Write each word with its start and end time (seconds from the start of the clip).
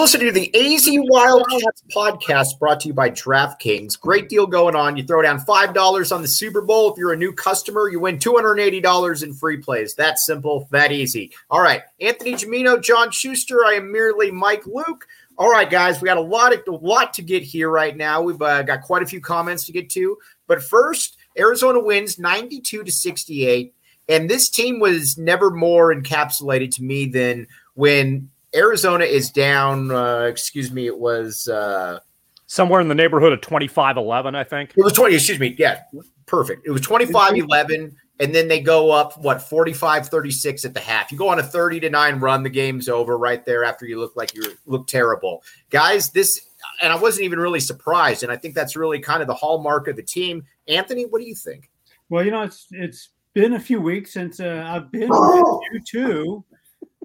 You're 0.00 0.04
listening 0.04 0.32
to 0.32 0.40
the 0.40 0.74
AZ 0.74 0.88
Wildcats 0.90 1.82
podcast 1.94 2.58
brought 2.58 2.80
to 2.80 2.88
you 2.88 2.94
by 2.94 3.10
DraftKings. 3.10 4.00
Great 4.00 4.30
deal 4.30 4.46
going 4.46 4.74
on. 4.74 4.96
You 4.96 5.04
throw 5.04 5.20
down 5.20 5.40
$5 5.40 6.16
on 6.16 6.22
the 6.22 6.26
Super 6.26 6.62
Bowl. 6.62 6.90
If 6.90 6.96
you're 6.96 7.12
a 7.12 7.18
new 7.18 7.34
customer, 7.34 7.86
you 7.90 8.00
win 8.00 8.18
$280 8.18 9.22
in 9.22 9.34
free 9.34 9.58
plays. 9.58 9.94
That 9.96 10.18
simple, 10.18 10.66
that 10.70 10.90
easy. 10.90 11.32
All 11.50 11.60
right. 11.60 11.82
Anthony 12.00 12.32
Gimino, 12.32 12.82
John 12.82 13.10
Schuster. 13.10 13.62
I 13.66 13.74
am 13.74 13.92
merely 13.92 14.30
Mike 14.30 14.64
Luke. 14.64 15.06
All 15.36 15.50
right, 15.50 15.68
guys, 15.68 16.00
we 16.00 16.06
got 16.06 16.16
a 16.16 16.22
lot 16.22 16.54
of, 16.54 16.62
a 16.66 16.70
lot 16.70 17.12
to 17.12 17.22
get 17.22 17.42
here 17.42 17.68
right 17.68 17.94
now. 17.94 18.22
We've 18.22 18.40
uh, 18.40 18.62
got 18.62 18.80
quite 18.80 19.02
a 19.02 19.06
few 19.06 19.20
comments 19.20 19.66
to 19.66 19.72
get 19.72 19.90
to. 19.90 20.16
But 20.46 20.62
first, 20.62 21.18
Arizona 21.38 21.78
wins 21.78 22.18
92 22.18 22.84
to 22.84 22.90
68. 22.90 23.74
And 24.08 24.30
this 24.30 24.48
team 24.48 24.80
was 24.80 25.18
never 25.18 25.50
more 25.50 25.94
encapsulated 25.94 26.74
to 26.76 26.82
me 26.82 27.04
than 27.04 27.48
when 27.74 28.30
Arizona 28.54 29.04
is 29.04 29.30
down. 29.30 29.90
Uh, 29.90 30.22
excuse 30.22 30.70
me, 30.70 30.86
it 30.86 30.98
was 30.98 31.48
uh, 31.48 32.00
somewhere 32.46 32.80
in 32.80 32.88
the 32.88 32.94
neighborhood 32.94 33.32
of 33.32 33.40
25 33.40 33.96
11, 33.96 34.34
I 34.34 34.44
think. 34.44 34.70
It 34.76 34.82
was 34.82 34.92
20. 34.92 35.14
Excuse 35.14 35.38
me. 35.38 35.54
Yeah, 35.58 35.82
perfect. 36.26 36.66
It 36.66 36.70
was 36.70 36.80
25 36.82 37.36
11. 37.36 37.96
And 38.18 38.34
then 38.34 38.48
they 38.48 38.60
go 38.60 38.90
up, 38.90 39.16
what, 39.22 39.40
45 39.40 40.08
36 40.08 40.64
at 40.66 40.74
the 40.74 40.80
half. 40.80 41.10
You 41.10 41.16
go 41.16 41.28
on 41.28 41.38
a 41.38 41.42
30 41.42 41.80
to 41.80 41.90
9 41.90 42.20
run, 42.20 42.42
the 42.42 42.50
game's 42.50 42.86
over 42.86 43.16
right 43.16 43.42
there 43.46 43.64
after 43.64 43.86
you 43.86 43.98
look 43.98 44.14
like 44.14 44.34
you 44.34 44.42
look 44.66 44.86
terrible. 44.86 45.42
Guys, 45.70 46.10
this, 46.10 46.48
and 46.82 46.92
I 46.92 46.96
wasn't 46.96 47.24
even 47.24 47.38
really 47.38 47.60
surprised. 47.60 48.22
And 48.22 48.30
I 48.30 48.36
think 48.36 48.54
that's 48.54 48.76
really 48.76 49.00
kind 49.00 49.22
of 49.22 49.26
the 49.26 49.34
hallmark 49.34 49.88
of 49.88 49.96
the 49.96 50.02
team. 50.02 50.44
Anthony, 50.68 51.06
what 51.06 51.22
do 51.22 51.26
you 51.26 51.34
think? 51.34 51.70
Well, 52.10 52.22
you 52.22 52.30
know, 52.30 52.42
it's, 52.42 52.66
it's, 52.72 53.08
been 53.32 53.54
a 53.54 53.60
few 53.60 53.80
weeks 53.80 54.12
since 54.12 54.40
uh, 54.40 54.64
I've 54.66 54.90
been 54.90 55.08
with 55.08 55.60
you 55.72 55.80
too. 55.86 56.44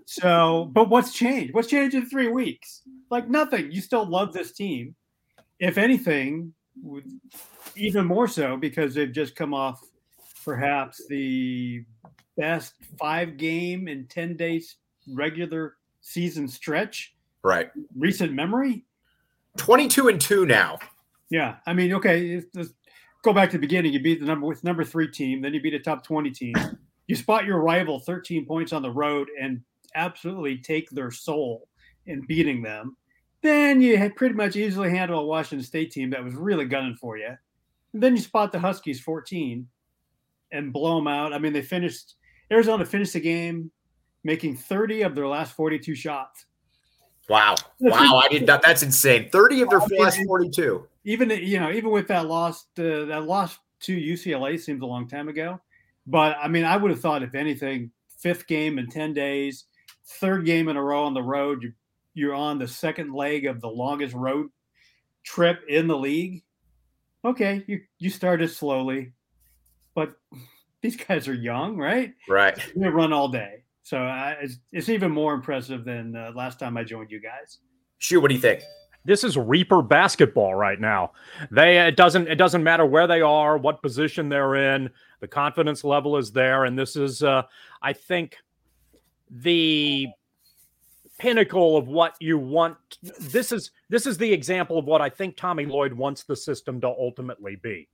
So, 0.06 0.70
but 0.72 0.90
what's 0.90 1.14
changed? 1.14 1.54
What's 1.54 1.68
changed 1.68 1.96
in 1.96 2.08
three 2.08 2.30
weeks? 2.30 2.82
Like 3.10 3.28
nothing. 3.28 3.72
You 3.72 3.82
still 3.82 4.08
love 4.08 4.34
this 4.34 4.52
team. 4.52 4.96
If 5.60 5.78
anything, 5.78 6.54
even 7.76 8.06
more 8.06 8.28
so 8.28 8.58
because 8.58 8.94
they've 8.94 9.12
just 9.12 9.36
come 9.36 9.54
off 9.54 9.82
perhaps 10.44 11.02
the 11.10 11.84
best 12.38 12.74
five 13.00 13.38
game 13.38 13.88
in 13.88 14.06
10 14.08 14.38
days 14.38 14.76
regular 15.14 15.76
season 16.02 16.48
stretch. 16.48 17.16
Right. 17.44 17.72
Recent 17.98 18.34
memory. 18.34 18.84
22 19.58 20.10
and 20.10 20.22
2 20.22 20.46
now. 20.46 20.78
Yeah. 21.30 21.56
I 21.66 21.74
mean, 21.74 21.94
okay, 21.94 22.44
go 23.24 23.34
back 23.34 23.50
to 23.52 23.58
the 23.58 23.62
beginning. 23.62 23.94
You 23.94 24.02
beat 24.02 24.20
the 24.20 24.26
number 24.26 24.46
with 24.46 24.64
number 24.64 24.84
three 24.84 25.10
team, 25.10 25.42
then 25.42 25.54
you 25.54 25.62
beat 25.62 25.74
a 25.74 25.80
top 25.80 26.04
20 26.04 26.30
team. 26.32 26.54
You 27.08 27.16
spot 27.16 27.46
your 27.46 27.60
rival 27.60 28.00
13 28.00 28.46
points 28.46 28.74
on 28.74 28.82
the 28.82 28.92
road 28.92 29.30
and 29.40 29.62
absolutely 29.96 30.58
take 30.58 30.90
their 30.90 31.12
soul 31.12 31.68
in 32.06 32.22
beating 32.28 32.62
them, 32.62 32.96
then 33.42 33.82
you 33.82 33.98
had 33.98 34.16
pretty 34.16 34.36
much 34.36 34.56
easily 34.56 34.90
handle 34.90 35.20
a 35.20 35.26
Washington 35.26 35.66
State 35.66 35.92
team 35.92 36.10
that 36.12 36.24
was 36.24 36.34
really 36.34 36.66
gunning 36.66 36.96
for 36.96 37.18
you. 37.18 37.36
And 37.94 38.04
then 38.04 38.16
you 38.16 38.22
spot 38.22 38.52
the 38.52 38.60
Huskies 38.60 39.00
14 39.00 39.68
and 40.52 40.74
blow 40.74 40.98
them 40.98 41.08
out. 41.08 41.34
I 41.34 41.40
mean, 41.40 41.54
they 41.54 41.62
finished 41.62 42.16
Arizona 42.52 42.86
finished 42.86 43.14
the 43.14 43.20
game 43.20 43.72
making 44.24 44.58
30 44.58 45.04
of 45.04 45.16
their 45.16 45.28
last 45.28 45.56
42 45.56 45.96
shots. 45.96 46.46
Wow. 47.30 47.56
Wow. 47.80 48.22
I 48.24 48.28
did 48.28 48.46
not. 48.46 48.62
That's 48.62 48.84
insane. 48.84 49.30
30 49.32 49.62
of 49.62 49.70
their 49.70 49.80
last 50.00 50.20
42. 50.26 50.88
Even, 51.06 51.30
you 51.30 51.60
know, 51.60 51.72
even 51.72 51.92
with 51.92 52.08
that 52.08 52.28
loss, 52.28 52.66
uh, 52.78 53.06
that 53.06 53.26
loss 53.26 53.58
to 53.82 53.96
UCLA 53.96 54.60
seems 54.60 54.82
a 54.82 54.86
long 54.86 55.08
time 55.08 55.28
ago. 55.28 55.60
But 56.08 56.38
I 56.42 56.48
mean, 56.48 56.66
I 56.66 56.78
would 56.78 56.92
have 56.92 57.00
thought, 57.00 57.24
if 57.24 57.34
anything, 57.36 57.92
fifth 58.18 58.48
game 58.48 58.78
in 58.78 58.88
10 58.88 59.14
days, 59.14 59.66
third 60.06 60.46
game 60.46 60.68
in 60.70 60.78
a 60.78 60.84
row 60.84 61.06
on 61.06 61.14
the 61.14 61.24
road. 61.24 61.62
You're, 61.62 61.74
you're 62.14 62.34
on 62.34 62.60
the 62.60 62.68
second 62.68 63.14
leg 63.14 63.46
of 63.46 63.62
the 63.62 63.68
longest 63.68 64.14
road 64.14 64.50
trip 65.24 65.62
in 65.68 65.88
the 65.88 65.98
league. 65.98 66.44
Okay, 67.24 67.64
you 67.68 67.82
you 67.98 68.10
started 68.10 68.50
slowly, 68.50 69.14
but 69.96 70.14
these 70.82 70.96
guys 70.96 71.28
are 71.28 71.34
young, 71.34 71.76
right? 71.78 72.14
Right. 72.30 72.58
They 72.76 72.88
run 72.88 73.12
all 73.12 73.30
day, 73.30 73.64
so 73.82 73.98
uh, 73.98 74.36
it's, 74.40 74.58
it's, 74.72 74.90
even 74.90 75.12
more 75.12 75.34
impressive 75.34 75.84
than 75.86 76.16
uh, 76.16 76.32
last 76.36 76.60
time 76.60 76.78
I 76.78 76.84
joined 76.84 77.10
you 77.10 77.20
guys. 77.20 77.58
Sure. 77.98 78.22
What 78.22 78.28
do 78.28 78.36
you 78.36 78.42
think? 78.42 78.62
This 79.06 79.24
is 79.24 79.38
Reaper 79.38 79.82
basketball 79.82 80.56
right 80.56 80.80
now. 80.80 81.12
They 81.52 81.80
it 81.88 81.96
doesn't 81.96 82.28
it 82.28 82.36
doesn't 82.36 82.64
matter 82.64 82.86
where 82.86 83.08
they 83.08 83.22
are, 83.22 83.58
what 83.58 83.82
position 83.82 84.30
they're 84.30 84.56
in. 84.76 84.90
The 85.20 85.28
confidence 85.28 85.84
level 85.84 86.18
is 86.18 86.32
there, 86.32 86.66
and 86.66 86.78
this 86.78 86.96
is 86.96 87.24
uh, 87.24 87.44
I 87.82 87.94
think 87.94 88.38
the 89.42 90.08
pinnacle 91.18 91.78
of 91.78 91.88
what 91.88 92.16
you 92.20 92.38
want. 92.38 92.78
This 93.20 93.52
is 93.52 93.72
this 93.90 94.06
is 94.06 94.18
the 94.18 94.32
example 94.32 94.78
of 94.78 94.86
what 94.86 95.02
i 95.02 95.10
think 95.10 95.38
tommy 95.38 95.66
lloyd 95.66 95.94
wants 95.94 96.24
the 96.24 96.36
system 96.36 96.82
to 96.82 96.88
ultimately 96.88 97.56
be. 97.56 97.88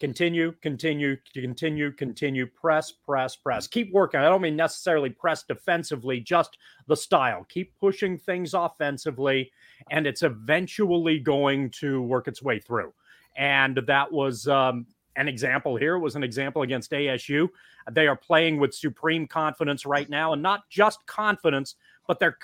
Continue 0.00 0.52
continue 0.62 1.16
continue 1.34 1.92
continue 1.92 2.46
press 2.46 2.90
press 2.90 3.36
press. 3.36 3.66
Keep 3.66 3.92
working. 3.92 4.20
I 4.20 4.24
don't 4.24 4.40
mean 4.40 4.56
necessarily 4.56 5.10
press 5.10 5.42
defensively 5.42 6.20
just 6.20 6.56
the 6.86 6.96
style. 6.96 7.44
Keep 7.48 7.78
pushing 7.78 8.16
things 8.16 8.54
offensively 8.54 9.52
and 9.90 10.06
it's 10.06 10.22
eventually 10.22 11.18
going 11.18 11.70
to 11.80 12.02
work 12.02 12.28
its 12.28 12.42
way 12.42 12.58
through. 12.58 12.92
And 13.36 13.78
that 13.86 14.10
was 14.10 14.48
um, 14.48 14.86
an 15.16 15.28
example 15.28 15.76
here 15.76 15.98
was 15.98 16.16
an 16.16 16.22
example 16.22 16.62
against 16.62 16.92
asu 16.92 17.48
they 17.90 18.06
are 18.06 18.16
playing 18.16 18.58
with 18.58 18.74
supreme 18.74 19.26
confidence 19.26 19.86
right 19.86 20.08
now, 20.08 20.32
and 20.32 20.42
not 20.42 20.68
just 20.68 21.04
confidence, 21.06 21.76
but 22.06 22.18
they're. 22.18 22.38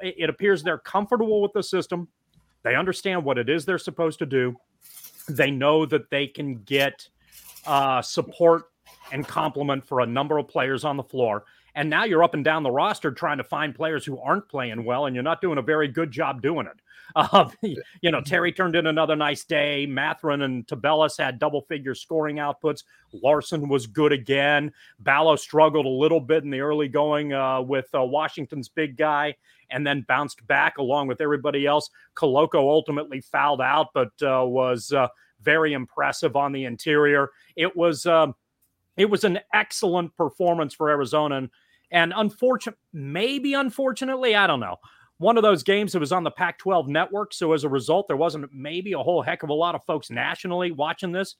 It 0.00 0.30
appears 0.30 0.62
they're 0.62 0.78
comfortable 0.78 1.42
with 1.42 1.52
the 1.52 1.62
system. 1.62 2.08
They 2.62 2.76
understand 2.76 3.24
what 3.24 3.38
it 3.38 3.48
is 3.48 3.64
they're 3.64 3.78
supposed 3.78 4.18
to 4.20 4.26
do. 4.26 4.56
They 5.28 5.50
know 5.50 5.86
that 5.86 6.10
they 6.10 6.26
can 6.26 6.62
get 6.62 7.08
uh, 7.66 8.02
support 8.02 8.64
and 9.10 9.26
compliment 9.26 9.84
for 9.84 10.00
a 10.00 10.06
number 10.06 10.38
of 10.38 10.48
players 10.48 10.84
on 10.84 10.96
the 10.96 11.02
floor, 11.02 11.44
And 11.74 11.88
now 11.90 12.04
you're 12.04 12.22
up 12.22 12.34
and 12.34 12.44
down 12.44 12.62
the 12.62 12.70
roster 12.70 13.10
trying 13.10 13.38
to 13.38 13.44
find 13.44 13.74
players 13.74 14.04
who 14.04 14.18
aren't 14.18 14.48
playing 14.48 14.84
well, 14.84 15.06
and 15.06 15.16
you're 15.16 15.22
not 15.22 15.40
doing 15.40 15.58
a 15.58 15.62
very 15.62 15.88
good 15.88 16.10
job 16.10 16.42
doing 16.42 16.66
it. 16.66 16.80
Uh, 17.32 17.48
you 18.00 18.10
know, 18.10 18.20
Terry 18.20 18.52
turned 18.52 18.74
in 18.74 18.86
another 18.86 19.14
nice 19.14 19.44
day. 19.44 19.86
Mathurin 19.86 20.42
and 20.42 20.66
Tubelis 20.66 21.18
had 21.18 21.38
double 21.38 21.60
figure 21.62 21.94
scoring 21.94 22.36
outputs. 22.36 22.84
Larsson 23.12 23.68
was 23.68 23.86
good 23.86 24.12
again. 24.12 24.72
Ballo 24.98 25.36
struggled 25.36 25.86
a 25.86 25.90
little 25.90 26.20
bit 26.20 26.42
in 26.42 26.50
the 26.50 26.60
early 26.60 26.88
going 26.88 27.32
uh, 27.32 27.60
with 27.60 27.86
uh, 27.94 28.02
Washington's 28.02 28.68
big 28.68 28.96
guy 28.96 29.34
and 29.70 29.86
then 29.86 30.04
bounced 30.08 30.46
back 30.46 30.78
along 30.78 31.08
with 31.08 31.20
everybody 31.20 31.66
else. 31.66 31.90
Koloko 32.14 32.56
ultimately 32.56 33.20
fouled 33.20 33.60
out, 33.60 33.88
but 33.94 34.10
uh, 34.22 34.44
was 34.46 34.92
uh, 34.92 35.08
very 35.40 35.72
impressive 35.72 36.36
on 36.36 36.52
the 36.52 36.64
interior. 36.64 37.30
It 37.56 37.76
was 37.76 38.06
um, 38.06 38.34
it 38.96 39.08
was 39.10 39.24
an 39.24 39.40
excellent 39.52 40.16
performance 40.16 40.74
for 40.74 40.90
Arizona, 40.90 41.36
and, 41.36 41.50
and 41.90 42.12
unfortunate, 42.14 42.78
maybe 42.92 43.54
unfortunately, 43.54 44.34
I 44.34 44.46
don't 44.46 44.60
know. 44.60 44.76
One 45.22 45.36
of 45.36 45.44
those 45.44 45.62
games 45.62 45.92
that 45.92 46.00
was 46.00 46.10
on 46.10 46.24
the 46.24 46.32
Pac-12 46.32 46.88
network, 46.88 47.32
so 47.32 47.52
as 47.52 47.62
a 47.62 47.68
result, 47.68 48.08
there 48.08 48.16
wasn't 48.16 48.52
maybe 48.52 48.92
a 48.92 48.98
whole 48.98 49.22
heck 49.22 49.44
of 49.44 49.50
a 49.50 49.54
lot 49.54 49.76
of 49.76 49.84
folks 49.84 50.10
nationally 50.10 50.72
watching 50.72 51.12
this. 51.12 51.36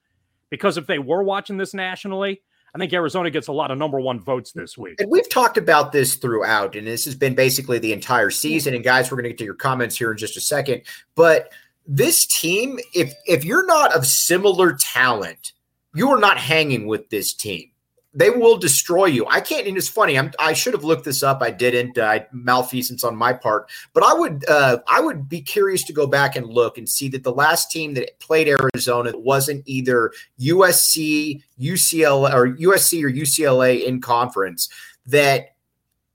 Because 0.51 0.77
if 0.77 0.87
they 0.87 1.01
were 1.01 1.25
watching 1.25 1.57
this 1.57 1.75
nationally, 1.75 2.43
I 2.77 2.79
think 2.79 2.93
Arizona 2.93 3.29
gets 3.29 3.49
a 3.49 3.53
lot 3.53 3.73
of 3.73 3.79
number 3.79 3.99
one 3.99 4.21
votes 4.21 4.53
this 4.53 4.79
week. 4.79 5.01
And 5.01 5.11
we've 5.11 5.29
talked 5.29 5.59
about 5.59 5.91
this 5.91 6.15
throughout, 6.15 6.77
and 6.77 6.87
this 6.87 7.05
has 7.07 7.17
been 7.17 7.35
basically 7.35 7.81
the 7.81 7.93
entire 7.93 8.31
season. 8.31 8.73
And 8.73 8.85
guys, 8.85 9.11
we're 9.11 9.17
going 9.17 9.25
to 9.25 9.31
get 9.31 9.39
to 9.39 9.45
your 9.45 9.55
comments 9.55 9.97
here 9.99 10.13
in 10.13 10.17
just 10.17 10.37
a 10.37 10.41
second. 10.41 10.83
But 11.17 11.53
this 11.85 12.25
team, 12.27 12.79
if 12.95 13.13
if 13.27 13.45
you're 13.45 13.67
not 13.67 13.97
of 13.97 14.07
similar 14.07 14.75
talent, 14.79 15.55
you 15.93 16.09
are 16.11 16.21
not 16.21 16.39
hanging 16.39 16.87
with 16.87 17.11
this 17.11 17.35
team. 17.35 17.72
They 18.15 18.29
will 18.31 18.59
destroy 18.59 19.07
you. 19.07 19.27
I 19.27 19.41
can't. 19.41 19.67
And 19.67 19.77
it's 19.77 19.89
funny. 19.89 20.19
I'm, 20.19 20.33
i 20.39 20.53
should 20.53 20.75
have 20.75 20.85
looked 20.85 21.05
this 21.05 21.23
up. 21.23 21.43
I 21.43 21.51
didn't. 21.51 21.97
Uh, 21.97 22.21
malfeasance 22.33 23.05
on 23.05 23.17
my 23.17 23.33
part. 23.33 23.71
But 23.95 24.05
I 24.05 24.13
would. 24.13 24.45
Uh, 24.49 24.79
I 24.87 25.01
would 25.01 25.29
be 25.29 25.41
curious 25.41 25.83
to 25.85 25.93
go 25.93 26.07
back 26.07 26.37
and 26.37 26.47
look 26.47 26.77
and 26.77 26.89
see 26.89 27.09
that 27.09 27.25
the 27.25 27.33
last 27.33 27.71
team 27.71 27.95
that 27.95 28.19
played 28.21 28.49
Arizona 28.49 29.13
wasn't 29.15 29.63
either 29.67 30.13
USC, 30.41 31.43
UCLA, 31.59 32.35
or 32.35 32.49
USC 32.49 33.03
or 33.03 33.11
UCLA 33.11 33.85
in 33.85 34.01
conference 34.01 34.69
that 35.07 35.53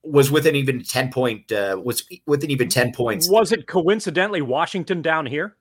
was 0.04 0.32
within 0.32 0.56
even 0.56 0.84
10 0.84 1.12
point 1.12 1.52
uh, 1.52 1.80
was 1.84 2.04
within 2.26 2.50
even 2.50 2.70
10 2.70 2.94
points 2.94 3.30
was 3.30 3.52
it 3.52 3.68
coincidentally 3.68 4.42
washington 4.42 5.02
down 5.02 5.26
here 5.26 5.58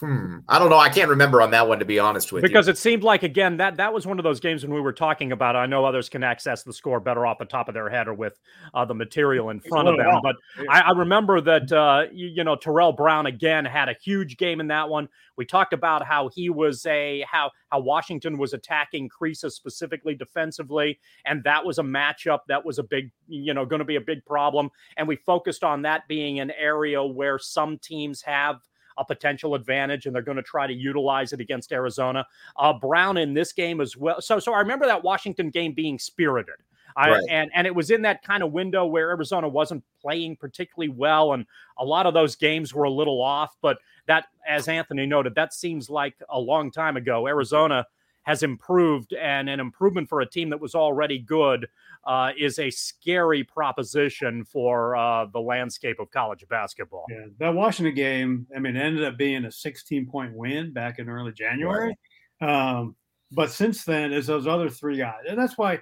Hmm. 0.00 0.38
I 0.48 0.58
don't 0.58 0.70
know. 0.70 0.78
I 0.78 0.88
can't 0.88 1.08
remember 1.08 1.40
on 1.40 1.52
that 1.52 1.68
one 1.68 1.78
to 1.78 1.84
be 1.84 2.00
honest 2.00 2.32
with 2.32 2.42
because 2.42 2.50
you. 2.50 2.54
Because 2.54 2.68
it 2.68 2.78
seemed 2.78 3.04
like 3.04 3.22
again 3.22 3.58
that 3.58 3.76
that 3.76 3.94
was 3.94 4.08
one 4.08 4.18
of 4.18 4.24
those 4.24 4.40
games 4.40 4.64
when 4.64 4.74
we 4.74 4.80
were 4.80 4.92
talking 4.92 5.30
about. 5.30 5.54
It. 5.54 5.58
I 5.58 5.66
know 5.66 5.84
others 5.84 6.08
can 6.08 6.24
access 6.24 6.64
the 6.64 6.72
score 6.72 6.98
better 6.98 7.24
off 7.24 7.38
the 7.38 7.44
top 7.44 7.68
of 7.68 7.74
their 7.74 7.88
head 7.88 8.08
or 8.08 8.14
with 8.14 8.40
uh, 8.74 8.84
the 8.84 8.94
material 8.94 9.50
in 9.50 9.60
front 9.60 9.86
of 9.86 9.96
them. 9.96 10.20
But 10.20 10.34
I, 10.68 10.80
I 10.80 10.90
remember 10.90 11.40
that 11.42 11.70
uh, 11.70 12.06
you, 12.12 12.26
you, 12.26 12.42
know 12.42 12.56
Terrell 12.56 12.90
Brown 12.92 13.26
again 13.26 13.64
had 13.64 13.88
a 13.88 13.94
huge 14.02 14.36
game 14.36 14.60
in 14.60 14.66
that 14.66 14.88
one. 14.88 15.08
We 15.36 15.44
talked 15.44 15.72
about 15.72 16.04
how 16.04 16.28
he 16.28 16.50
was 16.50 16.84
a 16.86 17.24
how 17.30 17.52
how 17.70 17.78
Washington 17.78 18.36
was 18.36 18.52
attacking 18.52 19.08
Kriisa 19.08 19.48
specifically 19.52 20.16
defensively, 20.16 20.98
and 21.24 21.44
that 21.44 21.64
was 21.64 21.78
a 21.78 21.84
matchup 21.84 22.40
that 22.48 22.64
was 22.64 22.80
a 22.80 22.82
big 22.82 23.12
you 23.28 23.54
know 23.54 23.64
going 23.64 23.78
to 23.78 23.84
be 23.84 23.96
a 23.96 24.00
big 24.00 24.24
problem. 24.26 24.70
And 24.96 25.06
we 25.06 25.14
focused 25.14 25.62
on 25.62 25.82
that 25.82 26.08
being 26.08 26.40
an 26.40 26.50
area 26.50 27.04
where 27.04 27.38
some 27.38 27.78
teams 27.78 28.20
have 28.22 28.56
a 28.96 29.04
potential 29.04 29.54
advantage, 29.54 30.06
and 30.06 30.14
they're 30.14 30.22
going 30.22 30.36
to 30.36 30.42
try 30.42 30.66
to 30.66 30.72
utilize 30.72 31.32
it 31.32 31.40
against 31.40 31.72
Arizona. 31.72 32.26
Uh, 32.56 32.72
Brown 32.72 33.16
in 33.16 33.34
this 33.34 33.52
game 33.52 33.80
as 33.80 33.96
well. 33.96 34.20
So, 34.20 34.38
so 34.38 34.52
I 34.52 34.60
remember 34.60 34.86
that 34.86 35.02
Washington 35.02 35.50
game 35.50 35.72
being 35.72 35.98
spirited. 35.98 36.56
I, 36.96 37.10
right. 37.10 37.22
and 37.28 37.50
and 37.54 37.66
it 37.66 37.74
was 37.74 37.90
in 37.90 38.02
that 38.02 38.22
kind 38.22 38.42
of 38.42 38.52
window 38.52 38.86
where 38.86 39.10
Arizona 39.10 39.48
wasn't 39.48 39.82
playing 40.00 40.36
particularly 40.36 40.90
well, 40.90 41.32
and 41.32 41.44
a 41.76 41.84
lot 41.84 42.06
of 42.06 42.14
those 42.14 42.36
games 42.36 42.72
were 42.72 42.84
a 42.84 42.90
little 42.90 43.20
off. 43.20 43.56
But 43.60 43.78
that, 44.06 44.26
as 44.46 44.68
Anthony 44.68 45.04
noted, 45.06 45.34
that 45.34 45.52
seems 45.52 45.90
like 45.90 46.14
a 46.28 46.38
long 46.38 46.70
time 46.70 46.96
ago. 46.96 47.26
Arizona 47.26 47.86
has 48.24 48.42
improved, 48.42 49.12
and 49.14 49.48
an 49.48 49.60
improvement 49.60 50.08
for 50.08 50.20
a 50.20 50.26
team 50.26 50.50
that 50.50 50.60
was 50.60 50.74
already 50.74 51.18
good 51.18 51.68
uh, 52.06 52.32
is 52.38 52.58
a 52.58 52.70
scary 52.70 53.44
proposition 53.44 54.44
for 54.44 54.96
uh, 54.96 55.26
the 55.26 55.40
landscape 55.40 56.00
of 56.00 56.10
college 56.10 56.44
basketball. 56.48 57.06
Yeah, 57.08 57.26
that 57.38 57.54
Washington 57.54 57.94
game, 57.94 58.46
I 58.54 58.58
mean, 58.58 58.76
ended 58.76 59.04
up 59.04 59.16
being 59.16 59.44
a 59.44 59.52
16 59.52 60.06
point 60.06 60.34
win 60.34 60.72
back 60.72 60.98
in 60.98 61.08
early 61.08 61.32
January. 61.32 61.96
Right. 62.40 62.76
Um, 62.76 62.96
but 63.30 63.50
since 63.50 63.84
then, 63.84 64.12
is 64.12 64.26
those 64.26 64.46
other 64.46 64.68
three 64.68 64.98
guys, 64.98 65.22
and 65.28 65.38
that's 65.38 65.56
why, 65.56 65.80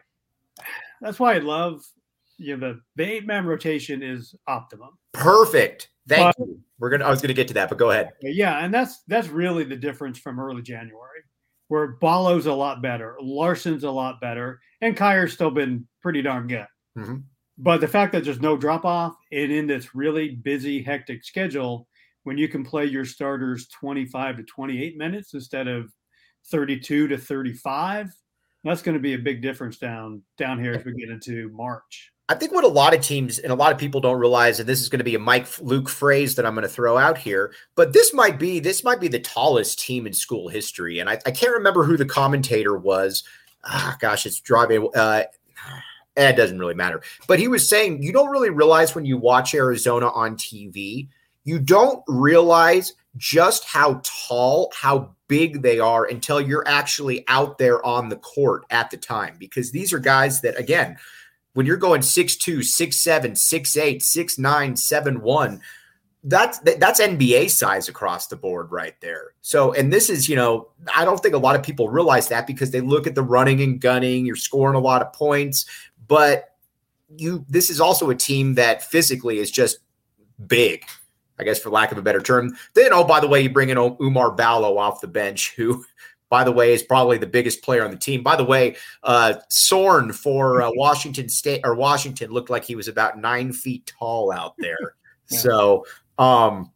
that's 1.00 1.18
why 1.18 1.34
I 1.34 1.38
love 1.38 1.82
you 2.38 2.56
know 2.56 2.72
the 2.72 2.80
the 2.96 3.10
eight 3.10 3.26
man 3.26 3.46
rotation 3.46 4.02
is 4.02 4.34
optimum. 4.46 4.98
Perfect. 5.12 5.90
Thank 6.08 6.36
but, 6.36 6.46
you. 6.46 6.60
We're 6.78 6.90
gonna. 6.90 7.04
I 7.04 7.10
was 7.10 7.20
gonna 7.20 7.34
get 7.34 7.48
to 7.48 7.54
that, 7.54 7.68
but 7.68 7.78
go 7.78 7.90
ahead. 7.90 8.10
Yeah, 8.20 8.64
and 8.64 8.74
that's 8.74 9.02
that's 9.06 9.28
really 9.28 9.64
the 9.64 9.76
difference 9.76 10.18
from 10.18 10.40
early 10.40 10.62
January 10.62 11.20
where 11.72 11.92
Ballo's 11.92 12.44
a 12.44 12.52
lot 12.52 12.82
better, 12.82 13.16
Larsson's 13.18 13.82
a 13.82 13.90
lot 13.90 14.20
better, 14.20 14.60
and 14.82 14.94
Kier's 14.94 15.32
still 15.32 15.50
been 15.50 15.88
pretty 16.02 16.20
darn 16.20 16.46
good. 16.46 16.66
Mm-hmm. 16.98 17.16
But 17.56 17.80
the 17.80 17.88
fact 17.88 18.12
that 18.12 18.24
there's 18.24 18.42
no 18.42 18.58
drop 18.58 18.84
off 18.84 19.14
and 19.32 19.50
in 19.50 19.66
this 19.66 19.94
really 19.94 20.34
busy, 20.34 20.82
hectic 20.82 21.24
schedule, 21.24 21.88
when 22.24 22.36
you 22.36 22.46
can 22.46 22.62
play 22.62 22.84
your 22.84 23.06
starters 23.06 23.68
25 23.68 24.36
to 24.36 24.42
28 24.42 24.98
minutes 24.98 25.32
instead 25.32 25.66
of 25.66 25.90
32 26.50 27.08
to 27.08 27.16
35, 27.16 28.10
that's 28.64 28.82
going 28.82 28.98
to 28.98 29.00
be 29.00 29.14
a 29.14 29.18
big 29.18 29.40
difference 29.40 29.78
down 29.78 30.20
down 30.36 30.62
here 30.62 30.74
as 30.74 30.84
we 30.84 30.92
get 30.92 31.08
into 31.08 31.48
March. 31.54 32.11
I 32.28 32.34
think 32.34 32.52
what 32.52 32.64
a 32.64 32.68
lot 32.68 32.94
of 32.94 33.00
teams 33.00 33.38
and 33.38 33.52
a 33.52 33.56
lot 33.56 33.72
of 33.72 33.78
people 33.78 34.00
don't 34.00 34.18
realize, 34.18 34.60
and 34.60 34.68
this 34.68 34.80
is 34.80 34.88
going 34.88 35.00
to 35.00 35.04
be 35.04 35.16
a 35.16 35.18
Mike 35.18 35.46
Luke 35.60 35.88
phrase 35.88 36.34
that 36.36 36.46
I'm 36.46 36.54
going 36.54 36.62
to 36.62 36.68
throw 36.68 36.96
out 36.96 37.18
here, 37.18 37.52
but 37.74 37.92
this 37.92 38.14
might 38.14 38.38
be 38.38 38.60
this 38.60 38.84
might 38.84 39.00
be 39.00 39.08
the 39.08 39.18
tallest 39.18 39.80
team 39.80 40.06
in 40.06 40.12
school 40.12 40.48
history, 40.48 41.00
and 41.00 41.10
I, 41.10 41.18
I 41.26 41.30
can't 41.32 41.52
remember 41.52 41.84
who 41.84 41.96
the 41.96 42.06
commentator 42.06 42.78
was. 42.78 43.24
Ah, 43.64 43.96
gosh, 44.00 44.24
it's 44.24 44.40
driving. 44.40 44.88
Uh, 44.94 45.24
eh, 46.16 46.30
it 46.30 46.36
doesn't 46.36 46.58
really 46.58 46.74
matter, 46.74 47.02
but 47.26 47.40
he 47.40 47.48
was 47.48 47.68
saying 47.68 48.02
you 48.02 48.12
don't 48.12 48.30
really 48.30 48.50
realize 48.50 48.94
when 48.94 49.04
you 49.04 49.18
watch 49.18 49.52
Arizona 49.52 50.08
on 50.10 50.36
TV, 50.36 51.08
you 51.44 51.58
don't 51.58 52.04
realize 52.06 52.94
just 53.16 53.64
how 53.64 54.00
tall, 54.04 54.72
how 54.74 55.10
big 55.26 55.60
they 55.60 55.80
are 55.80 56.04
until 56.04 56.40
you're 56.40 56.66
actually 56.68 57.24
out 57.28 57.58
there 57.58 57.84
on 57.84 58.08
the 58.08 58.16
court 58.16 58.64
at 58.70 58.90
the 58.90 58.96
time, 58.96 59.34
because 59.38 59.72
these 59.72 59.92
are 59.92 59.98
guys 59.98 60.40
that 60.40 60.58
again 60.58 60.96
when 61.54 61.66
you're 61.66 61.76
going 61.76 62.00
6'2, 62.00 62.58
6'7, 62.58 63.32
6'8, 63.32 63.96
6'9, 63.96 64.72
7'1, 64.72 65.60
that's 66.24 66.58
that's 66.60 67.00
NBA 67.00 67.50
size 67.50 67.88
across 67.88 68.28
the 68.28 68.36
board 68.36 68.70
right 68.70 68.94
there. 69.00 69.32
So, 69.40 69.72
and 69.72 69.92
this 69.92 70.08
is, 70.08 70.28
you 70.28 70.36
know, 70.36 70.68
I 70.94 71.04
don't 71.04 71.20
think 71.20 71.34
a 71.34 71.38
lot 71.38 71.56
of 71.56 71.64
people 71.64 71.88
realize 71.88 72.28
that 72.28 72.46
because 72.46 72.70
they 72.70 72.80
look 72.80 73.08
at 73.08 73.16
the 73.16 73.22
running 73.22 73.60
and 73.60 73.80
gunning, 73.80 74.24
you're 74.24 74.36
scoring 74.36 74.76
a 74.76 74.80
lot 74.80 75.02
of 75.02 75.12
points, 75.12 75.66
but 76.06 76.54
you 77.16 77.44
this 77.48 77.70
is 77.70 77.80
also 77.80 78.08
a 78.10 78.14
team 78.14 78.54
that 78.54 78.84
physically 78.84 79.38
is 79.38 79.50
just 79.50 79.78
big. 80.46 80.84
I 81.38 81.44
guess 81.44 81.58
for 81.58 81.70
lack 81.70 81.90
of 81.90 81.98
a 81.98 82.02
better 82.02 82.20
term. 82.20 82.56
Then, 82.74 82.92
oh, 82.92 83.02
by 83.02 83.18
the 83.18 83.26
way, 83.26 83.40
you 83.40 83.50
bring 83.50 83.70
in 83.70 83.76
Oumar 83.76 84.36
Ballo 84.36 84.78
off 84.78 85.00
the 85.00 85.08
bench, 85.08 85.54
who 85.56 85.84
by 86.32 86.44
the 86.44 86.50
way, 86.50 86.72
is 86.72 86.82
probably 86.82 87.18
the 87.18 87.26
biggest 87.26 87.60
player 87.60 87.84
on 87.84 87.90
the 87.90 87.96
team. 87.98 88.22
By 88.22 88.36
the 88.36 88.44
way, 88.44 88.76
uh, 89.02 89.34
Sorn 89.50 90.14
for 90.14 90.62
uh, 90.62 90.70
Washington 90.74 91.28
State 91.28 91.60
or 91.62 91.74
Washington 91.74 92.30
looked 92.30 92.48
like 92.48 92.64
he 92.64 92.74
was 92.74 92.88
about 92.88 93.18
nine 93.18 93.52
feet 93.52 93.92
tall 93.98 94.32
out 94.32 94.54
there. 94.56 94.94
yeah. 95.30 95.38
So, 95.38 95.84
um, 96.18 96.72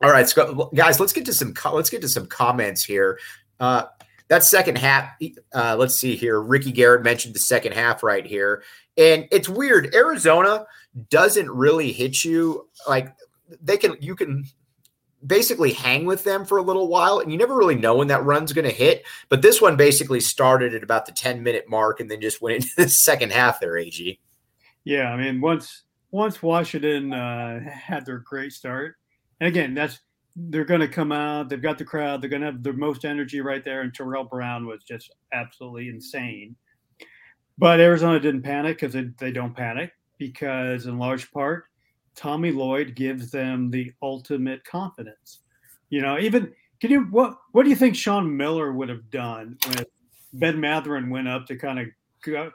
all 0.00 0.12
right, 0.12 0.28
so 0.28 0.70
guys, 0.72 1.00
let's 1.00 1.12
get 1.12 1.24
to 1.24 1.34
some 1.34 1.52
let's 1.72 1.90
get 1.90 2.00
to 2.02 2.08
some 2.08 2.26
comments 2.26 2.84
here. 2.84 3.18
Uh, 3.58 3.86
that 4.28 4.44
second 4.44 4.78
half, 4.78 5.16
uh, 5.52 5.74
let's 5.76 5.96
see 5.96 6.14
here. 6.14 6.40
Ricky 6.40 6.70
Garrett 6.70 7.02
mentioned 7.02 7.34
the 7.34 7.40
second 7.40 7.72
half 7.72 8.04
right 8.04 8.24
here, 8.24 8.62
and 8.96 9.26
it's 9.32 9.48
weird. 9.48 9.92
Arizona 9.96 10.64
doesn't 11.08 11.50
really 11.50 11.90
hit 11.90 12.22
you 12.22 12.68
like 12.86 13.12
they 13.60 13.76
can. 13.76 13.96
You 14.00 14.14
can 14.14 14.44
basically 15.26 15.72
hang 15.72 16.06
with 16.06 16.24
them 16.24 16.44
for 16.44 16.58
a 16.58 16.62
little 16.62 16.88
while 16.88 17.18
and 17.18 17.30
you 17.30 17.36
never 17.36 17.56
really 17.56 17.74
know 17.74 17.96
when 17.96 18.08
that 18.08 18.24
run's 18.24 18.52
going 18.52 18.64
to 18.64 18.74
hit 18.74 19.04
but 19.28 19.42
this 19.42 19.60
one 19.60 19.76
basically 19.76 20.20
started 20.20 20.74
at 20.74 20.82
about 20.82 21.04
the 21.04 21.12
10 21.12 21.42
minute 21.42 21.68
mark 21.68 22.00
and 22.00 22.10
then 22.10 22.20
just 22.20 22.40
went 22.40 22.56
into 22.56 22.68
the 22.76 22.88
second 22.88 23.30
half 23.30 23.60
there 23.60 23.78
ag 23.78 24.18
yeah 24.84 25.12
i 25.12 25.16
mean 25.16 25.40
once 25.40 25.82
once 26.10 26.42
washington 26.42 27.12
uh, 27.12 27.60
had 27.60 28.06
their 28.06 28.18
great 28.18 28.52
start 28.52 28.96
and 29.40 29.48
again 29.48 29.74
that's 29.74 30.00
they're 30.36 30.64
going 30.64 30.80
to 30.80 30.88
come 30.88 31.12
out 31.12 31.48
they've 31.48 31.62
got 31.62 31.78
the 31.78 31.84
crowd 31.84 32.22
they're 32.22 32.30
going 32.30 32.40
to 32.40 32.46
have 32.46 32.62
the 32.62 32.72
most 32.72 33.04
energy 33.04 33.40
right 33.40 33.64
there 33.64 33.82
and 33.82 33.92
terrell 33.92 34.24
brown 34.24 34.66
was 34.66 34.82
just 34.84 35.10
absolutely 35.32 35.88
insane. 35.88 36.56
But 37.58 37.80
arizona 37.80 38.20
didn't 38.20 38.42
panic 38.42 38.78
because 38.78 38.94
they, 38.94 39.10
they 39.18 39.32
don't 39.32 39.54
panic 39.54 39.92
because 40.18 40.86
in 40.86 40.98
large 40.98 41.30
part 41.30 41.64
Tommy 42.16 42.52
Lloyd 42.52 42.94
gives 42.94 43.30
them 43.30 43.70
the 43.70 43.92
ultimate 44.02 44.64
confidence. 44.64 45.40
You 45.88 46.02
know, 46.02 46.18
even 46.18 46.52
can 46.80 46.90
you 46.90 47.02
what 47.10 47.36
what 47.52 47.64
do 47.64 47.70
you 47.70 47.76
think 47.76 47.96
Sean 47.96 48.36
Miller 48.36 48.72
would 48.72 48.88
have 48.88 49.10
done 49.10 49.58
when 49.66 49.84
Ben 50.34 50.60
Mathurin 50.60 51.10
went 51.10 51.28
up 51.28 51.46
to 51.46 51.56
kind 51.56 51.78
of 51.78 51.86
go? 52.22 52.52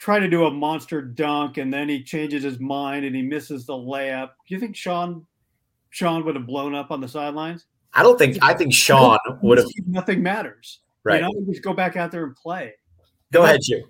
try 0.00 0.18
to 0.18 0.28
do 0.28 0.46
a 0.46 0.50
monster 0.50 1.02
dunk 1.02 1.58
and 1.58 1.72
then 1.72 1.88
he 1.88 2.02
changes 2.02 2.42
his 2.42 2.58
mind 2.58 3.04
and 3.04 3.14
he 3.14 3.22
misses 3.22 3.66
the 3.66 3.74
layup. 3.74 4.30
Do 4.48 4.54
you 4.54 4.58
think 4.58 4.74
Sean 4.74 5.26
Sean 5.90 6.24
would 6.24 6.34
have 6.36 6.46
blown 6.46 6.74
up 6.74 6.90
on 6.90 7.00
the 7.00 7.08
sidelines? 7.08 7.66
I 7.92 8.02
don't 8.02 8.18
think 8.18 8.38
I 8.42 8.54
think 8.54 8.72
Sean 8.72 9.18
would 9.42 9.58
have 9.58 9.66
nothing 9.86 10.22
matters. 10.22 10.80
Right. 11.04 11.22
You 11.22 11.28
know, 11.28 11.46
just 11.46 11.62
go 11.62 11.74
back 11.74 11.96
out 11.96 12.10
there 12.10 12.24
and 12.24 12.34
play. 12.34 12.74
Go 13.32 13.44
ahead, 13.44 13.60
you. 13.64 13.88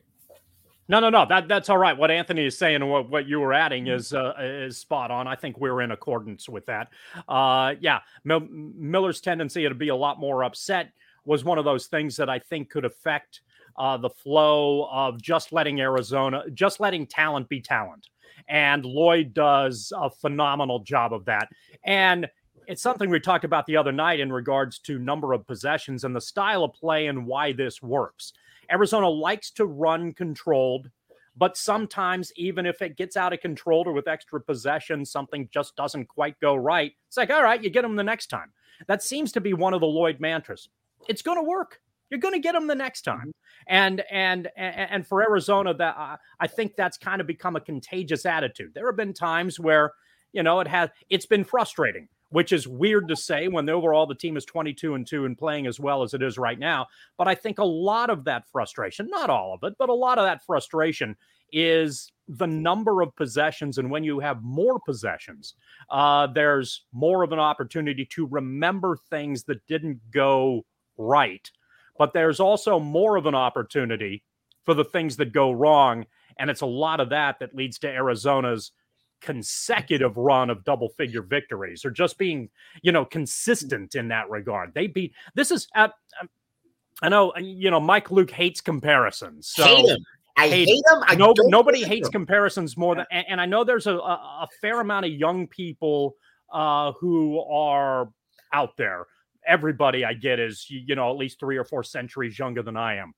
No, 0.91 0.99
no, 0.99 1.09
no. 1.09 1.25
That 1.25 1.47
that's 1.47 1.69
all 1.69 1.79
right. 1.79 1.97
What 1.97 2.11
Anthony 2.11 2.47
is 2.47 2.59
saying 2.59 2.75
and 2.83 2.91
what, 2.91 3.09
what 3.09 3.29
you 3.29 3.39
were 3.39 3.53
adding 3.53 3.87
is 3.87 4.13
uh, 4.13 4.35
is 4.41 4.77
spot 4.77 5.13
on. 5.13 5.29
I 5.29 5.37
think 5.37 5.57
we're 5.57 5.83
in 5.83 5.93
accordance 5.93 6.49
with 6.49 6.67
that. 6.67 6.89
Uh, 7.29 7.75
yeah, 7.79 8.01
Mil- 8.25 8.49
Miller's 8.51 9.21
tendency 9.21 9.69
to 9.69 9.75
be 9.75 9.91
a 9.91 9.95
lot 9.95 10.19
more 10.19 10.43
upset 10.43 10.91
was 11.25 11.45
one 11.45 11.59
of 11.59 11.65
those 11.65 11.87
things 11.87 12.17
that 12.17 12.29
I 12.29 12.41
think 12.41 12.71
could 12.71 12.85
affect 12.85 13.43
uh, 13.79 13.99
the 13.99 14.11
flow 14.11 14.89
of 14.91 15.23
just 15.23 15.53
letting 15.53 15.81
Arizona, 15.81 16.43
just 16.55 16.81
letting 16.81 17.07
talent 17.07 17.49
be 17.49 17.61
talent. 17.61 18.09
And 18.49 18.85
Lloyd 18.85 19.33
does 19.33 19.93
a 19.97 20.11
phenomenal 20.11 20.81
job 20.81 21.13
of 21.13 21.25
that. 21.27 21.51
And 21.85 22.29
it's 22.67 22.83
something 22.83 23.11
we 23.11 23.21
talked 23.21 23.45
about 23.45 23.65
the 23.67 23.77
other 23.77 23.93
night 23.93 24.19
in 24.19 24.33
regards 24.33 24.81
to 24.81 24.99
number 24.99 25.35
of 25.35 25.47
possessions 25.47 26.03
and 26.03 26.17
the 26.17 26.21
style 26.21 26.65
of 26.65 26.73
play 26.73 27.07
and 27.07 27.27
why 27.27 27.53
this 27.53 27.81
works. 27.81 28.33
Arizona 28.71 29.09
likes 29.09 29.51
to 29.53 29.67
run 29.67 30.13
controlled, 30.13 30.89
but 31.37 31.57
sometimes, 31.57 32.33
even 32.37 32.67
if 32.67 32.83
it 32.83 32.97
gets 32.97 33.17
out 33.17 33.33
of 33.33 33.41
control 33.41 33.85
or 33.87 33.93
with 33.93 34.09
extra 34.09 34.41
possession, 34.41 35.05
something 35.05 35.49
just 35.53 35.77
doesn't 35.77 36.07
quite 36.07 36.39
go 36.41 36.55
right. 36.55 36.93
It's 37.09 37.17
like, 37.17 37.31
all 37.31 37.43
right, 37.43 37.63
you 37.63 37.71
get 37.71 37.83
them 37.83 37.97
the 37.97 38.05
next 38.05 38.27
time. 38.29 38.53
That 38.89 39.03
seems 39.03 39.33
to 39.33 39.41
be 39.41 39.55
one 39.55 39.75
of 39.75 39.81
the 39.81 39.87
Lloyd 39.87 40.21
mantras. 40.21 40.69
It's 41.09 41.23
going 41.23 41.39
to 41.39 41.43
work. 41.43 41.81
You're 42.11 42.21
going 42.21 42.35
to 42.35 42.41
get 42.41 42.53
them 42.53 42.67
the 42.67 42.75
next 42.75 43.03
time. 43.03 43.19
Mm-hmm. 43.19 43.31
And 43.69 44.03
and 44.11 44.49
and 44.57 45.07
for 45.07 45.23
Arizona, 45.23 45.75
that 45.75 45.97
uh, 45.97 46.17
I 46.41 46.47
think 46.47 46.75
that's 46.77 46.99
kind 46.99 47.21
of 47.21 47.27
become 47.27 47.57
a 47.57 47.61
contagious 47.61 48.27
attitude. 48.27 48.73
There 48.75 48.87
have 48.87 48.97
been 48.97 49.15
times 49.15 49.61
where 49.61 49.93
you 50.33 50.43
know 50.43 50.61
it 50.61 50.67
has 50.67 50.91
it's 51.09 51.27
been 51.27 51.45
frustrating 51.45 52.09
which 52.31 52.53
is 52.53 52.67
weird 52.67 53.09
to 53.09 53.17
say 53.17 53.49
when 53.49 53.67
the 53.67 53.73
overall 53.73 54.07
the 54.07 54.15
team 54.15 54.37
is 54.37 54.45
22 54.45 54.95
and 54.95 55.07
2 55.07 55.25
and 55.25 55.37
playing 55.37 55.67
as 55.67 55.79
well 55.79 56.03
as 56.03 56.15
it 56.15 56.23
is 56.23 56.39
right 56.39 56.59
now. 56.59 56.87
But 57.19 57.29
I 57.29 57.35
think 57.35 57.59
a 57.59 57.65
lot 57.65 58.11
of 58.11 58.25
that 58.25 58.45
frustration, 58.51 59.09
not 59.11 59.31
all 59.31 59.55
of 59.55 59.63
it, 59.65 59.77
but 59.79 59.89
a 59.89 59.95
lot 59.95 60.19
of 60.19 60.25
that 60.25 60.45
frustration 60.45 61.17
is 61.53 62.13
the 62.29 62.47
number 62.47 63.03
of 63.03 63.15
possessions. 63.17 63.79
And 63.79 63.91
when 63.91 64.05
you 64.05 64.21
have 64.21 64.43
more 64.43 64.79
possessions, 64.79 65.55
uh, 65.91 66.29
there's 66.29 66.85
more 66.93 67.25
of 67.25 67.33
an 67.33 67.41
opportunity 67.41 68.07
to 68.07 68.27
remember 68.27 68.97
things 69.11 69.45
that 69.45 69.67
didn't 69.67 70.01
go 70.13 70.65
right. 70.97 71.51
But 71.99 72.13
there's 72.13 72.41
also 72.41 72.79
more 72.79 73.17
of 73.17 73.27
an 73.27 73.35
opportunity 73.35 74.23
for 74.65 74.75
the 74.75 74.85
things 74.85 75.17
that 75.17 75.33
go 75.33 75.51
wrong. 75.51 76.07
And 76.39 76.49
it's 76.49 76.61
a 76.61 76.67
lot 76.67 77.01
of 77.01 77.11
that 77.11 77.41
that 77.41 77.57
leads 77.57 77.79
to 77.81 77.89
Arizona's 77.89 78.71
consecutive 79.21 80.17
run 80.17 80.51
of 80.51 80.65
double 80.65 80.89
figure 80.91 81.23
victories 81.23 81.85
or 81.85 81.91
just 81.91 82.19
being, 82.19 82.49
you 82.83 82.93
know, 82.93 83.05
consistent 83.05 83.95
in 83.95 84.09
that 84.09 84.31
regard. 84.31 84.75
They 84.75 84.87
beat 84.87 85.15
this 85.35 85.51
is 85.51 85.69
at, 85.75 85.93
um, 86.21 86.29
I 87.03 87.09
know, 87.09 87.33
uh, 87.37 87.41
you 87.41 87.71
know, 87.71 87.81
Mike 87.81 88.11
Luke 88.11 88.31
hates 88.31 88.61
comparisons. 88.61 89.49
So 89.49 89.65
hate 89.65 89.89
him. 89.89 89.99
I 90.37 90.49
hate, 90.49 90.69
hate 90.69 90.83
him. 90.91 91.03
I 91.07 91.15
no, 91.15 91.35
nobody 91.37 91.83
hates 91.83 92.09
him. 92.09 92.13
comparisons 92.13 92.77
more 92.77 92.95
than, 92.95 93.07
and, 93.11 93.27
and, 93.29 93.41
I 93.41 93.47
know 93.47 93.65
there's 93.65 93.87
a, 93.87 93.97
a, 93.97 94.43
a 94.43 94.49
fair 94.61 94.81
amount 94.81 95.07
of 95.07 95.13
young 95.13 95.47
people 95.47 96.15
uh, 96.53 96.93
who 96.93 97.41
are 97.41 98.11
out 98.53 98.77
there. 98.77 99.07
Everybody 99.47 100.05
I 100.05 100.15
get 100.15 100.39
is, 100.39 100.67
you 100.69 100.95
know, 100.95 101.11
at 101.11 101.17
least 101.17 101.41
three 101.41 101.57
or 101.57 101.65
four 101.65 101.83
centuries 101.83 102.39
younger 102.39 102.63
than 102.63 102.77
I 102.77 102.97
am. 102.97 103.15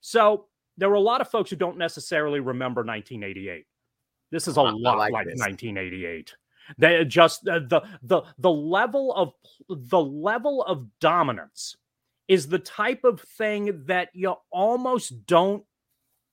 So 0.00 0.46
there 0.76 0.88
were 0.88 0.96
a 0.96 1.00
lot 1.00 1.20
of 1.20 1.28
folks 1.28 1.50
who 1.50 1.56
don't 1.56 1.76
necessarily 1.76 2.40
remember 2.40 2.82
1988. 2.82 3.66
This 4.30 4.48
is 4.48 4.56
a 4.56 4.60
I, 4.60 4.70
lot 4.70 4.96
I 4.96 4.98
like, 4.98 5.12
like 5.12 5.26
1988. 5.26 6.34
They 6.76 7.04
just 7.04 7.48
uh, 7.48 7.60
the 7.60 7.82
the 8.02 8.22
the 8.38 8.50
level 8.50 9.14
of 9.14 9.32
the 9.68 10.00
level 10.00 10.62
of 10.62 10.86
dominance 11.00 11.76
is 12.28 12.46
the 12.46 12.58
type 12.58 13.04
of 13.04 13.20
thing 13.20 13.84
that 13.86 14.10
you 14.12 14.34
almost 14.50 15.26
don't 15.26 15.64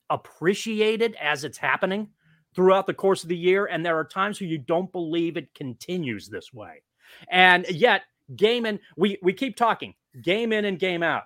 appreciate 0.10 1.02
it 1.02 1.16
as 1.16 1.46
it's 1.46 1.58
happening 1.58 2.10
throughout 2.54 2.86
the 2.86 2.94
course 2.94 3.24
of 3.24 3.30
the 3.30 3.38
year 3.38 3.66
and 3.66 3.86
there 3.86 3.98
are 3.98 4.06
times 4.06 4.40
where 4.40 4.50
you 4.50 4.58
don't 4.58 4.92
believe 4.92 5.38
it 5.38 5.54
continues 5.54 6.28
this 6.28 6.54
way. 6.54 6.84
And 7.30 7.66
yet 7.70 8.04
game 8.36 8.66
in 8.66 8.80
we 8.98 9.18
we 9.22 9.34
keep 9.34 9.56
talking 9.56 9.94
game 10.22 10.52
in 10.52 10.66
and 10.66 10.80
game 10.80 11.04
out 11.04 11.24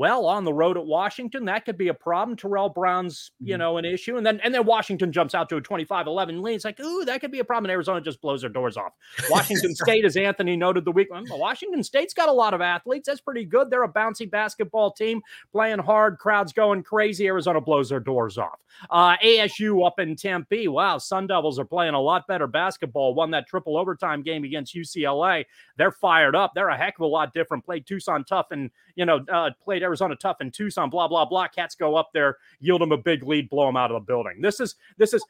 well, 0.00 0.24
on 0.24 0.46
the 0.46 0.52
road 0.54 0.78
at 0.78 0.86
Washington, 0.86 1.44
that 1.44 1.66
could 1.66 1.76
be 1.76 1.88
a 1.88 1.94
problem. 1.94 2.34
Terrell 2.34 2.70
Brown's, 2.70 3.32
you 3.38 3.52
mm-hmm. 3.52 3.58
know, 3.58 3.76
an 3.76 3.84
issue. 3.84 4.16
And 4.16 4.24
then 4.24 4.40
and 4.42 4.54
then 4.54 4.64
Washington 4.64 5.12
jumps 5.12 5.34
out 5.34 5.50
to 5.50 5.56
a 5.56 5.60
25-11 5.60 6.40
lead. 6.40 6.54
It's 6.54 6.64
like, 6.64 6.80
ooh, 6.80 7.04
that 7.04 7.20
could 7.20 7.30
be 7.30 7.40
a 7.40 7.44
problem. 7.44 7.66
And 7.66 7.72
Arizona 7.72 8.00
just 8.00 8.18
blows 8.22 8.40
their 8.40 8.48
doors 8.48 8.78
off. 8.78 8.94
Washington 9.30 9.74
State, 9.74 10.06
as 10.06 10.16
Anthony 10.16 10.56
noted 10.56 10.86
the 10.86 10.90
week, 10.90 11.08
Washington 11.10 11.84
State's 11.84 12.14
got 12.14 12.30
a 12.30 12.32
lot 12.32 12.54
of 12.54 12.62
athletes. 12.62 13.08
That's 13.08 13.20
pretty 13.20 13.44
good. 13.44 13.68
They're 13.68 13.82
a 13.82 13.92
bouncy 13.92 14.30
basketball 14.30 14.90
team 14.90 15.20
playing 15.52 15.80
hard, 15.80 16.16
crowds 16.16 16.54
going 16.54 16.82
crazy. 16.82 17.26
Arizona 17.26 17.60
blows 17.60 17.90
their 17.90 18.00
doors 18.00 18.38
off. 18.38 18.58
Uh, 18.88 19.18
ASU 19.18 19.86
up 19.86 19.98
in 19.98 20.16
Tempe. 20.16 20.66
Wow, 20.68 20.96
Sun 20.96 21.26
Devils 21.26 21.58
are 21.58 21.66
playing 21.66 21.92
a 21.92 22.00
lot 22.00 22.26
better 22.26 22.46
basketball. 22.46 23.14
Won 23.14 23.32
that 23.32 23.46
triple 23.46 23.76
overtime 23.76 24.22
game 24.22 24.44
against 24.44 24.74
UCLA. 24.74 25.44
They're 25.76 25.92
fired 25.92 26.34
up. 26.34 26.52
They're 26.54 26.68
a 26.68 26.76
heck 26.76 26.94
of 26.96 27.02
a 27.02 27.06
lot 27.06 27.34
different. 27.34 27.66
Played 27.66 27.86
Tucson 27.86 28.24
tough 28.24 28.46
and, 28.50 28.70
you 29.00 29.06
know, 29.06 29.24
uh, 29.32 29.48
played 29.64 29.82
Arizona 29.82 30.14
tough 30.14 30.42
in 30.42 30.50
Tucson, 30.50 30.90
blah, 30.90 31.08
blah, 31.08 31.24
blah. 31.24 31.48
Cats 31.48 31.74
go 31.74 31.96
up 31.96 32.10
there, 32.12 32.36
yield 32.58 32.82
them 32.82 32.92
a 32.92 32.98
big 32.98 33.24
lead, 33.24 33.48
blow 33.48 33.64
them 33.64 33.74
out 33.74 33.90
of 33.90 33.94
the 33.94 34.04
building. 34.04 34.42
This 34.42 34.60
is, 34.60 34.74
this 34.98 35.14
is, 35.14 35.24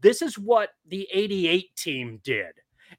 this 0.00 0.22
is 0.22 0.38
what 0.38 0.70
the 0.88 1.06
88 1.12 1.76
team 1.76 2.20
did. 2.24 2.54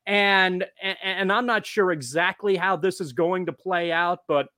And, 0.05 0.67
and 1.01 1.31
I'm 1.31 1.47
not 1.47 1.65
sure 1.65 1.91
exactly 1.91 2.55
how 2.55 2.75
this 2.75 3.01
is 3.01 3.11
going 3.11 3.47
to 3.47 3.53
play 3.53 3.91
out, 3.91 4.19
but 4.27 4.49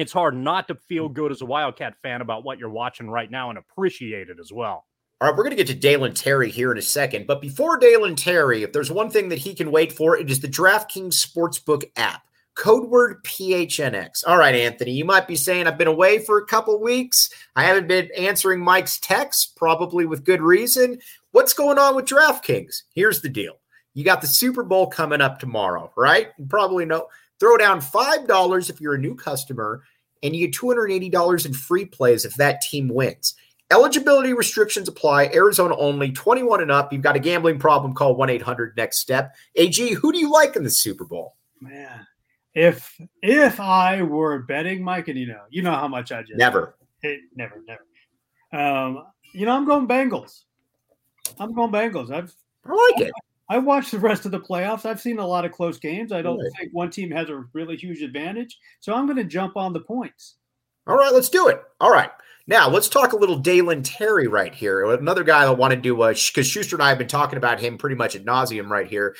it's 0.00 0.12
hard 0.12 0.34
not 0.34 0.66
to 0.66 0.74
feel 0.74 1.08
good 1.08 1.30
as 1.30 1.42
a 1.42 1.46
Wildcat 1.46 1.94
fan 2.02 2.20
about 2.20 2.42
what 2.42 2.58
you're 2.58 2.68
watching 2.68 3.08
right 3.08 3.30
now 3.30 3.50
and 3.50 3.58
appreciate 3.58 4.30
it 4.30 4.38
as 4.40 4.52
well. 4.52 4.84
All 5.20 5.28
right, 5.28 5.36
we're 5.36 5.44
going 5.44 5.56
to 5.56 5.62
get 5.62 5.68
to 5.68 5.74
Dalen 5.74 6.14
Terry 6.14 6.50
here 6.50 6.72
in 6.72 6.78
a 6.78 6.82
second. 6.82 7.28
But 7.28 7.40
before 7.40 7.78
Dalen 7.78 8.16
Terry, 8.16 8.64
if 8.64 8.72
there's 8.72 8.90
one 8.90 9.10
thing 9.10 9.28
that 9.28 9.38
he 9.38 9.54
can 9.54 9.70
wait 9.70 9.92
for, 9.92 10.16
it 10.16 10.28
is 10.28 10.40
the 10.40 10.48
DraftKings 10.48 11.14
Sportsbook 11.14 11.84
app. 11.94 12.22
Code 12.54 12.88
word 12.88 13.24
PHNX. 13.24 14.24
All 14.26 14.36
right, 14.36 14.54
Anthony, 14.54 14.92
you 14.92 15.04
might 15.04 15.26
be 15.26 15.36
saying 15.36 15.66
I've 15.66 15.78
been 15.78 15.88
away 15.88 16.18
for 16.18 16.38
a 16.38 16.46
couple 16.46 16.80
weeks. 16.80 17.30
I 17.56 17.64
haven't 17.64 17.88
been 17.88 18.10
answering 18.16 18.60
Mike's 18.60 18.98
texts, 18.98 19.46
probably 19.56 20.04
with 20.04 20.24
good 20.24 20.42
reason. 20.42 20.98
What's 21.30 21.54
going 21.54 21.78
on 21.78 21.96
with 21.96 22.04
DraftKings? 22.04 22.82
Here's 22.94 23.22
the 23.22 23.30
deal. 23.30 23.54
You 23.94 24.04
got 24.04 24.20
the 24.20 24.26
Super 24.26 24.62
Bowl 24.62 24.86
coming 24.86 25.20
up 25.20 25.38
tomorrow, 25.38 25.92
right? 25.96 26.28
You 26.38 26.46
probably 26.46 26.84
know. 26.84 27.08
Throw 27.40 27.56
down 27.56 27.80
$5 27.80 28.70
if 28.70 28.80
you're 28.80 28.94
a 28.94 28.98
new 28.98 29.16
customer, 29.16 29.82
and 30.22 30.36
you 30.36 30.46
get 30.46 30.54
$280 30.54 31.46
in 31.46 31.52
free 31.52 31.84
plays 31.84 32.24
if 32.24 32.34
that 32.34 32.60
team 32.60 32.88
wins. 32.88 33.34
Eligibility 33.72 34.34
restrictions 34.34 34.86
apply. 34.86 35.30
Arizona 35.34 35.74
only, 35.76 36.12
21 36.12 36.60
and 36.60 36.70
up. 36.70 36.92
You've 36.92 37.02
got 37.02 37.16
a 37.16 37.18
gambling 37.18 37.58
problem, 37.58 37.94
call 37.94 38.14
1 38.14 38.30
800 38.30 38.76
next 38.76 38.98
step. 38.98 39.34
AG, 39.56 39.94
who 39.94 40.12
do 40.12 40.18
you 40.18 40.30
like 40.30 40.54
in 40.54 40.62
the 40.62 40.70
Super 40.70 41.04
Bowl? 41.04 41.36
Man, 41.60 42.06
if 42.54 43.00
if 43.22 43.60
I 43.60 44.02
were 44.02 44.40
betting, 44.40 44.82
Mike, 44.82 45.08
and 45.08 45.18
you 45.18 45.26
know, 45.26 45.42
you 45.50 45.62
know 45.62 45.72
how 45.72 45.88
much 45.88 46.12
I 46.12 46.22
just 46.22 46.36
never, 46.38 46.76
hey, 47.02 47.18
never, 47.34 47.62
never. 47.66 47.84
Um, 48.52 49.04
you 49.32 49.46
know, 49.46 49.52
I'm 49.52 49.64
going 49.64 49.88
Bengals. 49.88 50.42
I'm 51.38 51.54
going 51.54 51.72
Bengals. 51.72 52.10
I've 52.10 52.34
I 52.66 52.72
like 52.72 53.08
it. 53.08 53.12
I 53.48 53.58
watched 53.58 53.90
the 53.90 53.98
rest 53.98 54.24
of 54.24 54.30
the 54.30 54.40
playoffs. 54.40 54.86
I've 54.86 55.00
seen 55.00 55.18
a 55.18 55.26
lot 55.26 55.44
of 55.44 55.52
close 55.52 55.78
games. 55.78 56.12
I 56.12 56.22
don't 56.22 56.38
right. 56.38 56.50
think 56.58 56.72
one 56.72 56.90
team 56.90 57.10
has 57.10 57.28
a 57.28 57.44
really 57.52 57.76
huge 57.76 58.00
advantage. 58.00 58.58
So 58.80 58.94
I'm 58.94 59.06
going 59.06 59.18
to 59.18 59.24
jump 59.24 59.56
on 59.56 59.72
the 59.72 59.80
points. 59.80 60.36
All 60.86 60.96
right, 60.96 61.12
let's 61.12 61.28
do 61.28 61.48
it. 61.48 61.62
All 61.80 61.90
right. 61.90 62.10
Now 62.46 62.68
let's 62.68 62.88
talk 62.88 63.12
a 63.12 63.16
little 63.16 63.36
Dalen 63.36 63.82
Terry 63.82 64.26
right 64.26 64.54
here. 64.54 64.90
Another 64.90 65.22
guy 65.22 65.44
I 65.44 65.50
wanted 65.50 65.82
to, 65.82 65.96
because 65.96 66.28
uh, 66.28 66.30
because 66.32 66.46
Schuster 66.46 66.76
and 66.76 66.82
I 66.82 66.88
have 66.88 66.98
been 66.98 67.08
talking 67.08 67.36
about 67.36 67.60
him 67.60 67.78
pretty 67.78 67.94
much 67.94 68.16
at 68.16 68.24
nauseum 68.24 68.68
right 68.68 68.88
here. 68.88 69.14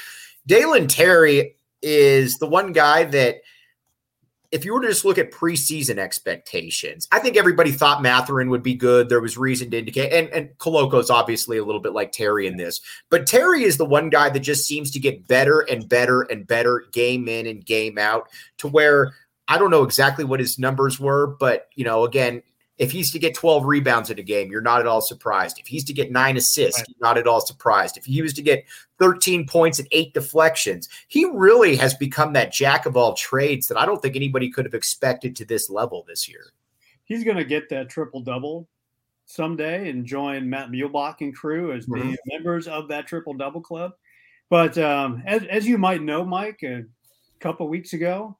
Dalen 0.46 0.88
Terry 0.88 1.56
is 1.82 2.38
the 2.38 2.46
one 2.46 2.72
guy 2.72 3.04
that 3.04 3.42
if 4.52 4.66
you 4.66 4.74
were 4.74 4.82
to 4.82 4.88
just 4.88 5.06
look 5.06 5.16
at 5.16 5.32
preseason 5.32 5.96
expectations, 5.96 7.08
I 7.10 7.18
think 7.20 7.38
everybody 7.38 7.72
thought 7.72 8.02
Mathurin 8.02 8.50
would 8.50 8.62
be 8.62 8.74
good. 8.74 9.08
There 9.08 9.20
was 9.20 9.38
reason 9.38 9.70
to 9.70 9.78
indicate, 9.78 10.12
and 10.12 10.28
and 10.28 10.50
is 10.98 11.10
obviously 11.10 11.56
a 11.56 11.64
little 11.64 11.80
bit 11.80 11.94
like 11.94 12.12
Terry 12.12 12.46
in 12.46 12.58
this, 12.58 12.80
but 13.08 13.26
Terry 13.26 13.64
is 13.64 13.78
the 13.78 13.86
one 13.86 14.10
guy 14.10 14.28
that 14.28 14.40
just 14.40 14.66
seems 14.66 14.90
to 14.90 15.00
get 15.00 15.26
better 15.26 15.60
and 15.60 15.88
better 15.88 16.22
and 16.22 16.46
better 16.46 16.84
game 16.92 17.28
in 17.28 17.46
and 17.46 17.64
game 17.64 17.96
out 17.96 18.28
to 18.58 18.68
where 18.68 19.14
I 19.48 19.58
don't 19.58 19.70
know 19.70 19.84
exactly 19.84 20.24
what 20.24 20.40
his 20.40 20.58
numbers 20.58 21.00
were, 21.00 21.26
but 21.40 21.68
you 21.74 21.84
know, 21.84 22.04
again, 22.04 22.42
if 22.82 22.90
he's 22.90 23.12
to 23.12 23.18
get 23.20 23.32
12 23.32 23.64
rebounds 23.64 24.10
in 24.10 24.18
a 24.18 24.24
game, 24.24 24.50
you're 24.50 24.60
not 24.60 24.80
at 24.80 24.88
all 24.88 25.00
surprised. 25.00 25.60
If 25.60 25.68
he's 25.68 25.84
to 25.84 25.92
get 25.92 26.10
nine 26.10 26.36
assists, 26.36 26.80
right. 26.80 26.88
you're 26.88 27.08
not 27.08 27.16
at 27.16 27.28
all 27.28 27.40
surprised. 27.40 27.96
If 27.96 28.04
he 28.04 28.20
was 28.20 28.32
to 28.34 28.42
get 28.42 28.64
13 28.98 29.46
points 29.46 29.78
and 29.78 29.86
eight 29.92 30.12
deflections, 30.14 30.88
he 31.06 31.24
really 31.26 31.76
has 31.76 31.94
become 31.94 32.32
that 32.32 32.52
jack 32.52 32.84
of 32.84 32.96
all 32.96 33.14
trades 33.14 33.68
that 33.68 33.78
I 33.78 33.86
don't 33.86 34.02
think 34.02 34.16
anybody 34.16 34.50
could 34.50 34.64
have 34.64 34.74
expected 34.74 35.36
to 35.36 35.44
this 35.44 35.70
level 35.70 36.04
this 36.08 36.28
year. 36.28 36.52
He's 37.04 37.22
going 37.22 37.36
to 37.36 37.44
get 37.44 37.68
that 37.68 37.88
triple 37.88 38.20
double 38.20 38.66
someday 39.26 39.88
and 39.88 40.04
join 40.04 40.50
Matt 40.50 40.70
Muehlebach 40.70 41.20
and 41.20 41.34
crew 41.34 41.72
as 41.72 41.86
being 41.86 42.06
mm-hmm. 42.06 42.34
members 42.34 42.66
of 42.66 42.88
that 42.88 43.06
triple 43.06 43.34
double 43.34 43.60
club. 43.60 43.92
But 44.50 44.76
um, 44.76 45.22
as, 45.24 45.44
as 45.44 45.68
you 45.68 45.78
might 45.78 46.02
know, 46.02 46.24
Mike, 46.24 46.64
a 46.64 46.82
couple 47.38 47.68
weeks 47.68 47.92
ago, 47.92 48.36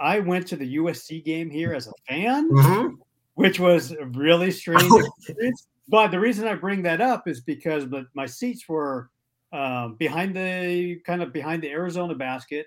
I 0.00 0.20
went 0.20 0.46
to 0.48 0.56
the 0.56 0.76
USC 0.78 1.22
game 1.22 1.50
here 1.50 1.74
as 1.74 1.88
a 1.88 1.92
fan, 2.08 2.50
mm-hmm. 2.50 2.94
Which 3.36 3.60
was 3.60 3.94
really 4.12 4.50
strange. 4.50 4.90
But 5.88 6.10
the 6.10 6.18
reason 6.18 6.48
I 6.48 6.54
bring 6.54 6.82
that 6.82 7.00
up 7.00 7.28
is 7.28 7.40
because 7.40 7.84
my 8.14 8.26
seats 8.26 8.68
were 8.68 9.10
um, 9.52 9.94
behind 9.94 10.34
the 10.34 11.00
kind 11.06 11.22
of 11.22 11.32
behind 11.32 11.62
the 11.62 11.70
Arizona 11.70 12.14
basket 12.14 12.66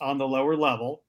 on 0.00 0.18
the 0.18 0.26
lower 0.26 0.56
level. 0.56 1.02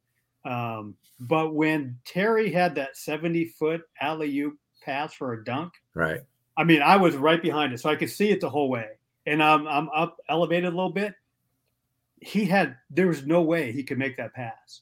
Um, 0.45 0.95
but 1.19 1.55
when 1.55 1.97
Terry 2.05 2.51
had 2.51 2.75
that 2.75 2.95
70 2.95 3.45
foot 3.45 3.81
alley 3.99 4.39
oop 4.39 4.57
pass 4.83 5.13
for 5.13 5.33
a 5.33 5.43
dunk, 5.43 5.73
right? 5.95 6.21
I 6.57 6.63
mean, 6.63 6.81
I 6.81 6.97
was 6.97 7.15
right 7.15 7.41
behind 7.41 7.73
it, 7.73 7.79
so 7.79 7.89
I 7.89 7.95
could 7.95 8.09
see 8.09 8.29
it 8.29 8.41
the 8.41 8.49
whole 8.49 8.69
way. 8.69 8.89
And 9.25 9.43
I'm, 9.43 9.67
I'm 9.67 9.89
up 9.89 10.17
elevated 10.29 10.65
a 10.65 10.75
little 10.75 10.91
bit. 10.91 11.13
He 12.19 12.45
had, 12.45 12.75
there 12.89 13.07
was 13.07 13.25
no 13.25 13.41
way 13.41 13.71
he 13.71 13.83
could 13.83 13.99
make 13.99 14.17
that 14.17 14.33
pass. 14.33 14.81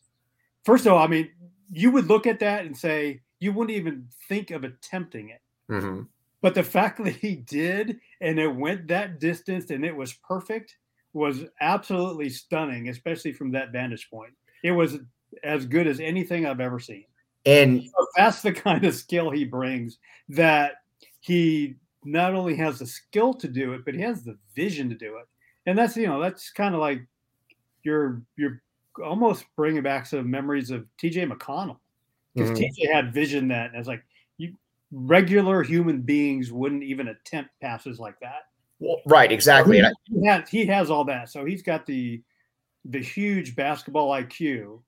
First 0.63 0.85
of 0.85 0.93
all, 0.93 1.03
I 1.03 1.07
mean, 1.07 1.29
you 1.71 1.91
would 1.91 2.07
look 2.07 2.27
at 2.27 2.39
that 2.39 2.65
and 2.65 2.77
say, 2.77 3.21
you 3.39 3.53
wouldn't 3.53 3.75
even 3.75 4.07
think 4.27 4.51
of 4.51 4.63
attempting 4.63 5.29
it. 5.29 5.41
Mm-hmm. 5.69 6.03
But 6.41 6.55
the 6.55 6.63
fact 6.63 6.97
that 7.03 7.15
he 7.15 7.35
did 7.35 7.99
and 8.21 8.39
it 8.39 8.47
went 8.47 8.87
that 8.87 9.19
distance 9.19 9.69
and 9.69 9.85
it 9.85 9.95
was 9.95 10.13
perfect 10.13 10.77
was 11.13 11.45
absolutely 11.61 12.29
stunning, 12.29 12.89
especially 12.89 13.31
from 13.31 13.51
that 13.51 13.71
vantage 13.71 14.09
point. 14.09 14.33
It 14.63 14.71
was 14.71 14.97
as 15.43 15.65
good 15.65 15.87
as 15.87 15.99
anything 15.99 16.45
I've 16.45 16.59
ever 16.59 16.79
seen. 16.79 17.05
And 17.45 17.83
so 17.83 18.07
that's 18.15 18.41
the 18.41 18.51
kind 18.51 18.83
of 18.83 18.95
skill 18.95 19.29
he 19.29 19.45
brings 19.45 19.99
that 20.29 20.81
he 21.19 21.75
not 22.03 22.33
only 22.33 22.55
has 22.55 22.79
the 22.79 22.85
skill 22.85 23.33
to 23.35 23.47
do 23.47 23.73
it, 23.73 23.85
but 23.85 23.93
he 23.93 24.01
has 24.01 24.23
the 24.23 24.37
vision 24.55 24.89
to 24.89 24.95
do 24.95 25.17
it. 25.17 25.27
And 25.65 25.77
that's, 25.77 25.95
you 25.95 26.07
know, 26.07 26.19
that's 26.19 26.51
kind 26.51 26.75
of 26.75 26.81
like 26.81 27.05
you're, 27.83 28.21
you're 28.35 28.61
almost 29.03 29.45
bringing 29.55 29.83
back 29.83 30.05
some 30.05 30.29
memories 30.29 30.69
of 30.69 30.85
TJ 31.01 31.31
McConnell 31.31 31.77
because 32.35 32.51
mm-hmm. 32.51 32.63
TJ 32.63 32.93
had 32.93 33.13
vision 33.13 33.47
that 33.47 33.71
and 33.71 33.79
it's 33.79 33.87
like, 33.87 34.03
regular 34.91 35.63
human 35.63 36.01
beings 36.01 36.51
wouldn't 36.51 36.83
even 36.83 37.09
attempt 37.09 37.51
passes 37.61 37.99
like 37.99 38.19
that. 38.21 38.43
Well, 38.79 38.97
right, 39.05 39.31
exactly. 39.31 39.81
So 39.81 39.89
he, 40.05 40.19
he, 40.19 40.27
has, 40.27 40.49
he 40.49 40.65
has 40.65 40.89
all 40.89 41.05
that. 41.05 41.29
So 41.29 41.45
he's 41.45 41.61
got 41.61 41.85
the 41.85 42.21
the 42.87 42.99
huge 42.99 43.55
basketball 43.55 44.11
IQ 44.11 44.81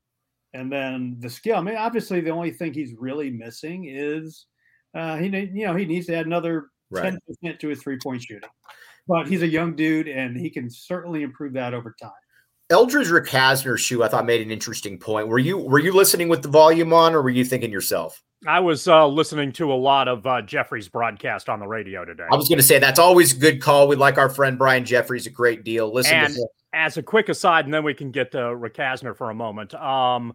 and 0.54 0.72
then 0.72 1.16
the 1.20 1.30
skill. 1.30 1.56
I 1.56 1.62
mean, 1.62 1.75
obviously 1.75 2.22
the 2.22 2.30
only 2.30 2.51
thing 2.51 2.74
he's 2.74 2.94
really 2.94 3.32
missing 3.32 3.86
is 3.89 4.46
uh, 4.94 5.18
he 5.18 5.27
you 5.27 5.66
know 5.66 5.75
he 5.75 5.86
needs 5.86 6.08
to 6.08 6.16
add 6.16 6.25
another 6.25 6.68
ten 6.94 7.18
percent 7.27 7.60
to 7.60 7.70
his 7.70 7.82
three 7.82 7.98
point 8.01 8.22
shooting. 8.22 8.50
But 9.08 9.27
he's 9.27 9.42
a 9.42 9.48
young 9.48 9.75
dude 9.75 10.10
and 10.10 10.38
he 10.38 10.50
can 10.50 10.70
certainly 10.70 11.24
improve 11.24 11.54
that 11.54 11.74
over 11.74 11.96
time. 12.01 12.12
Eldridge 12.69 13.07
Recasner's 13.07 13.79
shoe, 13.79 14.03
I 14.03 14.09
thought 14.09 14.25
made 14.25 14.41
an 14.41 14.51
interesting 14.51 14.97
point. 15.00 15.27
Were 15.29 15.39
you 15.39 15.57
were 15.57 15.79
you 15.79 15.93
listening 15.93 16.27
with 16.27 16.41
the 16.41 16.50
volume 16.50 16.91
on, 16.91 17.15
or 17.15 17.21
were 17.21 17.29
you 17.29 17.45
thinking 17.45 17.71
yourself? 17.71 18.21
I 18.45 18.59
was 18.59 18.88
uh, 18.88 19.07
listening 19.07 19.51
to 19.53 19.71
a 19.71 19.75
lot 19.75 20.07
of 20.07 20.25
uh, 20.27 20.41
Jeffries' 20.41 20.88
broadcast 20.89 21.50
on 21.50 21.59
the 21.59 21.67
radio 21.67 22.05
today. 22.05 22.25
I 22.29 22.36
was 22.36 22.47
going 22.47 22.59
to 22.59 22.63
say 22.63 22.77
that's 22.77 23.00
always 23.00 23.33
a 23.33 23.39
good 23.39 23.62
call. 23.62 23.88
We 23.88 23.95
like 23.95 24.17
our 24.17 24.29
friend 24.29 24.57
Brian 24.57 24.86
Jeffries 24.86 25.25
a 25.25 25.29
great 25.31 25.63
deal. 25.63 25.91
Listen 25.91 26.13
and 26.13 26.38
as 26.74 26.97
a 26.97 27.03
quick 27.03 27.29
aside, 27.29 27.65
and 27.65 27.74
then 27.74 27.83
we 27.83 27.93
can 27.93 28.12
get 28.12 28.31
to 28.33 28.38
Recasner 28.38 29.15
for 29.15 29.29
a 29.29 29.33
moment. 29.33 29.74
Um, 29.74 30.33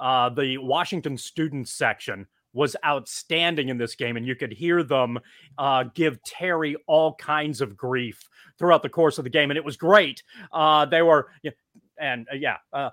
uh, 0.00 0.30
the 0.30 0.58
Washington 0.58 1.18
student 1.18 1.68
section 1.68 2.26
was 2.52 2.76
outstanding 2.84 3.68
in 3.68 3.78
this 3.78 3.94
game, 3.94 4.16
and 4.16 4.26
you 4.26 4.34
could 4.34 4.52
hear 4.52 4.82
them 4.82 5.18
uh, 5.58 5.84
give 5.94 6.22
Terry 6.22 6.76
all 6.86 7.14
kinds 7.14 7.60
of 7.60 7.76
grief 7.76 8.28
throughout 8.58 8.82
the 8.82 8.88
course 8.88 9.18
of 9.18 9.24
the 9.24 9.30
game, 9.30 9.50
and 9.50 9.58
it 9.58 9.64
was 9.64 9.76
great. 9.76 10.22
Uh, 10.52 10.84
they 10.86 11.02
were, 11.02 11.30
and 11.98 12.26
uh, 12.30 12.36
yeah, 12.36 12.56
uh, 12.72 12.90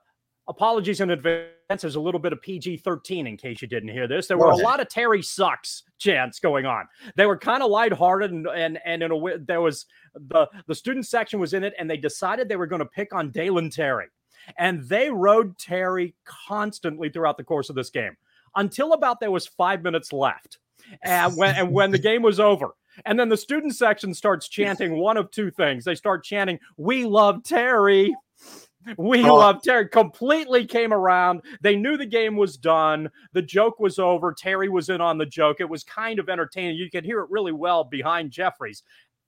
apologies 0.48 1.02
in 1.02 1.12
advance. 1.12 1.52
There's 1.82 1.95
a 1.95 2.00
little 2.00 2.19
bit 2.19 2.34
of 2.34 2.41
PG 2.41 2.78
13 2.78 3.28
in 3.28 3.38
case 3.38 3.62
you 3.62 3.67
didn't 3.67 3.89
hear 3.89 4.08
this. 4.08 4.26
There 4.26 4.39
were 4.39 4.50
a 4.50 4.58
lot 4.58 4.80
of 4.80 4.89
Terry 4.89 5.22
sucks 5.22 5.84
chants 6.00 6.39
going 6.39 6.65
on. 6.65 6.88
They 7.15 7.28
were 7.28 7.38
kind 7.38 7.62
of 7.62 7.69
lighthearted 7.69 8.32
and 8.32 8.48
and 8.48 8.80
and 8.84 9.04
in 9.04 9.12
a 9.12 9.15
way 9.15 9.38
there 9.38 9.62
was 9.62 9.86
the 10.15 10.48
the 10.65 10.74
student 10.74 11.06
section 11.06 11.39
was 11.39 11.54
in 11.54 11.63
it, 11.63 11.74
and 11.78 11.88
they 11.88 11.98
decided 11.98 12.50
they 12.50 12.56
were 12.56 12.65
going 12.65 12.80
to 12.80 12.88
pick 12.88 13.13
on 13.13 13.30
Dalen 13.30 13.69
Terry, 13.69 14.08
and 14.58 14.84
they 14.86 15.12
rode 15.12 15.60
Terry 15.60 16.15
constantly 16.26 17.10
throughout 17.10 17.38
the 17.38 17.43
course 17.43 17.69
of 17.69 17.76
this 17.76 17.91
game 17.91 18.17
until 18.60 18.93
about 18.93 19.19
there 19.19 19.32
was 19.32 19.48
five 19.48 19.82
minutes 19.82 20.13
left, 20.13 20.60
and 21.04 21.36
when 21.36 21.56
and 21.56 21.72
when 21.72 21.91
the 21.91 21.98
game 21.98 22.22
was 22.22 22.39
over. 22.39 22.69
And 23.06 23.17
then 23.17 23.30
the 23.30 23.38
student 23.38 23.76
section 23.76 24.13
starts 24.13 24.50
chanting 24.50 24.98
one 24.98 25.15
of 25.15 25.32
two 25.32 25.50
things. 25.50 25.86
They 25.86 25.95
start 25.95 26.24
chanting, 26.24 26.60
"We 26.78 27.06
love 27.06 27.43
Terry." 27.43 28.15
We 28.98 29.24
oh. 29.26 29.36
love 29.36 29.62
Terry. 29.62 29.89
Completely 29.89 30.65
came 30.65 30.93
around. 30.93 31.41
They 31.62 31.76
knew 31.76 31.98
the 31.98 32.06
game 32.06 32.38
was 32.38 32.56
done. 32.56 33.10
The 33.34 33.41
joke 33.41 33.78
was 33.80 34.00
over. 34.00 34.34
Terry 34.34 34.69
was 34.69 34.89
in 34.89 35.02
on 35.02 35.17
the 35.17 35.26
joke. 35.26 35.58
It 35.60 35.69
was 35.69 35.84
kind 35.84 36.17
of 36.17 36.30
entertaining. 36.30 36.78
You 36.78 36.89
could 36.89 37.04
hear 37.04 37.19
it 37.19 37.30
really 37.30 37.52
well 37.52 37.84
behind 37.84 38.32
Jeffries. 38.32 38.84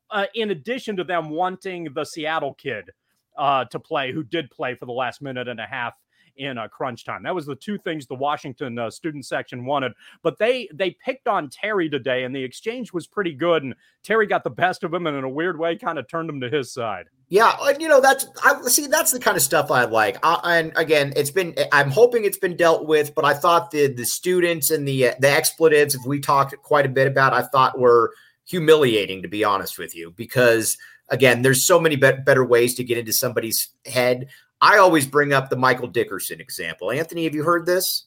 Uh, 0.10 0.26
in 0.36 0.52
addition 0.52 0.96
to 0.96 1.04
them 1.04 1.30
wanting 1.30 1.90
the 1.94 2.06
Seattle 2.06 2.54
kid 2.54 2.92
uh, 3.38 3.66
to 3.66 3.80
play, 3.80 4.14
who 4.14 4.24
did 4.24 4.50
play 4.52 4.74
for 4.74 4.86
the 4.86 4.94
last 4.94 5.22
minute 5.22 5.50
and 5.50 5.60
a 5.60 5.66
half 5.66 5.96
in 6.42 6.58
uh, 6.58 6.68
crunch 6.68 7.06
time. 7.06 7.24
That 7.24 7.36
was 7.36 7.46
the 7.46 7.56
two 7.56 7.78
things 7.78 8.08
the 8.08 8.16
Washington 8.16 8.78
uh, 8.78 8.90
student 8.90 9.26
section 9.26 9.66
wanted. 9.66 9.94
But 10.24 10.38
they 10.38 10.68
they 10.74 10.92
picked 11.06 11.28
on 11.28 11.50
Terry 11.50 11.90
today, 11.90 12.24
and 12.24 12.36
the 12.36 12.44
exchange 12.44 12.92
was 12.92 13.08
pretty 13.08 13.34
good. 13.34 13.64
And 13.64 13.76
Terry 14.04 14.28
got 14.28 14.44
the 14.44 14.50
best 14.50 14.84
of 14.84 14.94
him, 14.94 15.08
and 15.08 15.16
in 15.16 15.24
a 15.24 15.30
weird 15.30 15.58
way, 15.58 15.78
kind 15.78 16.00
of 16.00 16.08
turned 16.08 16.30
him 16.30 16.42
to 16.42 16.50
his 16.50 16.74
side. 16.74 17.06
Yeah, 17.30 17.56
you 17.80 17.88
know 17.88 18.02
that's 18.02 18.28
I 18.44 18.62
see 18.64 18.88
that's 18.88 19.12
the 19.12 19.20
kind 19.20 19.38
of 19.38 19.44
stuff 19.44 19.72
I 19.72 19.86
like. 19.86 20.18
I, 20.24 20.60
and 20.60 20.74
again, 20.76 21.14
it's 21.16 21.32
been 21.32 21.56
I'm 21.72 21.90
hoping 21.90 22.26
it's 22.26 22.38
been 22.38 22.58
dealt 22.58 22.88
with, 22.88 23.16
but 23.16 23.24
I 23.24 23.34
thought 23.34 23.72
the 23.72 23.88
the 23.88 24.06
students 24.06 24.70
and 24.70 24.88
the 24.88 25.12
the 25.20 25.30
expletives, 25.30 25.96
if 25.96 26.02
we 26.06 26.20
talked 26.20 26.56
quite 26.58 26.86
a 26.86 26.90
bit 26.90 27.08
about, 27.08 27.34
I 27.34 27.44
thought 27.44 27.80
were 27.80 28.14
humiliating 28.46 29.22
to 29.22 29.30
be 29.30 29.46
honest 29.46 29.78
with 29.78 29.96
you, 29.96 30.12
because 30.12 30.78
again, 31.08 31.42
there's 31.42 31.66
so 31.66 31.80
many 31.80 31.96
be- 31.96 32.12
better 32.26 32.44
ways 32.44 32.74
to 32.76 32.84
get 32.84 32.98
into 32.98 33.14
somebody's 33.14 33.70
head. 33.86 34.28
I 34.62 34.78
always 34.78 35.08
bring 35.08 35.34
up 35.34 35.50
the 35.50 35.56
Michael 35.56 35.88
Dickerson 35.88 36.40
example. 36.40 36.92
Anthony, 36.92 37.24
have 37.24 37.36
you 37.36 37.44
heard 37.44 37.66
this? 37.66 38.06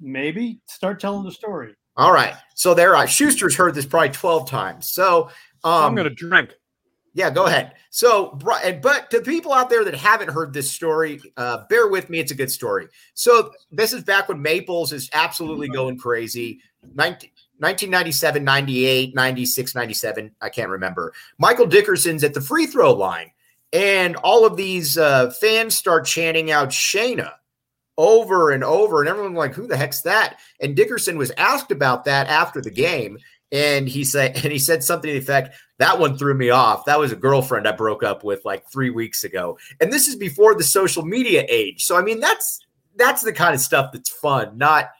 Maybe 0.00 0.60
start 0.66 1.00
telling 1.00 1.24
the 1.24 1.32
story. 1.32 1.74
All 1.96 2.12
right, 2.12 2.34
so 2.54 2.74
there, 2.74 2.94
uh, 2.94 3.06
Schuster's 3.06 3.56
heard 3.56 3.74
this 3.74 3.86
probably 3.86 4.10
twelve 4.10 4.48
times. 4.48 4.92
So 4.92 5.30
um, 5.64 5.84
I'm 5.84 5.94
going 5.94 6.08
to 6.08 6.14
drink. 6.14 6.50
Yeah, 7.14 7.30
go 7.30 7.46
ahead. 7.46 7.74
So, 7.90 8.38
but 8.40 9.10
to 9.10 9.20
people 9.22 9.52
out 9.52 9.70
there 9.70 9.84
that 9.84 9.94
haven't 9.94 10.30
heard 10.30 10.52
this 10.52 10.70
story, 10.70 11.20
uh, 11.36 11.64
bear 11.68 11.88
with 11.88 12.08
me. 12.10 12.20
It's 12.20 12.30
a 12.30 12.34
good 12.36 12.50
story. 12.50 12.86
So, 13.14 13.50
this 13.72 13.92
is 13.92 14.04
back 14.04 14.28
when 14.28 14.40
Maples 14.40 14.92
is 14.92 15.10
absolutely 15.12 15.68
going 15.68 15.98
crazy. 15.98 16.60
19, 16.94 17.30
1997, 17.58 18.44
98, 18.44 19.14
96, 19.16 19.74
97. 19.74 20.30
I 20.40 20.48
can't 20.48 20.70
remember. 20.70 21.12
Michael 21.38 21.66
Dickerson's 21.66 22.22
at 22.22 22.34
the 22.34 22.40
free 22.40 22.66
throw 22.66 22.92
line, 22.92 23.32
and 23.72 24.16
all 24.16 24.46
of 24.46 24.56
these 24.56 24.96
uh, 24.96 25.30
fans 25.30 25.76
start 25.76 26.06
chanting 26.06 26.50
out 26.50 26.70
Shayna 26.70 27.32
over 27.96 28.50
and 28.50 28.62
over, 28.64 29.00
and 29.00 29.08
everyone's 29.08 29.36
like, 29.36 29.54
"Who 29.54 29.66
the 29.66 29.76
heck's 29.76 30.02
that?" 30.02 30.38
And 30.60 30.76
Dickerson 30.76 31.18
was 31.18 31.32
asked 31.36 31.70
about 31.70 32.04
that 32.04 32.28
after 32.28 32.60
the 32.60 32.70
game, 32.70 33.18
and 33.52 33.88
he 33.88 34.04
said, 34.04 34.36
and 34.42 34.52
he 34.52 34.58
said 34.58 34.82
something 34.82 35.08
to 35.08 35.12
the 35.12 35.18
effect, 35.18 35.56
"That 35.78 35.98
one 35.98 36.16
threw 36.16 36.34
me 36.34 36.50
off. 36.50 36.84
That 36.86 36.98
was 36.98 37.12
a 37.12 37.16
girlfriend 37.16 37.68
I 37.68 37.72
broke 37.72 38.02
up 38.02 38.24
with 38.24 38.44
like 38.44 38.70
three 38.70 38.90
weeks 38.90 39.24
ago." 39.24 39.58
And 39.80 39.92
this 39.92 40.08
is 40.08 40.16
before 40.16 40.54
the 40.54 40.64
social 40.64 41.04
media 41.04 41.44
age, 41.48 41.84
so 41.84 41.96
I 41.96 42.02
mean, 42.02 42.20
that's 42.20 42.60
that's 42.96 43.22
the 43.22 43.32
kind 43.32 43.54
of 43.54 43.60
stuff 43.60 43.92
that's 43.92 44.10
fun, 44.10 44.56
not. 44.56 44.90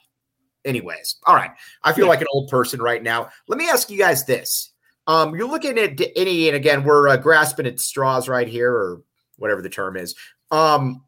Anyways, 0.64 1.16
all 1.24 1.36
right. 1.36 1.52
I 1.82 1.92
feel 1.92 2.04
yeah. 2.06 2.10
like 2.10 2.20
an 2.20 2.26
old 2.30 2.50
person 2.50 2.82
right 2.82 3.02
now. 3.02 3.30
Let 3.46 3.58
me 3.58 3.68
ask 3.70 3.88
you 3.88 3.96
guys 3.96 4.26
this: 4.26 4.72
um, 5.08 5.34
You're 5.34 5.48
looking 5.48 5.76
at 5.78 6.00
any, 6.14 6.46
and 6.46 6.56
again, 6.56 6.84
we're 6.84 7.08
uh, 7.08 7.16
grasping 7.16 7.66
at 7.66 7.80
straws 7.80 8.28
right 8.28 8.46
here, 8.46 8.72
or 8.72 9.02
whatever 9.38 9.60
the 9.60 9.68
term 9.68 9.96
is. 9.96 10.14
Um, 10.52 11.04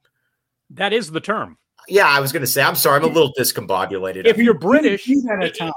that 0.70 0.92
is 0.92 1.10
the 1.10 1.20
term. 1.20 1.56
Yeah, 1.88 2.08
I 2.08 2.18
was 2.20 2.32
going 2.32 2.42
to 2.42 2.46
say. 2.46 2.62
I'm 2.62 2.74
sorry. 2.74 2.98
I'm 2.98 3.04
a 3.04 3.08
little 3.12 3.32
discombobulated. 3.38 4.26
If 4.26 4.38
you're 4.38 4.54
British, 4.54 5.08
at 5.08 5.44
a 5.44 5.50
time 5.50 5.72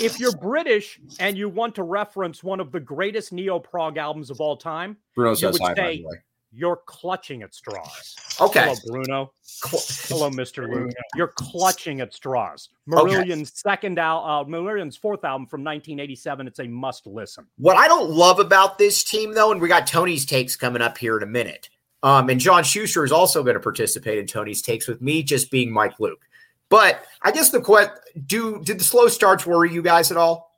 if 0.00 0.18
you're 0.18 0.36
British 0.36 1.00
and 1.20 1.36
you 1.36 1.48
want 1.48 1.74
to 1.76 1.82
reference 1.82 2.42
one 2.42 2.60
of 2.60 2.72
the 2.72 2.80
greatest 2.80 3.32
neo 3.32 3.58
prog 3.58 3.96
albums 3.96 4.30
of 4.30 4.40
all 4.40 4.56
time, 4.56 4.96
Bruno 5.14 5.36
you 5.36 5.48
would 5.48 5.76
say 5.76 6.04
you're 6.50 6.80
clutching 6.86 7.42
at 7.42 7.54
straws. 7.54 8.16
Okay. 8.40 8.60
Hello, 8.60 8.74
Bruno. 8.86 9.32
Hello, 9.62 10.30
Mr. 10.30 10.68
Luke. 10.68 10.92
You're 11.14 11.32
clutching 11.36 12.00
at 12.00 12.14
straws. 12.14 12.70
Marillion's 12.88 13.50
okay. 13.50 13.70
second 13.70 13.98
album, 13.98 14.54
uh, 14.54 14.58
Marillion's 14.58 14.96
fourth 14.96 15.24
album 15.24 15.46
from 15.46 15.62
1987. 15.62 16.46
It's 16.46 16.58
a 16.58 16.64
must 16.64 17.06
listen. 17.06 17.46
What 17.58 17.76
I 17.76 17.88
don't 17.88 18.10
love 18.10 18.38
about 18.38 18.78
this 18.78 19.04
team, 19.04 19.34
though, 19.34 19.52
and 19.52 19.60
we 19.60 19.68
got 19.68 19.86
Tony's 19.86 20.24
takes 20.24 20.56
coming 20.56 20.82
up 20.82 20.96
here 20.96 21.16
in 21.16 21.22
a 21.22 21.26
minute. 21.26 21.68
Um, 22.02 22.30
and 22.30 22.40
John 22.40 22.62
Schuster 22.62 23.04
is 23.04 23.12
also 23.12 23.42
going 23.42 23.54
to 23.54 23.60
participate 23.60 24.18
in 24.18 24.26
Tony's 24.26 24.62
takes 24.62 24.86
with 24.86 25.02
me 25.02 25.22
just 25.22 25.50
being 25.50 25.70
Mike 25.70 25.98
Luke. 25.98 26.24
But 26.68 27.04
I 27.22 27.32
guess 27.32 27.50
the 27.50 27.60
question: 27.60 27.96
Do 28.26 28.62
did 28.62 28.78
the 28.78 28.84
slow 28.84 29.08
starts 29.08 29.44
worry 29.44 29.72
you 29.72 29.82
guys 29.82 30.10
at 30.10 30.16
all? 30.16 30.52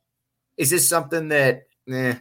Is 0.57 0.71
this 0.71 0.89
something 0.89 1.29
that? 1.29 1.63
Eh. 1.91 2.15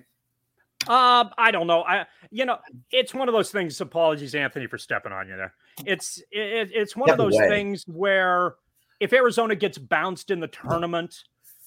Um, 0.88 1.32
I 1.38 1.52
don't 1.52 1.68
know. 1.68 1.84
I 1.84 2.06
you 2.32 2.46
know, 2.46 2.58
it's 2.92 3.14
one 3.14 3.28
of 3.28 3.34
those 3.34 3.52
things. 3.52 3.80
Apologies, 3.82 4.34
Anthony, 4.34 4.68
for 4.68 4.78
stepping 4.78 5.12
on 5.12 5.28
you 5.28 5.36
there. 5.36 5.54
It's 5.86 6.20
it, 6.32 6.72
it's 6.74 6.96
one 6.96 7.10
Step 7.10 7.20
of 7.20 7.26
those 7.26 7.36
away. 7.36 7.50
things 7.50 7.84
where 7.88 8.56
if 9.00 9.12
Arizona 9.14 9.56
gets 9.56 9.78
bounced 9.78 10.32
in 10.32 10.40
the 10.40 10.48
tournament, 10.48 11.16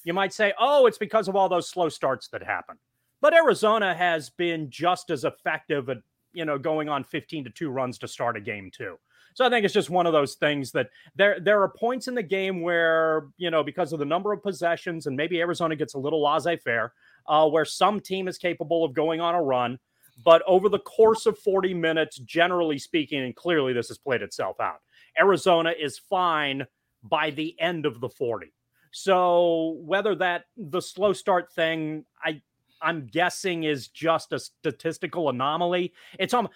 you 0.04 0.14
might 0.14 0.32
say, 0.32 0.54
"Oh, 0.58 0.86
it's 0.86 0.98
because 0.98 1.28
of 1.28 1.36
all 1.36 1.48
those 1.48 1.68
slow 1.68 1.88
starts 1.88 2.28
that 2.28 2.42
happen." 2.42 2.76
But 3.20 3.34
Arizona 3.34 3.94
has 3.94 4.30
been 4.30 4.70
just 4.70 5.10
as 5.10 5.24
effective 5.24 5.88
at 5.90 5.98
you 6.32 6.44
know 6.44 6.58
going 6.58 6.88
on 6.88 7.04
15 7.04 7.44
to 7.44 7.50
2 7.50 7.70
runs 7.70 7.98
to 7.98 8.08
start 8.08 8.36
a 8.36 8.40
game 8.40 8.70
too. 8.74 8.96
So 9.34 9.46
I 9.46 9.50
think 9.50 9.64
it's 9.64 9.74
just 9.74 9.90
one 9.90 10.06
of 10.06 10.12
those 10.12 10.34
things 10.34 10.72
that 10.72 10.88
there 11.16 11.38
there 11.40 11.62
are 11.62 11.68
points 11.68 12.08
in 12.08 12.14
the 12.14 12.22
game 12.22 12.60
where 12.62 13.28
you 13.36 13.50
know 13.50 13.62
because 13.62 13.92
of 13.92 13.98
the 13.98 14.04
number 14.04 14.32
of 14.32 14.42
possessions 14.42 15.06
and 15.06 15.16
maybe 15.16 15.40
Arizona 15.40 15.76
gets 15.76 15.94
a 15.94 15.98
little 15.98 16.22
laissez-faire, 16.22 16.92
uh, 17.26 17.48
where 17.48 17.64
some 17.64 18.00
team 18.00 18.28
is 18.28 18.38
capable 18.38 18.84
of 18.84 18.94
going 18.94 19.20
on 19.20 19.34
a 19.34 19.42
run, 19.42 19.78
but 20.24 20.42
over 20.46 20.68
the 20.68 20.78
course 20.78 21.26
of 21.26 21.38
40 21.38 21.74
minutes, 21.74 22.18
generally 22.18 22.78
speaking, 22.78 23.22
and 23.22 23.34
clearly 23.34 23.72
this 23.72 23.88
has 23.88 23.98
played 23.98 24.22
itself 24.22 24.60
out, 24.60 24.80
Arizona 25.18 25.72
is 25.78 25.98
fine 25.98 26.66
by 27.02 27.30
the 27.30 27.58
end 27.60 27.86
of 27.86 28.00
the 28.00 28.08
40. 28.08 28.52
So 28.92 29.78
whether 29.80 30.14
that 30.16 30.44
the 30.56 30.82
slow 30.82 31.12
start 31.12 31.52
thing, 31.52 32.04
I 32.22 32.42
I'm 32.82 33.06
guessing 33.06 33.62
is 33.62 33.88
just 33.88 34.32
a 34.32 34.38
statistical 34.40 35.28
anomaly. 35.28 35.92
It's 36.18 36.34
um 36.34 36.48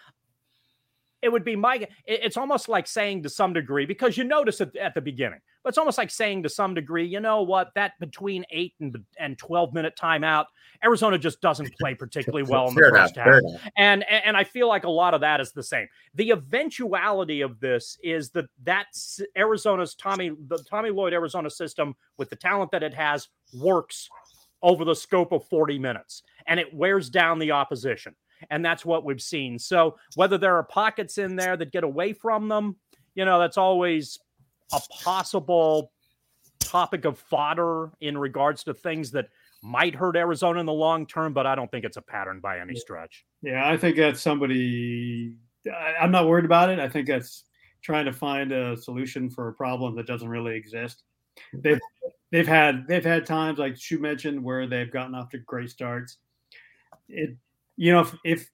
it 1.23 1.31
would 1.31 1.45
be 1.45 1.57
my 1.57 1.87
it's 2.07 2.37
almost 2.37 2.69
like 2.69 2.87
saying 2.87 3.23
to 3.23 3.29
some 3.29 3.53
degree 3.53 3.87
because 3.87 4.17
you 4.17 4.25
notice 4.25 4.61
it 4.61 4.75
at 4.77 4.95
the 4.95 5.01
beginning 5.01 5.41
but 5.63 5.71
it's 5.71 5.79
almost 5.79 5.99
like 5.99 6.11
saying 6.11 6.43
to 6.43 6.49
some 6.49 6.75
degree 6.75 7.07
you 7.07 7.21
know 7.21 7.43
what? 7.43 7.71
That 7.75 7.93
between 7.99 8.45
8 8.51 8.75
and, 8.81 8.97
and 9.19 9.39
12 9.39 9.75
minute 9.75 9.99
timeout 10.01 10.47
arizona 10.85 11.19
just 11.19 11.41
doesn't 11.41 11.73
play 11.79 11.95
particularly 11.99 12.45
well 12.45 12.69
in 12.69 12.75
the 12.75 12.91
first 12.91 13.17
half. 13.17 13.41
and 13.77 14.05
and 14.11 14.37
i 14.37 14.45
feel 14.45 14.69
like 14.69 14.85
a 14.85 14.91
lot 14.91 15.15
of 15.15 15.21
that 15.23 15.41
is 15.41 15.53
the 15.53 15.63
same. 15.63 15.87
The 16.15 16.31
eventuality 16.31 17.41
of 17.41 17.61
this 17.61 17.99
is 18.03 18.31
that 18.31 18.47
that's 18.63 19.21
arizona's 19.37 19.95
tommy 19.95 20.33
the 20.49 20.59
tommy 20.69 20.91
lloyd 20.91 21.13
arizona 21.13 21.51
system 21.51 21.95
with 22.19 22.31
the 22.31 22.37
talent 22.37 22.71
that 22.73 22.83
it 22.83 22.95
has 22.95 23.29
works 23.55 24.09
over 24.63 24.85
the 24.85 24.95
scope 24.95 25.33
of 25.33 25.47
40 25.49 25.79
minutes 25.79 26.23
and 26.47 26.59
it 26.61 26.73
wears 26.73 27.11
down 27.11 27.39
the 27.39 27.53
opposition 27.53 28.15
and 28.51 28.65
that's 28.65 28.85
what 28.85 29.05
we've 29.05 29.23
seen. 29.23 29.59
So 29.59 29.97
whether 30.15 30.39
there 30.39 30.57
are 30.57 30.63
pockets 30.63 31.19
in 31.19 31.37
there 31.37 31.57
that 31.57 31.73
get 31.73 31.85
away 31.85 32.13
from 32.13 32.49
them, 32.49 32.77
you 33.15 33.25
know, 33.25 33.39
that's 33.39 33.59
always 33.59 34.19
a 34.73 34.81
possible 35.03 35.93
topic 36.61 37.05
of 37.05 37.19
fodder 37.19 37.91
in 38.01 38.19
regards 38.19 38.65
to 38.65 38.75
things 38.75 39.11
that 39.13 39.29
might 39.63 39.95
hurt 39.95 40.17
Arizona 40.17 40.61
in 40.61 40.67
the 40.67 40.73
long 40.73 41.07
term, 41.07 41.33
but 41.33 41.47
I 41.47 41.55
don't 41.55 41.71
think 41.71 41.85
it's 41.85 41.97
a 41.97 42.03
pattern 42.03 42.41
by 42.41 42.61
any 42.61 42.75
stretch. 42.75 43.25
Yeah, 43.43 43.69
I 43.69 43.77
think 43.77 43.97
that's 43.97 44.21
somebody. 44.21 45.35
I, 45.67 46.05
am 46.05 46.11
not 46.11 46.29
worried 46.29 46.45
about 46.45 46.71
it. 46.71 46.79
I 46.79 46.89
think 46.89 47.09
that's 47.09 47.45
trying 47.83 48.05
to 48.05 48.13
find 48.13 48.53
a 48.53 48.77
solution 48.77 49.31
for 49.31 49.49
a 49.49 49.53
problem 49.53 49.97
that 49.97 50.07
doesn't 50.07 50.29
really 50.29 50.57
exist. 50.57 51.03
They've 51.53 51.81
they've 52.33 52.47
had 52.47 52.87
they've 52.87 53.05
had 53.05 53.27
times 53.27 53.59
like 53.59 53.77
Shu 53.77 53.99
mentioned 53.99 54.43
where 54.43 54.67
they've 54.67 54.91
gotten 54.91 55.15
off 55.15 55.31
to 55.31 55.39
great 55.39 55.71
starts. 55.71 56.19
It 57.09 57.37
you 57.77 57.93
know, 57.93 58.01
if, 58.01 58.15
if 58.25 58.51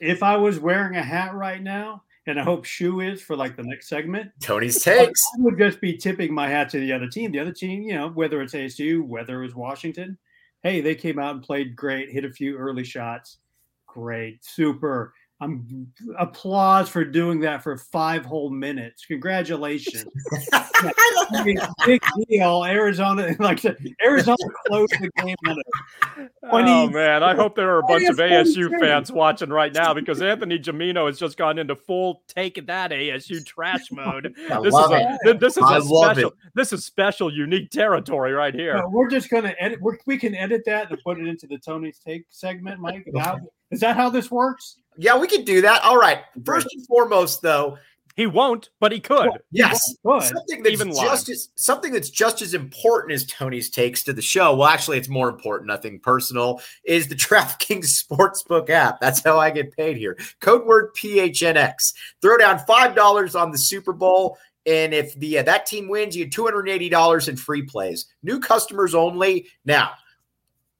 if 0.00 0.22
I 0.22 0.36
was 0.36 0.58
wearing 0.60 0.96
a 0.96 1.02
hat 1.02 1.34
right 1.34 1.62
now, 1.62 2.02
and 2.26 2.38
I 2.38 2.44
hope 2.44 2.64
Shoe 2.64 3.00
is 3.00 3.22
for 3.22 3.36
like 3.36 3.56
the 3.56 3.62
next 3.62 3.88
segment, 3.88 4.30
Tony's 4.40 4.82
takes, 4.82 5.20
I 5.34 5.42
would 5.42 5.58
just 5.58 5.80
be 5.80 5.96
tipping 5.96 6.32
my 6.32 6.48
hat 6.48 6.68
to 6.70 6.80
the 6.80 6.92
other 6.92 7.08
team. 7.08 7.32
The 7.32 7.40
other 7.40 7.52
team, 7.52 7.82
you 7.82 7.94
know, 7.94 8.08
whether 8.10 8.42
it's 8.42 8.54
ASU, 8.54 9.02
whether 9.02 9.40
it 9.42 9.46
was 9.46 9.54
Washington, 9.54 10.18
hey, 10.62 10.80
they 10.80 10.94
came 10.94 11.18
out 11.18 11.34
and 11.34 11.42
played 11.42 11.74
great, 11.74 12.10
hit 12.10 12.24
a 12.24 12.30
few 12.30 12.56
early 12.56 12.84
shots, 12.84 13.38
great, 13.86 14.44
super. 14.44 15.14
I'm 15.40 15.86
applause 16.18 16.88
for 16.88 17.04
doing 17.04 17.38
that 17.40 17.62
for 17.62 17.76
five 17.76 18.24
whole 18.24 18.50
minutes. 18.50 19.04
Congratulations. 19.06 20.04
big 21.86 22.02
deal. 22.28 22.64
Arizona, 22.64 23.36
like 23.38 23.64
Arizona 24.04 24.36
closed 24.66 24.94
the 25.00 25.10
game 25.22 25.36
on 25.46 25.58
it. 25.60 26.30
Oh 26.42 26.90
man, 26.90 27.22
I 27.22 27.36
hope 27.36 27.54
there 27.54 27.70
are 27.70 27.78
a 27.78 27.82
bunch 27.84 28.08
of 28.08 28.16
ASU 28.16 28.80
fans 28.80 29.12
watching 29.12 29.50
right 29.50 29.72
now 29.72 29.94
because 29.94 30.20
Anthony 30.20 30.58
Gimino 30.58 31.06
has 31.06 31.20
just 31.20 31.36
gone 31.36 31.58
into 31.58 31.76
full 31.76 32.22
take 32.26 32.66
that 32.66 32.90
ASU 32.90 33.44
trash 33.46 33.86
mode. 33.92 34.34
I 34.50 34.60
this 34.60 34.74
love 34.74 34.92
is 34.92 34.98
a, 34.98 35.18
it. 35.30 35.40
This 35.40 35.56
is 35.56 35.62
I 35.62 35.78
a 35.78 35.82
special. 35.82 36.30
It. 36.30 36.36
This 36.54 36.72
is 36.72 36.84
special, 36.84 37.32
unique 37.32 37.70
territory 37.70 38.32
right 38.32 38.54
here. 38.54 38.74
No, 38.74 38.88
we're 38.88 39.08
just 39.08 39.30
gonna 39.30 39.54
edit. 39.60 39.78
we 40.06 40.18
can 40.18 40.34
edit 40.34 40.62
that 40.66 40.90
and 40.90 41.00
put 41.04 41.20
it 41.20 41.28
into 41.28 41.46
the 41.46 41.58
Tony's 41.58 42.00
take 42.04 42.24
segment, 42.28 42.80
Mike. 42.80 43.06
How, 43.16 43.38
is 43.70 43.80
that 43.80 43.96
how 43.96 44.10
this 44.10 44.30
works? 44.30 44.76
Yeah, 44.96 45.16
we 45.18 45.28
could 45.28 45.44
do 45.44 45.60
that. 45.62 45.82
All 45.84 45.96
right. 45.96 46.20
First 46.44 46.66
and 46.74 46.84
foremost, 46.86 47.40
though, 47.40 47.78
he 48.18 48.26
won't, 48.26 48.70
but 48.80 48.90
he 48.90 48.98
could. 48.98 49.28
Well, 49.28 49.38
yes, 49.52 49.80
he 49.86 49.96
something 50.02 50.64
that's 50.64 50.72
Even 50.72 50.92
just 50.92 51.28
as 51.28 51.50
something 51.54 51.92
that's 51.92 52.10
just 52.10 52.42
as 52.42 52.52
important 52.52 53.12
as 53.12 53.24
Tony's 53.26 53.70
takes 53.70 54.02
to 54.02 54.12
the 54.12 54.20
show. 54.20 54.56
Well, 54.56 54.66
actually, 54.66 54.98
it's 54.98 55.08
more 55.08 55.28
important. 55.28 55.68
Nothing 55.68 56.00
personal 56.00 56.60
is 56.82 57.06
the 57.06 57.14
DraftKings 57.14 58.04
Sportsbook 58.04 58.70
app. 58.70 58.98
That's 59.00 59.22
how 59.22 59.38
I 59.38 59.50
get 59.50 59.76
paid 59.76 59.96
here. 59.96 60.18
Code 60.40 60.66
word 60.66 60.92
PHNX. 60.96 61.94
Throw 62.20 62.36
down 62.36 62.58
five 62.66 62.96
dollars 62.96 63.36
on 63.36 63.52
the 63.52 63.58
Super 63.58 63.92
Bowl. 63.92 64.36
And 64.66 64.92
if 64.92 65.14
the 65.14 65.38
uh, 65.38 65.44
that 65.44 65.66
team 65.66 65.88
wins, 65.88 66.16
you 66.16 66.24
get 66.24 66.32
two 66.32 66.42
hundred 66.42 66.68
eighty 66.68 66.88
dollars 66.88 67.28
in 67.28 67.36
free 67.36 67.62
plays. 67.62 68.06
New 68.24 68.40
customers 68.40 68.96
only. 68.96 69.46
Now, 69.64 69.92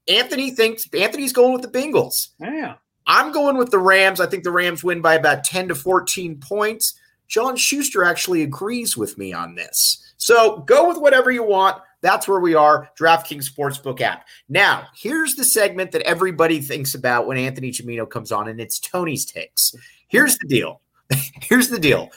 Anthony 0.09 0.51
thinks 0.51 0.89
Anthony's 0.95 1.33
going 1.33 1.53
with 1.53 1.63
the 1.63 1.69
Bengals. 1.69 2.29
Yeah, 2.41 2.75
I'm 3.07 3.33
going 3.33 3.57
with 3.57 3.71
the 3.71 3.79
Rams. 3.79 4.21
I 4.21 4.27
think 4.27 4.45
the 4.45 4.51
Rams 4.51 4.85
win 4.85 5.01
by 5.01 5.15
about 5.15 5.45
10 5.45 5.69
to 5.69 5.75
14 5.75 6.41
points. 6.41 6.95
John 7.27 7.57
Schuster 7.57 8.05
actually 8.05 8.43
agrees 8.43 8.97
with 8.97 9.19
me 9.19 9.33
on 9.33 9.55
this. 9.55 10.13
So 10.17 10.59
go 10.61 10.89
with 10.89 10.99
whatever 10.99 11.31
you 11.31 11.43
want. 11.43 11.81
That's 12.01 12.29
where 12.29 12.41
we 12.41 12.55
are, 12.55 12.91
DraftKings 12.99 13.51
Sportsbook 13.51 14.01
app. 14.01 14.27
Now, 14.49 14.87
here's 14.95 15.35
the 15.35 15.45
segment 15.45 15.91
that 15.93 16.03
everybody 16.03 16.61
thinks 16.61 16.95
about 16.95 17.27
when 17.27 17.39
Anthony 17.39 17.73
Gimino 17.73 18.09
comes 18.09 18.31
on, 18.31 18.49
and 18.49 18.61
it's 18.61 18.79
Tony's 18.79 19.25
takes. 19.25 19.75
Here's 20.07 20.39
the 20.39 20.47
deal. 20.47 20.81
here's 21.43 21.69
the 21.69 21.79
deal. 21.79 22.11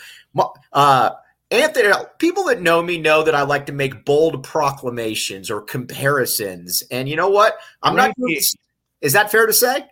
Uh, 0.72 1.12
Anthony, 1.52 1.92
people 2.18 2.46
that 2.46 2.62
know 2.62 2.82
me 2.82 2.98
know 2.98 3.24
that 3.24 3.36
I 3.36 3.42
like 3.42 3.66
to 3.66 3.74
make 3.74 4.06
bold 4.06 4.42
proclamations 4.42 5.52
or 5.52 5.62
comparisons. 5.62 6.82
And 6.90 7.10
you 7.10 7.18
know 7.18 7.30
what? 7.30 7.58
I'm 7.84 7.96
not. 7.96 8.16
Is 9.02 9.14
that 9.14 9.32
fair 9.32 9.46
to 9.46 9.54
say? 9.54 9.86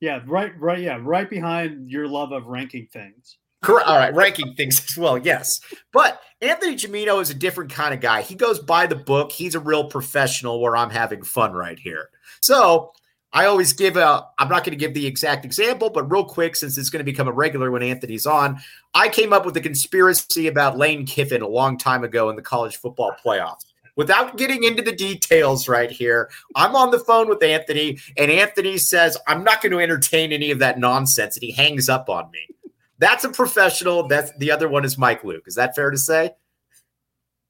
Yeah, 0.00 0.22
right, 0.26 0.58
right, 0.58 0.78
yeah, 0.78 0.98
right 1.02 1.28
behind 1.28 1.90
your 1.90 2.08
love 2.08 2.32
of 2.32 2.46
ranking 2.46 2.86
things. 2.86 3.36
Correct. 3.60 3.86
All 3.86 3.98
right, 3.98 4.14
ranking 4.14 4.54
things 4.54 4.82
as 4.82 4.96
well. 4.96 5.18
Yes, 5.18 5.60
but 5.92 6.22
Anthony 6.40 6.76
Gimino 6.76 7.20
is 7.20 7.28
a 7.28 7.34
different 7.34 7.70
kind 7.70 7.92
of 7.92 8.00
guy. 8.00 8.22
He 8.22 8.34
goes 8.34 8.58
by 8.58 8.86
the 8.86 8.96
book. 8.96 9.30
He's 9.30 9.54
a 9.54 9.60
real 9.60 9.84
professional. 9.84 10.62
Where 10.62 10.74
I'm 10.74 10.88
having 10.88 11.22
fun 11.22 11.52
right 11.52 11.78
here. 11.78 12.08
So 12.40 12.92
I 13.32 13.46
always 13.46 13.72
give 13.72 13.96
a. 13.96 14.26
I'm 14.38 14.48
not 14.48 14.64
going 14.64 14.72
to 14.72 14.76
give 14.76 14.94
the 14.94 15.06
exact 15.06 15.44
example, 15.44 15.90
but 15.90 16.10
real 16.10 16.24
quick, 16.24 16.56
since 16.56 16.76
it's 16.76 16.90
going 16.90 16.98
to 16.98 17.10
become 17.10 17.28
a 17.28 17.32
regular 17.32 17.70
when 17.70 17.82
Anthony's 17.82 18.26
on, 18.26 18.60
I 18.94 19.08
came 19.08 19.32
up 19.32 19.46
with 19.46 19.56
a 19.56 19.60
conspiracy 19.60 20.48
about 20.48 20.76
Lane 20.76 21.06
Kiffin 21.06 21.42
a 21.42 21.48
long 21.48 21.78
time 21.78 22.02
ago 22.02 22.28
in 22.30 22.36
the 22.36 22.42
college 22.42 22.76
football 22.76 23.14
playoffs 23.24 23.64
without 24.00 24.38
getting 24.38 24.64
into 24.64 24.82
the 24.82 24.92
details 24.92 25.68
right 25.68 25.90
here, 25.90 26.30
I'm 26.56 26.74
on 26.74 26.90
the 26.90 26.98
phone 26.98 27.28
with 27.28 27.42
Anthony, 27.42 27.98
and 28.16 28.30
Anthony 28.30 28.78
says, 28.78 29.18
I'm 29.26 29.44
not 29.44 29.60
going 29.60 29.72
to 29.72 29.78
entertain 29.78 30.32
any 30.32 30.50
of 30.50 30.58
that 30.60 30.78
nonsense. 30.78 31.36
And 31.36 31.42
he 31.42 31.52
hangs 31.52 31.90
up 31.90 32.08
on 32.08 32.30
me. 32.30 32.72
That's 32.98 33.24
a 33.24 33.28
professional. 33.28 34.08
That's 34.08 34.32
the 34.38 34.52
other 34.52 34.70
one 34.70 34.86
is 34.86 34.96
Mike 34.96 35.22
Luke. 35.22 35.44
Is 35.46 35.56
that 35.56 35.74
fair 35.74 35.90
to 35.90 35.98
say? 35.98 36.30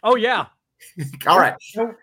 Oh, 0.03 0.16
yeah. 0.16 0.47
All 1.27 1.38
right. 1.38 1.55
All 1.79 1.95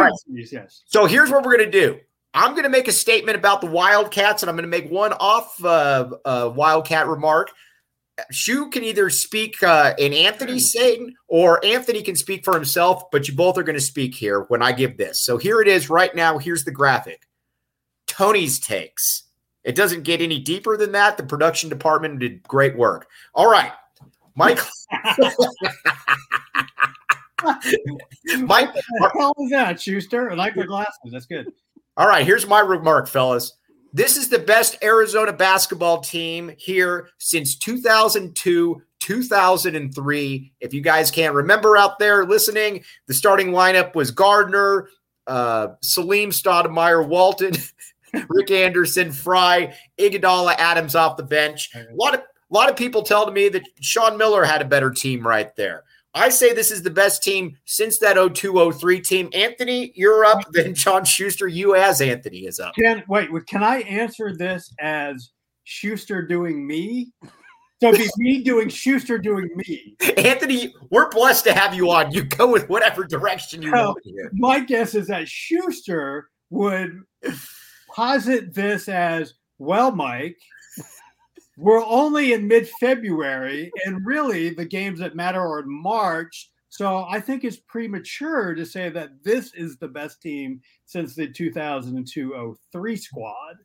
right. 0.00 0.12
Yes. 0.28 0.82
So 0.86 1.06
here's 1.06 1.30
what 1.30 1.44
we're 1.44 1.56
going 1.56 1.70
to 1.70 1.80
do. 1.80 1.98
I'm 2.36 2.52
going 2.52 2.64
to 2.64 2.68
make 2.68 2.86
a 2.86 2.92
statement 2.92 3.38
about 3.38 3.62
the 3.62 3.66
Wildcats, 3.66 4.42
and 4.42 4.50
I'm 4.50 4.56
going 4.56 4.70
to 4.70 4.78
make 4.78 4.90
one 4.90 5.14
off 5.14 5.64
uh, 5.64 6.10
uh, 6.24 6.52
Wildcat 6.54 7.08
remark. 7.08 7.50
Shu 8.30 8.68
can 8.68 8.84
either 8.84 9.08
speak 9.08 9.62
uh, 9.62 9.94
in 9.98 10.12
Anthony's 10.12 10.70
saying 10.70 11.14
or 11.28 11.64
Anthony 11.64 12.02
can 12.02 12.14
speak 12.14 12.44
for 12.44 12.54
himself, 12.54 13.10
but 13.10 13.26
you 13.26 13.34
both 13.34 13.56
are 13.56 13.62
going 13.62 13.78
to 13.78 13.80
speak 13.80 14.14
here 14.14 14.42
when 14.48 14.62
I 14.62 14.72
give 14.72 14.98
this. 14.98 15.22
So 15.22 15.38
here 15.38 15.62
it 15.62 15.68
is 15.68 15.88
right 15.88 16.14
now. 16.14 16.38
Here's 16.38 16.64
the 16.64 16.70
graphic 16.70 17.26
Tony's 18.06 18.58
takes. 18.58 19.24
It 19.64 19.74
doesn't 19.74 20.04
get 20.04 20.20
any 20.20 20.38
deeper 20.38 20.76
than 20.76 20.92
that. 20.92 21.16
The 21.16 21.24
production 21.24 21.68
department 21.68 22.20
did 22.20 22.42
great 22.44 22.76
work. 22.76 23.08
All 23.34 23.50
right. 23.50 23.72
Mike. 24.34 24.60
Mike. 28.40 28.70
How 29.00 29.32
was 29.36 29.50
that, 29.50 29.80
Schuster? 29.80 30.30
I 30.30 30.34
like 30.34 30.54
the 30.54 30.66
glasses. 30.66 31.10
That's 31.10 31.26
good. 31.26 31.52
All 31.96 32.06
right. 32.06 32.26
Here's 32.26 32.46
my 32.46 32.60
remark, 32.60 33.08
fellas. 33.08 33.54
This 33.92 34.18
is 34.18 34.28
the 34.28 34.38
best 34.38 34.76
Arizona 34.82 35.32
basketball 35.32 36.00
team 36.00 36.52
here 36.58 37.08
since 37.16 37.56
2002, 37.56 38.82
2003. 39.00 40.52
If 40.60 40.74
you 40.74 40.80
guys 40.82 41.10
can't 41.10 41.34
remember 41.34 41.78
out 41.78 41.98
there 41.98 42.26
listening, 42.26 42.84
the 43.06 43.14
starting 43.14 43.48
lineup 43.48 43.94
was 43.94 44.10
Gardner, 44.10 44.90
uh, 45.26 45.68
Salim 45.80 46.28
Stoudamire, 46.30 47.08
Walton, 47.08 47.54
Rick 48.28 48.50
Anderson, 48.50 49.10
Frye, 49.10 49.74
Iguodala, 49.98 50.54
Adams 50.58 50.94
off 50.94 51.16
the 51.16 51.22
bench. 51.22 51.70
A 51.74 51.94
lot 51.94 52.14
of 52.14 52.20
a 52.20 52.54
lot 52.54 52.70
of 52.70 52.76
people 52.76 53.02
telling 53.02 53.34
me 53.34 53.48
that 53.48 53.62
Sean 53.80 54.16
Miller 54.16 54.44
had 54.44 54.62
a 54.62 54.66
better 54.66 54.90
team 54.90 55.26
right 55.26 55.54
there. 55.56 55.84
I 56.16 56.30
say 56.30 56.54
this 56.54 56.70
is 56.70 56.82
the 56.82 56.90
best 56.90 57.22
team 57.22 57.56
since 57.66 57.98
that 57.98 58.14
0203 58.16 59.00
team. 59.00 59.28
Anthony, 59.34 59.92
you're 59.94 60.24
up. 60.24 60.42
Then 60.52 60.74
John 60.74 61.04
Schuster, 61.04 61.46
you 61.46 61.74
as 61.74 62.00
Anthony 62.00 62.46
is 62.46 62.58
up. 62.58 62.74
Can 62.74 63.04
wait, 63.08 63.28
can 63.46 63.62
I 63.62 63.80
answer 63.80 64.34
this 64.34 64.72
as 64.80 65.30
Schuster 65.64 66.26
doing 66.26 66.66
me? 66.66 67.12
So 67.82 67.90
it'd 67.90 68.00
be 68.00 68.10
me 68.16 68.42
doing 68.42 68.70
Schuster 68.70 69.18
doing 69.18 69.50
me. 69.54 69.96
Anthony, 70.16 70.74
we're 70.88 71.10
blessed 71.10 71.44
to 71.44 71.52
have 71.52 71.74
you 71.74 71.90
on. 71.90 72.10
You 72.10 72.22
go 72.22 72.50
with 72.50 72.70
whatever 72.70 73.04
direction 73.04 73.60
you 73.60 73.70
Well, 73.70 73.88
want 73.88 73.98
here. 74.02 74.30
My 74.32 74.60
guess 74.60 74.94
is 74.94 75.08
that 75.08 75.28
Schuster 75.28 76.30
would 76.48 77.02
posit 77.94 78.54
this 78.54 78.88
as 78.88 79.34
well, 79.58 79.92
Mike. 79.92 80.38
We're 81.56 81.84
only 81.84 82.32
in 82.34 82.46
mid 82.46 82.68
February, 82.80 83.70
and 83.86 84.04
really 84.04 84.50
the 84.50 84.64
games 84.64 84.98
that 85.00 85.16
matter 85.16 85.40
are 85.40 85.60
in 85.60 85.70
March. 85.70 86.50
So 86.68 87.06
I 87.08 87.20
think 87.20 87.44
it's 87.44 87.56
premature 87.56 88.54
to 88.54 88.66
say 88.66 88.90
that 88.90 89.22
this 89.24 89.54
is 89.54 89.78
the 89.78 89.88
best 89.88 90.20
team 90.20 90.60
since 90.84 91.14
the 91.14 91.26
2002 91.26 92.56
03 92.72 92.96
squad. 92.96 93.56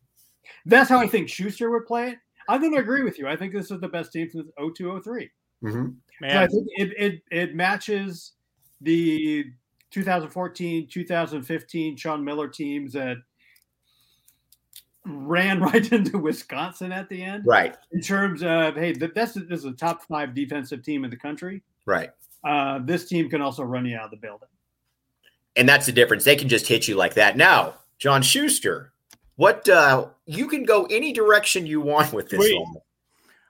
That's 0.65 0.89
how 0.89 0.99
I 0.99 1.07
think 1.07 1.27
Schuster 1.27 1.71
would 1.71 1.85
play 1.85 2.11
it. 2.11 2.17
I'm 2.47 2.61
going 2.61 2.73
to 2.73 2.79
agree 2.79 3.03
with 3.03 3.19
you. 3.19 3.27
I 3.27 3.35
think 3.35 3.53
this 3.53 3.71
is 3.71 3.81
the 3.81 3.87
best 3.87 4.13
team 4.13 4.29
since 4.31 4.49
02 4.57 5.01
03. 5.03 5.29
Mhm. 5.63 5.95
So 6.21 6.27
I 6.27 6.47
think 6.47 6.67
it, 6.77 6.93
it 6.97 7.21
it 7.31 7.55
matches 7.55 8.33
the 8.79 9.45
2014, 9.91 10.87
2015 10.87 11.97
Sean 11.97 12.23
Miller 12.23 12.47
teams 12.47 12.93
that 12.93 13.17
ran 15.05 15.59
right 15.61 15.91
into 15.91 16.17
Wisconsin 16.17 16.91
at 16.91 17.09
the 17.09 17.21
end. 17.23 17.43
Right, 17.45 17.75
In 17.91 18.01
terms 18.01 18.43
of 18.43 18.75
hey, 18.75 18.93
that's 18.93 19.33
this 19.33 19.59
is 19.59 19.65
a 19.65 19.71
top 19.73 20.03
five 20.03 20.33
defensive 20.33 20.83
team 20.83 21.03
in 21.03 21.09
the 21.09 21.17
country. 21.17 21.63
right. 21.85 22.11
Uh, 22.43 22.79
this 22.79 23.07
team 23.07 23.29
can 23.29 23.39
also 23.39 23.61
run 23.61 23.85
you 23.85 23.95
out 23.95 24.05
of 24.05 24.11
the 24.11 24.17
building. 24.17 24.47
And 25.55 25.69
that's 25.69 25.85
the 25.85 25.91
difference. 25.91 26.23
They 26.23 26.35
can 26.35 26.49
just 26.49 26.65
hit 26.65 26.87
you 26.87 26.95
like 26.95 27.13
that. 27.13 27.37
Now, 27.37 27.75
John 27.99 28.23
Schuster, 28.23 28.93
what 29.35 29.69
uh 29.69 30.07
you 30.25 30.47
can 30.47 30.63
go 30.63 30.85
any 30.89 31.13
direction 31.13 31.67
you 31.67 31.81
want 31.81 32.13
with 32.13 32.29
this 32.29 32.39
Sweet. 32.39 32.65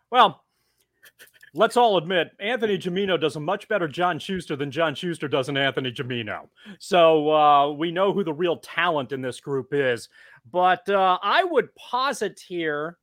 well, 0.09 0.43
let's 1.53 1.77
all 1.77 1.97
admit 1.97 2.31
Anthony 2.39 2.77
Gimino 2.77 3.19
does 3.19 3.35
a 3.35 3.39
much 3.39 3.67
better 3.67 3.87
John 3.87 4.19
Schuster 4.19 4.55
than 4.55 4.71
John 4.71 4.93
Schuster 4.95 5.27
does 5.27 5.47
an 5.47 5.57
Anthony 5.57 5.91
Gimino. 5.91 6.47
So 6.79 7.31
uh, 7.31 7.71
we 7.71 7.91
know 7.91 8.11
who 8.13 8.23
the 8.23 8.33
real 8.33 8.57
talent 8.57 9.11
in 9.11 9.21
this 9.21 9.39
group 9.39 9.69
is. 9.71 10.09
But 10.51 10.87
uh, 10.89 11.17
I 11.21 11.43
would 11.43 11.73
posit 11.75 12.41
here, 12.45 12.97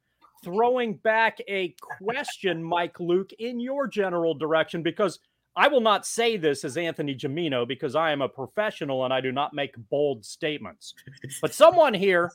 throwing 0.45 0.95
back 0.95 1.39
a 1.49 1.75
question, 1.81 2.63
Mike 2.63 3.01
Luke, 3.01 3.33
in 3.39 3.61
your 3.61 3.87
general 3.87 4.35
direction, 4.35 4.83
because 4.83 5.19
I 5.57 5.67
will 5.67 5.81
not 5.81 6.07
say 6.07 6.37
this 6.37 6.65
as 6.65 6.77
Anthony 6.77 7.17
Gimino 7.17 7.67
because 7.67 7.97
I 7.97 8.13
am 8.13 8.23
a 8.23 8.29
professional 8.29 9.05
and 9.05 9.13
I 9.13 9.21
do 9.21 9.33
not 9.33 9.55
make 9.55 9.75
bold 9.91 10.25
statements. 10.25 10.95
But 11.43 11.53
someone 11.53 11.95
here 11.95 12.31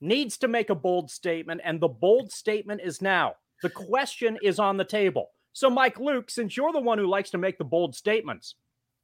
needs 0.00 0.38
to 0.38 0.48
make 0.48 0.70
a 0.70 0.74
bold 0.74 1.10
statement, 1.10 1.60
and 1.64 1.80
the 1.80 1.88
bold 1.88 2.32
statement 2.32 2.80
is 2.82 3.02
now. 3.02 3.34
The 3.62 3.70
question 3.70 4.38
is 4.42 4.58
on 4.58 4.76
the 4.76 4.84
table. 4.84 5.30
So, 5.52 5.70
Mike 5.70 5.98
Luke, 5.98 6.30
since 6.30 6.56
you're 6.56 6.72
the 6.72 6.80
one 6.80 6.98
who 6.98 7.06
likes 7.06 7.30
to 7.30 7.38
make 7.38 7.58
the 7.58 7.64
bold 7.64 7.94
statements, 7.94 8.54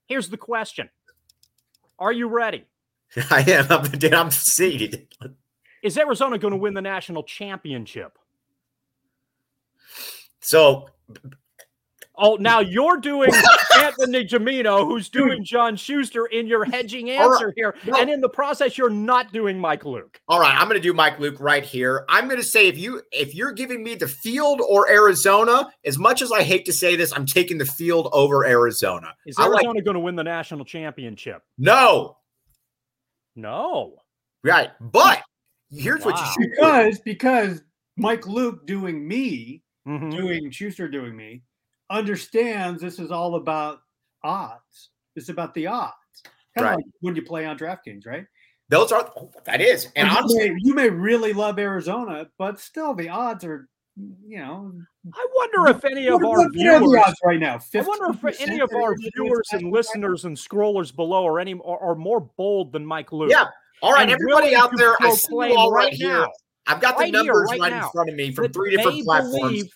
here's 0.07 0.29
the 0.29 0.37
question 0.37 0.89
Are 1.99 2.13
you 2.13 2.29
ready? 2.29 2.65
I 3.31 3.43
am 3.43 3.67
I'm, 3.71 4.15
I'm 4.15 4.31
seated. 4.31 5.09
Is 5.83 5.97
Arizona 5.99 6.38
going 6.38 6.53
to 6.53 6.59
win 6.59 6.75
the 6.75 6.83
national 6.83 7.23
championship? 7.23 8.19
So 10.40 10.87
Oh, 12.23 12.37
now 12.38 12.61
you're 12.61 12.99
doing 12.99 13.31
Anthony 13.79 14.27
Gimino, 14.27 14.85
who's 14.85 15.09
doing 15.09 15.43
John 15.43 15.75
Schuster 15.75 16.27
in 16.27 16.47
your 16.47 16.64
hedging 16.66 17.11
All 17.12 17.31
right. 17.31 17.35
answer 17.37 17.53
here. 17.57 17.75
No. 17.87 17.99
And 17.99 18.11
in 18.11 18.21
the 18.21 18.29
process, 18.29 18.77
you're 18.77 18.90
not 18.90 19.33
doing 19.33 19.59
Mike 19.59 19.87
Luke. 19.87 20.21
All 20.29 20.38
right, 20.38 20.55
I'm 20.55 20.69
going 20.69 20.77
to 20.79 20.83
do 20.83 20.93
Mike 20.93 21.19
Luke 21.19 21.37
right 21.40 21.64
here. 21.64 22.05
I'm 22.11 22.27
going 22.27 22.37
to 22.40 22.47
say 22.47 22.69
if 22.69 22.77
you 22.77 23.01
if 23.11 23.35
you're 23.35 23.53
giving 23.53 23.83
me 23.83 23.95
the 23.95 24.09
field 24.09 24.61
or 24.69 24.90
Arizona, 24.90 25.71
as 25.87 25.97
much 25.97 26.21
as 26.21 26.31
I 26.31 26.43
hate 26.43 26.66
to 26.66 26.75
say 26.75 26.95
this, 26.95 27.11
I'm 27.12 27.25
taking 27.25 27.57
the 27.57 27.64
field 27.64 28.11
over 28.12 28.45
Arizona. 28.45 29.14
Is 29.25 29.37
I 29.38 29.47
like- 29.47 29.64
Arizona 29.64 29.81
going 29.83 29.95
to 29.95 30.01
win 30.01 30.16
the 30.16 30.25
national 30.25 30.66
championship? 30.66 31.43
No, 31.57 32.19
No. 33.35 33.95
right, 34.45 34.71
but 34.81 35.23
here's 35.71 36.05
what 36.05 36.17
you 36.17 36.23
Wow. 36.23 36.33
should 36.33 36.43
do. 36.43 36.51
Because 36.57 36.99
because 37.01 37.63
Mike 37.97 38.27
Luke 38.27 38.67
doing 38.67 39.07
me, 39.07 39.63
Mhm. 39.87 40.11
doing 40.17 40.51
Schuster 40.51 40.89
doing 40.89 41.17
me, 41.17 41.43
understands 41.91 42.81
this 42.81 42.99
is 42.99 43.11
all 43.11 43.35
about 43.37 43.81
odds. 44.23 44.91
It's 45.17 45.29
about 45.29 45.55
the 45.55 45.67
odds. 45.67 45.95
Kind 46.57 46.65
Right. 46.67 46.73
of 46.73 46.77
like 46.79 46.87
when 47.01 47.17
you 47.17 47.23
play 47.23 47.47
on 47.47 47.59
DraftKings, 47.59 48.07
right? 48.07 48.27
Those 48.69 48.93
are 48.93 49.13
that 49.45 49.61
is, 49.61 49.89
and 49.97 50.09
you, 50.09 50.17
honestly, 50.17 50.51
may, 50.51 50.57
you 50.61 50.75
may 50.75 50.89
really 50.89 51.33
love 51.33 51.59
Arizona, 51.59 52.29
but 52.39 52.61
still 52.61 52.95
the 52.95 53.09
odds 53.09 53.45
are, 53.45 53.69
you 53.97 54.39
know, 54.39 54.73
I 55.13 55.29
wonder 55.35 55.69
if 55.77 55.85
any 55.85 56.07
of 56.07 56.23
our 56.23 56.39
what 56.39 56.53
the 56.53 56.59
viewers 56.59 56.95
odds 57.05 57.19
right 57.25 57.41
now. 57.41 57.59
I 57.75 57.81
wonder 57.81 58.17
if 58.29 58.41
any 58.41 58.61
of 58.61 58.71
our 58.73 58.95
viewers 58.97 59.49
and 59.53 59.73
listeners 59.73 60.25
and 60.25 60.37
scrollers 60.37 60.95
below 60.95 61.27
are 61.27 61.41
any 61.41 61.55
are, 61.55 61.81
are 61.81 61.95
more 61.97 62.21
bold 62.21 62.71
than 62.73 62.87
Mike 62.87 63.11
Luke. 63.13 63.31
yeah. 63.33 63.47
All 63.83 63.93
right, 63.93 64.03
And 64.03 64.11
everybody 64.11 64.49
willing 64.49 64.55
out 64.55 64.71
there, 64.77 64.97
I 65.01 65.11
see 65.14 65.33
you 65.33 65.57
all 65.57 65.71
right, 65.73 65.85
right 65.85 65.93
here. 65.93 66.21
Now. 66.21 66.33
I've 66.66 66.81
got 66.81 66.97
the 66.97 67.05
right 67.05 67.14
here, 67.14 67.25
numbers 67.25 67.51
right 67.51 67.61
right, 67.61 67.73
in 67.73 67.90
front 67.90 68.11
of 68.11 68.14
me 68.14 68.33
from 68.33 68.53
three 68.53 68.77
different 68.77 69.03
platforms. 69.05 69.43
All 69.43 69.51
you- 69.51 69.69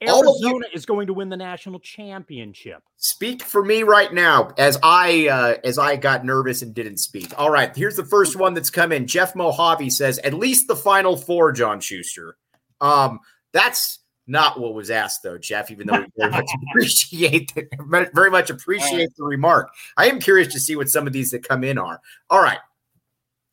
Arizona 0.00 0.66
is 0.72 0.86
going 0.86 1.08
to 1.08 1.14
win 1.14 1.28
the 1.28 1.36
national 1.36 1.80
championship. 1.80 2.82
Speak 2.98 3.42
for 3.42 3.64
me 3.64 3.82
right 3.82 4.12
now, 4.12 4.50
as 4.56 4.78
I 4.82 5.28
uh, 5.28 5.56
as 5.64 5.76
I 5.76 5.96
got 5.96 6.24
nervous 6.24 6.62
and 6.62 6.72
didn't 6.72 6.98
speak. 6.98 7.32
All 7.36 7.50
right, 7.50 7.74
here's 7.74 7.96
the 7.96 8.04
first 8.04 8.36
one 8.36 8.54
that's 8.54 8.70
come 8.70 8.92
in. 8.92 9.08
Jeff 9.08 9.34
Mojave 9.34 9.90
says 9.90 10.18
at 10.20 10.34
least 10.34 10.68
the 10.68 10.76
final 10.76 11.16
four, 11.16 11.50
John 11.50 11.80
Schuster. 11.80 12.36
Um, 12.80 13.18
that's 13.52 13.98
not 14.28 14.60
what 14.60 14.74
was 14.74 14.90
asked 14.90 15.24
though, 15.24 15.38
Jeff. 15.38 15.70
Even 15.70 15.88
though 15.88 15.98
we 16.00 16.06
very 16.16 16.30
much 16.30 16.50
appreciate 16.70 17.52
the, 17.54 18.10
very 18.14 18.30
much 18.30 18.50
appreciate 18.50 19.08
the 19.16 19.24
remark. 19.24 19.70
I 19.96 20.08
am 20.08 20.20
curious 20.20 20.52
to 20.52 20.60
see 20.60 20.76
what 20.76 20.90
some 20.90 21.08
of 21.08 21.12
these 21.12 21.32
that 21.32 21.48
come 21.48 21.64
in 21.64 21.76
are. 21.76 22.00
All 22.30 22.40
right. 22.42 22.58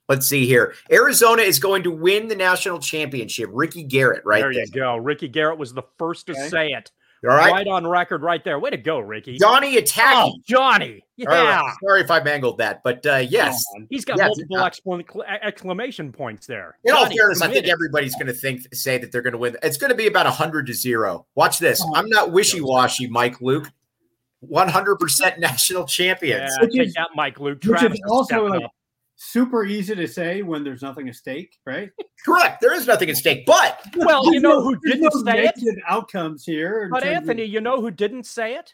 Let's 0.08 0.28
see 0.28 0.46
here. 0.46 0.76
Arizona 0.92 1.42
is 1.42 1.58
going 1.60 1.84
to 1.84 1.92
win 1.92 2.28
the 2.28 2.36
national 2.36 2.80
championship. 2.80 3.50
Ricky 3.52 3.84
Garrett, 3.84 4.24
right 4.26 4.42
there 4.42 4.54
there. 4.54 4.64
you 4.66 4.72
go. 4.72 4.98
Ricky 4.98 5.28
Garrett 5.28 5.58
was 5.58 5.74
the 5.74 5.84
first 5.98 6.28
to 6.28 6.34
Okay. 6.34 6.50
say 6.50 6.68
it. 6.74 6.92
All 7.24 7.32
right. 7.36 7.52
Right 7.52 7.68
on 7.68 7.88
record, 7.88 8.22
right 8.22 8.44
there. 8.44 8.60
Way 8.60 8.70
to 8.70 8.78
go, 8.78 9.00
Ricky. 9.00 9.40
Johnny 9.40 9.78
attacking. 9.78 10.34
Oh, 10.38 10.42
Johnny. 10.48 11.04
Yeah. 11.16 11.30
All 11.32 11.44
right. 11.46 11.74
Sorry 11.84 12.02
if 12.02 12.12
I 12.12 12.22
mangled 12.22 12.60
that, 12.60 12.84
but 12.84 13.04
uh, 13.08 13.16
yes. 13.16 13.64
Come. 13.74 13.88
He's 13.90 14.06
got 14.06 14.18
Yes, 14.20 14.28
multiple 14.48 14.58
uh, 14.58 15.24
exclam- 15.32 15.40
exclamation 15.42 16.12
points 16.12 16.46
there. 16.46 16.78
In 16.84 16.94
all 16.94 17.06
Johnny 17.06 17.18
fairness, 17.18 17.42
I 17.42 17.48
think 17.52 17.66
everybody's 17.68 18.14
going 18.14 18.28
to 18.28 18.34
think 18.34 18.68
say 18.76 19.00
that 19.00 19.12
they're 19.12 19.24
going 19.24 19.32
to 19.32 19.40
win. 19.40 19.58
It's 19.64 19.78
going 19.78 19.90
to 19.90 19.96
be 19.98 20.06
about 20.06 20.28
hundred 20.28 20.68
to 20.68 20.74
zero. 20.74 21.26
Watch 21.34 21.58
this. 21.58 21.82
Oh. 21.84 21.96
I'm 21.96 22.10
not 22.10 22.32
wishy 22.32 22.62
washy, 22.62 23.08
Mike 23.08 23.42
Luke. 23.42 23.72
One 24.42 24.68
hundred 24.68 24.98
percent 24.98 25.40
national 25.40 25.86
champions. 25.88 26.56
Yeah, 26.62 26.68
take 26.84 26.94
that, 26.94 27.08
Mike 27.16 27.40
Luke. 27.40 27.64
which 27.64 27.82
is 27.82 28.00
also 28.08 28.46
like 28.46 28.64
up. 28.66 28.72
Super 29.18 29.64
easy 29.66 29.96
to 29.96 30.08
say 30.08 30.42
when 30.42 30.64
there's 30.64 30.82
nothing 30.82 31.08
at 31.08 31.16
stake, 31.16 31.58
right? 31.66 31.90
Correct. 32.26 32.60
There 32.62 32.74
is 32.74 32.86
nothing 32.86 33.10
at 33.10 33.16
stake, 33.18 33.46
but 33.46 33.80
Well, 33.96 34.34
you 34.34 34.42
know 34.42 34.62
who 34.62 34.76
didn't 34.86 35.02
no 35.14 35.24
say 35.24 35.46
it? 35.46 35.80
outcomes 35.88 36.44
here. 36.46 36.90
But 36.92 37.00
terms 37.02 37.12
of- 37.12 37.18
Anthony, 37.18 37.44
you 37.46 37.62
know 37.62 37.80
who 37.80 37.92
didn't 37.92 38.26
say 38.26 38.56
it? 38.56 38.74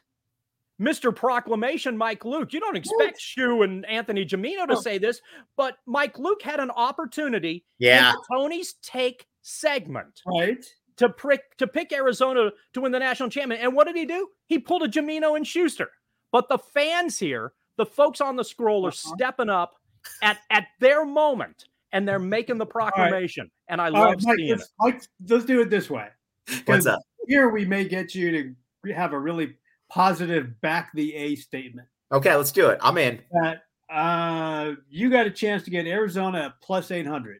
Mr. 0.79 1.15
Proclamation, 1.15 1.95
Mike 1.95 2.25
Luke. 2.25 2.53
You 2.53 2.59
don't 2.59 2.75
expect 2.75 3.21
Shu 3.21 3.61
and 3.61 3.85
Anthony 3.85 4.25
Gimino 4.25 4.65
to 4.67 4.77
Oh. 4.77 4.81
say 4.81 4.97
this, 4.97 5.21
but 5.55 5.77
Mike 5.85 6.17
Luke 6.17 6.41
had 6.41 6.59
an 6.59 6.71
opportunity 6.71 7.63
yeah, 7.77 8.09
in 8.09 8.15
Tony's 8.31 8.73
take 8.81 9.27
segment 9.43 10.21
right? 10.25 10.65
to 10.97 11.07
prick 11.07 11.55
to 11.57 11.67
pick 11.67 11.91
Arizona 11.93 12.49
to 12.73 12.81
win 12.81 12.91
the 12.91 12.97
national 12.97 13.29
championship. 13.29 13.63
And 13.63 13.75
what 13.75 13.85
did 13.85 13.95
he 13.95 14.05
do? 14.05 14.27
He 14.47 14.57
pulled 14.57 14.81
a 14.81 14.87
Gimino 14.87 15.35
and 15.35 15.45
Schuster. 15.45 15.91
But 16.31 16.49
the 16.49 16.57
fans 16.57 17.19
here, 17.19 17.53
the 17.77 17.85
folks 17.85 18.19
on 18.19 18.35
the 18.35 18.43
scroll, 18.43 18.83
are 18.85 18.89
Uh-huh. 18.89 19.13
stepping 19.15 19.49
up 19.49 19.75
at 20.21 20.39
at 20.49 20.67
their 20.79 21.05
moment, 21.05 21.65
and 21.91 22.07
they're 22.07 22.19
making 22.19 22.57
the 22.57 22.65
proclamation. 22.65 23.49
And 23.67 23.81
I 23.81 23.87
All 23.87 23.93
love 23.93 24.03
right, 24.09 24.21
Mike, 24.23 24.37
seeing 24.37 24.49
it. 24.49 24.57
let's, 24.57 24.69
Mike, 24.79 25.01
let's 25.29 25.45
do 25.45 25.61
it 25.61 25.69
this 25.69 25.89
way. 25.89 26.07
what's 26.65 26.85
'Cause 26.85 26.87
up? 26.87 26.99
Here 27.27 27.49
we 27.49 27.65
may 27.65 27.85
get 27.85 28.15
you 28.15 28.55
to 28.83 28.93
have 28.93 29.13
a 29.13 29.19
really 29.19 29.55
positive 29.89 30.59
back 30.61 30.91
the 30.93 31.13
A 31.15 31.35
statement 31.35 31.87
Okay, 32.11 32.35
let's 32.35 32.51
do 32.51 32.67
it. 32.69 32.77
I'm 32.81 32.97
in. 32.97 33.21
that 33.31 33.63
uh, 33.89 34.73
you 34.89 35.09
got 35.09 35.27
a 35.27 35.31
chance 35.31 35.63
to 35.63 35.69
get 35.69 35.85
Arizona 35.85 36.39
at 36.45 36.61
plus 36.61 36.91
800. 36.91 37.39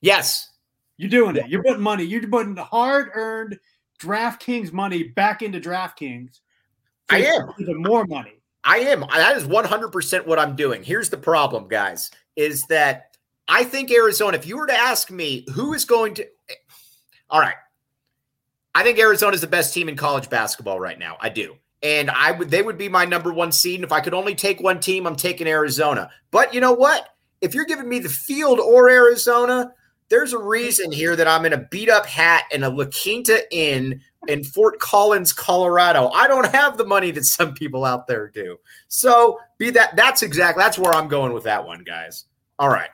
Yes. 0.00 0.50
You're 0.96 1.10
doing 1.10 1.36
it. 1.36 1.48
You're 1.48 1.62
putting 1.62 1.82
money. 1.82 2.04
You're 2.04 2.26
putting 2.28 2.56
hard 2.56 3.10
earned 3.14 3.58
DraftKings 4.00 4.72
money 4.72 5.04
back 5.04 5.42
into 5.42 5.60
DraftKings. 5.60 6.40
I 7.10 7.22
am. 7.24 7.50
Even 7.58 7.82
more 7.82 8.04
money. 8.06 8.41
I 8.64 8.78
am. 8.78 9.00
That 9.00 9.36
is 9.36 9.44
100% 9.44 10.26
what 10.26 10.38
I'm 10.38 10.56
doing. 10.56 10.82
Here's 10.82 11.10
the 11.10 11.16
problem, 11.16 11.68
guys, 11.68 12.10
is 12.36 12.64
that 12.64 13.16
I 13.48 13.64
think 13.64 13.90
Arizona, 13.90 14.36
if 14.36 14.46
you 14.46 14.56
were 14.56 14.66
to 14.66 14.76
ask 14.76 15.10
me 15.10 15.44
who 15.54 15.74
is 15.74 15.84
going 15.84 16.14
to, 16.14 16.26
all 17.28 17.40
right, 17.40 17.56
I 18.74 18.82
think 18.82 18.98
Arizona 18.98 19.34
is 19.34 19.40
the 19.40 19.46
best 19.46 19.74
team 19.74 19.88
in 19.88 19.96
college 19.96 20.30
basketball 20.30 20.80
right 20.80 20.98
now. 20.98 21.16
I 21.20 21.28
do. 21.28 21.56
And 21.82 22.10
I 22.10 22.30
would 22.30 22.50
they 22.50 22.62
would 22.62 22.78
be 22.78 22.88
my 22.88 23.04
number 23.04 23.32
one 23.32 23.50
seed. 23.50 23.76
And 23.76 23.84
if 23.84 23.92
I 23.92 24.00
could 24.00 24.14
only 24.14 24.34
take 24.34 24.60
one 24.60 24.78
team, 24.78 25.06
I'm 25.06 25.16
taking 25.16 25.48
Arizona. 25.48 26.10
But 26.30 26.54
you 26.54 26.60
know 26.60 26.72
what? 26.72 27.08
If 27.40 27.54
you're 27.54 27.64
giving 27.64 27.88
me 27.88 27.98
the 27.98 28.08
field 28.08 28.60
or 28.60 28.88
Arizona, 28.88 29.72
there's 30.08 30.32
a 30.32 30.38
reason 30.38 30.92
here 30.92 31.16
that 31.16 31.26
I'm 31.26 31.44
in 31.44 31.52
a 31.52 31.58
beat 31.58 31.90
up 31.90 32.06
hat 32.06 32.44
and 32.52 32.64
a 32.64 32.68
La 32.68 32.84
Quinta 32.84 33.42
Inn 33.50 34.00
in 34.28 34.44
Fort 34.44 34.78
Collins, 34.78 35.32
Colorado. 35.32 36.08
I 36.08 36.28
don't 36.28 36.46
have 36.52 36.76
the 36.76 36.84
money 36.84 37.10
that 37.12 37.24
some 37.24 37.54
people 37.54 37.84
out 37.84 38.06
there 38.06 38.28
do. 38.28 38.58
So 38.88 39.38
be 39.58 39.70
that 39.70 39.96
that's 39.96 40.22
exactly 40.22 40.62
that's 40.62 40.78
where 40.78 40.94
I'm 40.94 41.08
going 41.08 41.32
with 41.32 41.44
that 41.44 41.66
one, 41.66 41.82
guys. 41.84 42.26
All 42.58 42.68
right. 42.68 42.90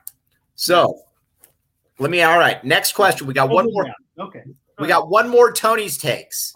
So 0.54 1.00
let 1.98 2.10
me 2.10 2.22
all 2.22 2.38
right. 2.38 2.62
Next 2.64 2.92
question. 2.92 3.26
We 3.26 3.34
got 3.34 3.50
one 3.50 3.66
more. 3.72 3.86
Okay. 4.18 4.42
We 4.78 4.86
got 4.86 5.10
one 5.10 5.28
more 5.28 5.52
Tony's 5.52 5.98
takes. 5.98 6.54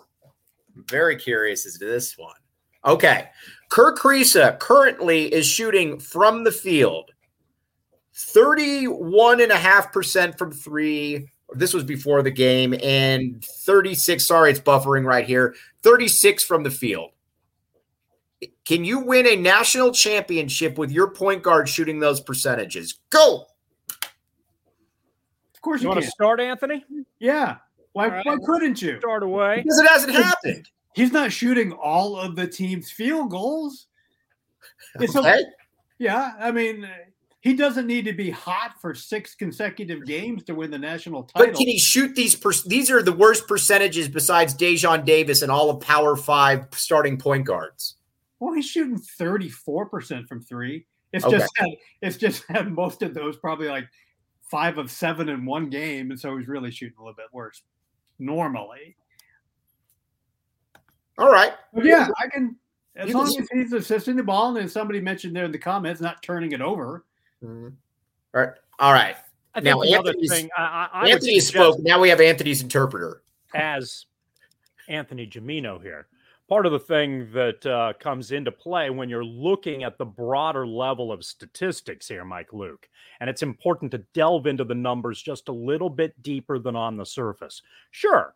I'm 0.77 0.85
very 0.89 1.17
curious 1.17 1.67
as 1.67 1.77
to 1.79 1.85
this 1.85 2.17
one. 2.17 2.37
Okay. 2.85 3.29
Kerr 3.69 3.95
Kriisa 3.95 4.59
currently 4.59 5.33
is 5.33 5.47
shooting 5.47 5.99
from 5.99 6.45
the 6.45 6.53
field 6.53 7.11
31.5% 8.15 10.39
from 10.39 10.53
three. 10.53 11.29
This 11.55 11.75
was 11.75 11.85
before 11.85 12.23
the 12.23 12.31
game, 12.31 12.75
and 12.83 13.43
36. 13.45 14.27
Sorry, 14.27 14.51
it's 14.51 14.61
buffering 14.61 15.05
right 15.05 15.25
here. 15.27 15.55
36 15.83 16.45
from 16.45 16.63
the 16.63 16.71
field. 16.71 17.11
Can 18.65 18.85
you 18.85 19.01
win 19.01 19.27
a 19.27 19.37
national 19.37 19.93
championship 19.93 20.79
with 20.79 20.91
your 20.91 21.11
point 21.11 21.43
guard 21.43 21.69
shooting 21.69 22.01
those 22.01 22.21
percentages? 22.21 22.99
Go. 23.11 23.47
Of 25.55 25.61
course 25.63 25.81
You 25.81 25.85
you, 25.85 25.89
want 25.91 26.01
can. 26.01 26.07
to 26.09 26.11
start, 26.11 26.41
Anthony? 26.41 26.85
Yeah. 27.19 27.57
Why, 27.93 28.07
All 28.07 28.11
right. 28.11 28.27
why 28.27 28.37
couldn't 28.45 28.81
you? 28.83 28.99
Start 28.99 29.23
away. 29.23 29.63
Because 29.63 29.79
it 29.79 29.89
hasn't 29.89 30.15
happened. 30.15 30.69
He's 30.95 31.13
not 31.13 31.31
shooting 31.33 31.73
all 31.73 32.17
of 32.17 32.35
the 32.37 32.47
team's 32.47 32.91
field 32.91 33.31
goals. 33.31 33.87
It's 34.97 35.15
a- 35.15 35.39
yeah, 35.99 36.33
I 36.41 36.51
mean, 36.51 36.85
uh, 36.85 36.89
he 37.43 37.55
doesn't 37.55 37.87
need 37.87 38.05
to 38.07 38.13
be 38.13 38.31
hot 38.31 38.81
for 38.81 38.95
six 38.95 39.35
consecutive 39.35 40.05
games 40.07 40.45
to 40.45 40.55
win 40.55 40.71
the 40.71 40.79
national 40.79 41.25
title. 41.25 41.49
But 41.49 41.57
can 41.57 41.67
he 41.67 41.79
shoot 41.79 42.15
these? 42.15 42.35
Per- 42.35 42.53
these 42.67 42.91
are 42.91 43.03
the 43.03 43.13
worst 43.13 43.47
percentages 43.49 44.09
besides 44.09 44.55
Dejon 44.55 45.05
Davis 45.05 45.43
and 45.43 45.51
all 45.53 45.69
of 45.69 45.81
Power 45.81 46.17
Five 46.17 46.67
starting 46.73 47.19
point 47.19 47.45
guards. 47.47 47.97
well, 48.41 48.55
he's 48.55 48.67
shooting 48.67 48.97
thirty-four 48.99 49.87
percent 49.87 50.29
from 50.29 50.41
three. 50.41 50.87
It's 51.13 51.25
Okay. 51.25 51.39
just 51.39 51.53
it's 52.01 52.17
just 52.17 52.45
had 52.49 52.73
most 52.73 53.03
of 53.03 53.13
those 53.13 53.37
probably 53.37 53.69
like 53.69 53.89
five 54.51 54.79
of 54.79 54.91
seven 54.91 55.29
in 55.29 55.45
one 55.45 55.69
game, 55.69 56.11
and 56.11 56.19
so 56.21 56.37
he's 56.39 56.47
really 56.49 56.71
shooting 56.71 56.95
a 56.99 57.03
little 57.03 57.15
bit 57.17 57.27
worse 57.33 57.63
normally. 58.19 58.97
All 61.19 61.31
right. 61.31 61.53
But 61.75 61.85
yeah, 61.85 62.09
I 62.19 62.29
can 62.29 62.57
as 62.97 63.09
You 63.09 63.17
long 63.17 63.27
can- 63.35 63.43
as 63.43 63.49
he's 63.53 63.73
assisting 63.73 64.17
the 64.17 64.23
ball, 64.23 64.55
and 64.57 64.65
as 64.65 64.73
somebody 64.73 65.01
mentioned 65.01 65.35
there 65.35 65.45
in 65.45 65.53
the 65.53 65.59
comments, 65.59 66.01
not 66.01 66.23
turning 66.23 66.53
it 66.53 66.61
over. 66.61 67.05
All 67.43 67.73
right. 68.35 68.51
All 68.79 68.93
right. 68.93 69.17
I 69.55 69.61
Now, 69.61 69.81
the 69.81 69.95
Anthony's- 69.95 70.31
thing 70.31 70.49
I, 70.57 70.89
I, 70.93 71.03
I 71.03 71.11
Anthony 71.11 71.41
spoke. 71.41 71.79
Now 71.81 72.01
we 72.01 72.09
have 72.09 72.21
Anthony's 72.21 72.63
interpreter. 72.63 73.23
as 73.55 74.07
Anthony 74.89 75.27
Gimino 75.27 75.81
here. 75.83 76.07
Part 76.49 76.67
of 76.67 76.73
the 76.73 76.79
thing 76.79 77.31
that 77.33 77.65
uh, 77.65 77.93
comes 77.99 78.33
into 78.33 78.51
play 78.53 78.91
when 78.91 79.09
you're 79.09 79.25
looking 79.25 79.85
at 79.85 79.97
the 79.97 80.05
broader 80.05 80.67
level 80.67 81.11
of 81.13 81.25
statistics 81.25 82.09
here, 82.09 82.25
Mike 82.25 82.53
Luke, 82.53 82.89
and 83.21 83.31
it's 83.31 83.43
important 83.43 83.91
to 83.93 83.99
delve 84.13 84.47
into 84.47 84.65
the 84.65 84.75
numbers 84.75 85.23
just 85.23 85.49
a 85.49 85.53
little 85.53 85.89
bit 85.89 86.21
deeper 86.23 86.59
than 86.59 86.77
on 86.77 86.97
the 86.97 87.07
surface. 87.07 87.63
Sure, 87.91 88.35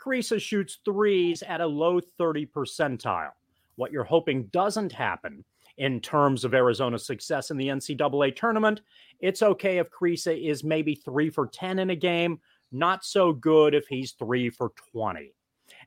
Kriisa 0.00 0.40
shoots 0.40 0.78
threes 0.84 1.42
at 1.42 1.60
a 1.60 1.66
low 1.66 1.98
30 2.18 2.46
percentile. 2.46 3.30
What 3.76 3.90
you're 3.90 4.04
hoping 4.04 4.44
doesn't 4.52 4.92
happen 4.92 5.44
in 5.80 5.98
terms 5.98 6.44
of 6.44 6.52
Arizona's 6.52 7.06
success 7.06 7.50
in 7.50 7.56
the 7.56 7.68
NCAA 7.68 8.36
tournament, 8.36 8.82
it's 9.18 9.42
okay 9.42 9.78
if 9.78 9.88
Kriisa 9.90 10.38
is 10.38 10.62
maybe 10.62 10.94
three 10.94 11.30
for 11.30 11.46
10 11.46 11.78
in 11.78 11.88
a 11.88 11.96
game, 11.96 12.38
not 12.70 13.02
so 13.02 13.32
good 13.32 13.74
if 13.74 13.88
he's 13.88 14.12
three 14.12 14.50
for 14.50 14.72
20 14.92 15.32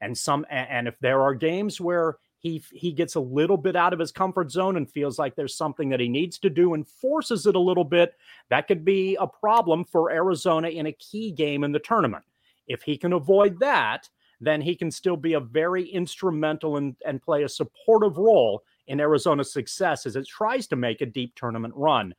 and 0.02 0.18
some 0.18 0.46
and 0.50 0.88
if 0.88 0.98
there 1.00 1.22
are 1.22 1.36
games 1.36 1.80
where 1.80 2.18
he 2.40 2.64
he 2.74 2.92
gets 2.92 3.16
a 3.16 3.20
little 3.20 3.56
bit 3.56 3.76
out 3.76 3.94
of 3.94 4.00
his 4.00 4.12
comfort 4.12 4.50
zone 4.50 4.78
and 4.78 4.90
feels 4.90 5.20
like 5.20 5.36
there's 5.36 5.56
something 5.56 5.90
that 5.90 6.00
he 6.00 6.10
needs 6.10 6.40
to 6.40 6.50
do 6.50 6.74
and 6.74 6.88
forces 6.88 7.46
it 7.46 7.56
a 7.56 7.60
little 7.60 7.84
bit 7.84 8.16
that 8.50 8.68
could 8.68 8.84
be 8.84 9.16
a 9.20 9.28
problem 9.28 9.84
for 9.84 10.10
Arizona 10.10 10.70
in 10.70 10.88
a 10.88 10.94
key 10.94 11.32
game 11.32 11.64
in 11.64 11.72
the 11.72 11.80
tournament. 11.80 12.24
If 12.68 12.82
he 12.82 12.98
can 12.98 13.14
avoid 13.14 13.60
that 13.60 14.10
then 14.42 14.60
he 14.60 14.76
can 14.76 14.90
still 14.90 15.16
be 15.16 15.34
a 15.34 15.40
very 15.40 15.88
instrumental 15.88 16.78
and, 16.78 16.96
and 17.06 17.22
play 17.22 17.44
a 17.44 17.50
supportive 17.50 18.18
role 18.18 18.64
in 18.88 19.00
Arizona's 19.00 19.54
success 19.54 20.06
as 20.06 20.16
it 20.16 20.28
tries 20.28 20.68
to 20.68 20.76
make 20.76 21.02
a 21.02 21.06
deep 21.06 21.34
tournament 21.36 21.74
run 21.76 22.14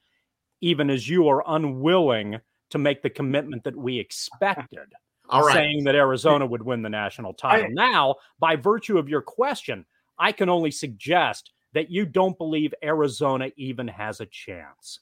even 0.65 0.89
as 0.89 1.07
you 1.07 1.29
are 1.29 1.45
unwilling 1.47 2.41
to 2.71 2.79
make 2.79 3.03
the 3.03 3.11
commitment 3.11 3.63
that 3.65 3.77
we 3.77 3.99
expected 3.99 4.93
All 5.29 5.43
right. 5.43 5.53
saying 5.53 5.85
that 5.85 5.95
Arizona 5.95 6.47
would 6.47 6.63
win 6.63 6.81
the 6.81 6.89
national 6.89 7.35
title. 7.35 7.69
now, 7.71 8.15
by 8.39 8.57
virtue 8.57 8.97
of 8.97 9.07
your 9.07 9.21
question, 9.21 9.85
I 10.19 10.33
can 10.33 10.49
only 10.49 10.71
suggest 10.71 11.53
that 11.75 11.91
you 11.91 12.07
don't 12.07 12.39
believe 12.39 12.73
Arizona 12.83 13.51
even 13.57 13.89
has 13.89 14.21
a 14.21 14.27
chance. 14.27 15.01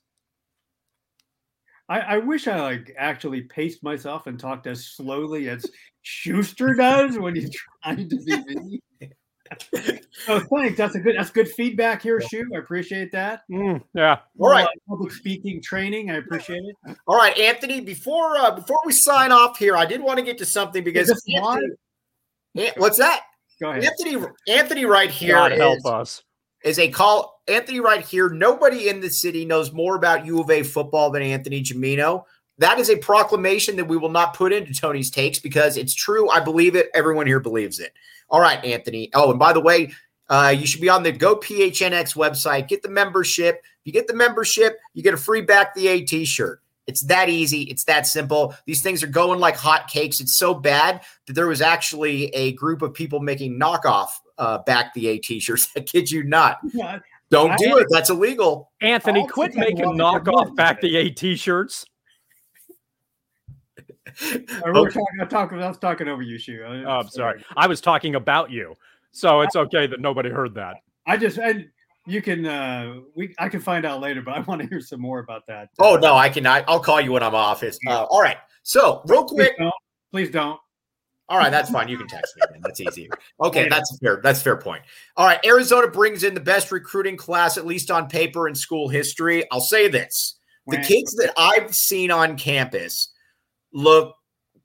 I, 1.88 2.00
I 2.00 2.18
wish 2.18 2.48
I 2.48 2.60
like 2.60 2.92
actually 2.98 3.42
paced 3.42 3.84
myself 3.84 4.26
and 4.26 4.40
talked 4.40 4.66
as 4.66 4.84
slowly 4.84 5.48
as 5.48 5.64
Schuster 6.02 6.74
does 6.74 7.18
when 7.18 7.36
he's 7.36 7.54
trying 7.84 8.08
to 8.08 8.16
be 8.16 8.36
me. 9.00 9.12
so 10.26 10.40
thanks. 10.40 10.76
That's 10.76 10.94
a 10.94 11.00
good. 11.00 11.16
That's 11.18 11.30
good 11.30 11.48
feedback 11.48 12.02
here, 12.02 12.20
Shu. 12.20 12.44
I 12.54 12.58
appreciate 12.58 13.12
that. 13.12 13.42
Mm, 13.50 13.82
yeah. 13.94 14.18
All 14.38 14.50
right. 14.50 14.64
Uh, 14.64 14.68
public 14.88 15.12
speaking 15.12 15.60
training. 15.62 16.10
I 16.10 16.16
appreciate 16.16 16.62
it. 16.64 16.96
All 17.06 17.16
right, 17.16 17.36
Anthony. 17.38 17.80
Before 17.80 18.36
uh, 18.36 18.50
before 18.52 18.78
we 18.84 18.92
sign 18.92 19.32
off 19.32 19.58
here, 19.58 19.76
I 19.76 19.86
did 19.86 20.00
want 20.02 20.18
to 20.18 20.24
get 20.24 20.38
to 20.38 20.44
something 20.44 20.82
because 20.84 21.10
Anthony, 21.10 21.70
An- 22.56 22.72
what's 22.76 22.98
that? 22.98 23.22
Go 23.60 23.70
ahead. 23.70 23.84
Anthony 23.84 24.26
Anthony 24.48 24.84
right 24.84 25.10
here 25.10 25.34
God 25.34 25.52
help 25.52 25.78
is- 25.78 25.86
us. 25.86 26.22
is 26.64 26.78
a 26.78 26.88
call. 26.88 27.40
Anthony 27.48 27.80
right 27.80 28.04
here. 28.04 28.28
Nobody 28.28 28.88
in 28.88 29.00
the 29.00 29.10
city 29.10 29.44
knows 29.44 29.72
more 29.72 29.96
about 29.96 30.26
U 30.26 30.40
of 30.40 30.50
A 30.50 30.62
football 30.62 31.10
than 31.10 31.22
Anthony 31.22 31.62
Gimino. 31.62 32.24
That 32.62 32.78
is 32.78 32.90
a 32.90 32.96
proclamation 32.96 33.74
that 33.74 33.86
we 33.88 33.96
will 33.96 34.08
not 34.08 34.34
put 34.34 34.52
into 34.52 34.72
Tony's 34.72 35.10
takes 35.10 35.40
because 35.40 35.76
it's 35.76 35.92
true. 35.92 36.30
I 36.30 36.38
believe 36.38 36.76
it. 36.76 36.90
Everyone 36.94 37.26
here 37.26 37.40
believes 37.40 37.80
it. 37.80 37.92
All 38.30 38.40
right, 38.40 38.64
Anthony. 38.64 39.10
Oh, 39.14 39.30
and 39.30 39.38
by 39.38 39.52
the 39.52 39.58
way, 39.58 39.92
uh, 40.28 40.54
you 40.56 40.64
should 40.64 40.80
be 40.80 40.88
on 40.88 41.02
the 41.02 41.10
Go 41.10 41.34
PHNX 41.34 42.14
website. 42.14 42.68
Get 42.68 42.84
the 42.84 42.88
membership. 42.88 43.56
If 43.80 43.86
you 43.86 43.92
get 43.92 44.06
the 44.06 44.14
membership, 44.14 44.78
you 44.94 45.02
get 45.02 45.12
a 45.12 45.16
free 45.16 45.40
back 45.40 45.74
the 45.74 45.88
A 45.88 46.02
t-shirt. 46.02 46.62
It's 46.86 47.00
that 47.02 47.28
easy. 47.28 47.62
It's 47.62 47.82
that 47.84 48.06
simple. 48.06 48.54
These 48.64 48.80
things 48.80 49.02
are 49.02 49.08
going 49.08 49.40
like 49.40 49.56
hotcakes. 49.56 50.20
It's 50.20 50.36
so 50.36 50.54
bad 50.54 51.02
that 51.26 51.32
there 51.32 51.48
was 51.48 51.62
actually 51.62 52.26
a 52.28 52.52
group 52.52 52.80
of 52.80 52.94
people 52.94 53.18
making 53.18 53.58
knockoff 53.58 54.10
uh, 54.38 54.58
back 54.58 54.94
the 54.94 55.08
A 55.08 55.18
t-shirts. 55.18 55.68
I 55.76 55.80
kid 55.80 56.12
you 56.12 56.22
not. 56.22 56.58
Yeah, 56.72 57.00
Don't 57.28 57.50
I- 57.50 57.56
do 57.56 57.76
it. 57.78 57.88
That's 57.90 58.08
illegal. 58.08 58.70
Anthony, 58.80 59.26
quit 59.26 59.56
making 59.56 59.84
knockoff 59.84 60.54
back 60.54 60.80
the 60.80 60.96
A 60.96 61.10
t-shirts. 61.10 61.86
I, 64.20 64.62
we 64.66 64.80
were 64.80 64.90
talking, 64.90 65.06
I, 65.20 65.24
talk, 65.24 65.52
I 65.52 65.68
was 65.68 65.78
talking 65.78 66.08
over 66.08 66.22
you, 66.22 66.38
Shu. 66.38 66.62
I- 66.66 66.84
Oh, 66.84 67.00
I'm 67.00 67.08
sorry. 67.08 67.44
I 67.56 67.66
was 67.66 67.80
talking 67.80 68.14
about 68.14 68.50
you. 68.50 68.76
So 69.12 69.42
it's 69.42 69.56
okay 69.56 69.86
that 69.86 70.00
nobody 70.00 70.30
heard 70.30 70.54
that. 70.54 70.76
I 71.06 71.16
just 71.16 71.38
and 71.38 71.68
you 72.06 72.22
can 72.22 72.46
uh 72.46 73.00
we 73.14 73.34
I 73.38 73.48
can 73.48 73.60
find 73.60 73.84
out 73.84 74.00
later, 74.00 74.22
but 74.22 74.34
I 74.34 74.40
want 74.40 74.62
to 74.62 74.66
hear 74.66 74.80
some 74.80 75.00
more 75.00 75.18
about 75.18 75.46
that. 75.48 75.68
Oh 75.78 75.96
no, 75.96 76.14
I 76.14 76.28
can. 76.28 76.46
I, 76.46 76.64
I'll 76.66 76.80
call 76.80 77.00
you 77.00 77.12
when 77.12 77.22
I'm 77.22 77.34
off. 77.34 77.62
It's, 77.62 77.78
uh, 77.88 78.04
all 78.04 78.22
right. 78.22 78.38
So 78.62 79.02
real 79.06 79.24
Please 79.24 79.36
quick. 79.36 79.58
don't. 79.58 79.74
Please 80.10 80.30
don't. 80.30 80.58
All 81.28 81.38
right, 81.38 81.50
that's 81.50 81.70
fine. 81.70 81.88
You 81.88 81.96
can 81.96 82.08
text 82.08 82.36
me. 82.36 82.42
Then. 82.50 82.60
That's 82.62 82.80
easy. 82.80 83.08
Okay, 83.40 83.68
that's 83.68 83.98
fair. 83.98 84.20
That's 84.22 84.40
fair 84.40 84.56
point. 84.56 84.82
All 85.16 85.26
right, 85.26 85.40
Arizona 85.44 85.88
brings 85.88 86.22
in 86.22 86.34
the 86.34 86.40
best 86.40 86.70
recruiting 86.70 87.16
class, 87.16 87.56
at 87.58 87.66
least 87.66 87.90
on 87.90 88.06
paper, 88.06 88.46
in 88.48 88.54
school 88.54 88.88
history. 88.88 89.44
I'll 89.50 89.60
say 89.60 89.88
this: 89.88 90.38
the 90.66 90.76
kids 90.78 91.12
that 91.16 91.32
I've 91.36 91.74
seen 91.74 92.10
on 92.10 92.36
campus 92.36 93.11
look 93.72 94.16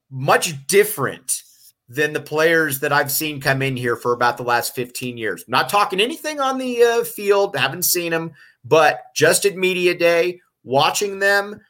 much 0.09 0.67
different 0.67 1.43
than 1.89 2.13
the 2.13 2.21
players 2.21 2.79
that 2.79 2.91
I've 2.91 3.11
seen 3.11 3.39
come 3.39 3.61
in 3.61 3.77
here 3.77 3.95
for 3.95 4.13
about 4.13 4.37
the 4.37 4.43
last 4.43 4.75
15 4.75 5.17
years. 5.17 5.45
Not 5.47 5.69
talking 5.69 6.01
anything 6.01 6.39
on 6.39 6.57
the 6.57 6.83
uh, 6.83 7.03
field, 7.03 7.55
haven't 7.55 7.85
seen 7.85 8.11
them, 8.11 8.33
but 8.65 9.05
just 9.15 9.45
at 9.45 9.55
media 9.55 9.97
day, 9.97 10.41
watching 10.63 11.19
them. 11.19 11.61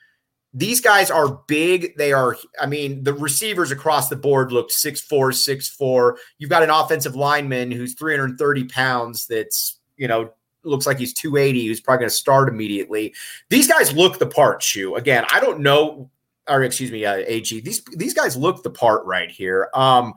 These 0.53 0.81
guys 0.81 1.11
are 1.11 1.39
big. 1.47 1.95
They 1.97 2.13
are, 2.13 2.35
I 2.59 2.65
mean, 2.65 3.03
the 3.03 3.13
receivers 3.13 3.69
across 3.69 4.09
the 4.09 4.15
board 4.15 4.51
look 4.51 4.71
6'4, 4.71 5.07
6'4. 5.07 6.15
You've 6.39 6.49
got 6.49 6.63
an 6.63 6.71
offensive 6.71 7.15
lineman 7.15 7.69
who's 7.69 7.93
330 7.93 8.63
pounds 8.63 9.27
that's, 9.27 9.79
you 9.97 10.07
know, 10.07 10.31
looks 10.63 10.88
like 10.88 10.97
he's 10.97 11.13
280. 11.13 11.67
He's 11.67 11.81
probably 11.81 11.99
going 11.99 12.09
to 12.09 12.15
start 12.15 12.49
immediately. 12.49 13.13
These 13.49 13.67
guys 13.67 13.93
look 13.93 14.17
the 14.17 14.25
part. 14.25 14.63
Shu 14.63 14.95
again. 14.95 15.25
I 15.31 15.39
don't 15.39 15.59
know, 15.59 16.09
or 16.50 16.64
excuse 16.64 16.91
me, 16.91 17.06
uh, 17.06 17.18
Ag. 17.18 17.64
These 17.64 17.84
these 17.95 18.14
guys 18.14 18.36
look 18.38 18.64
the 18.64 18.70
part 18.70 19.06
right 19.06 19.30
here. 19.30 19.70
Um, 19.74 20.14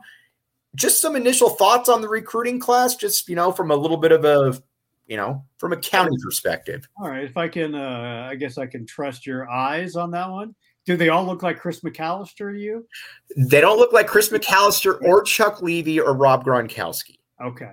just 0.75 1.01
some 1.01 1.15
initial 1.15 1.49
thoughts 1.49 1.89
on 1.89 2.01
the 2.01 2.07
recruiting 2.07 2.59
class, 2.59 2.95
just 2.95 3.27
you 3.27 3.35
know, 3.35 3.51
from 3.51 3.71
a 3.71 3.75
little 3.75 3.97
bit 3.97 4.11
of 4.11 4.25
a 4.25 4.61
you 5.07 5.17
know, 5.17 5.43
from 5.57 5.73
a 5.73 5.77
county 5.77 6.15
perspective. 6.23 6.87
All 6.97 7.09
right, 7.09 7.25
if 7.25 7.35
I 7.35 7.49
can, 7.49 7.75
uh, 7.75 8.27
I 8.31 8.35
guess 8.35 8.57
I 8.57 8.65
can 8.65 8.85
trust 8.85 9.25
your 9.25 9.49
eyes 9.49 9.97
on 9.97 10.11
that 10.11 10.29
one. 10.29 10.55
Do 10.85 10.95
they 10.95 11.09
all 11.09 11.25
look 11.25 11.43
like 11.43 11.59
Chris 11.59 11.81
McAlister 11.81 12.53
to 12.53 12.57
you? 12.57 12.87
They 13.35 13.61
don't 13.61 13.77
look 13.77 13.93
like 13.93 14.07
Chris 14.07 14.29
McAlister 14.29 15.01
or 15.03 15.21
Chuck 15.23 15.61
Levy 15.61 15.99
or 15.99 16.13
Rob 16.13 16.45
Gronkowski. 16.45 17.19
Okay, 17.43 17.71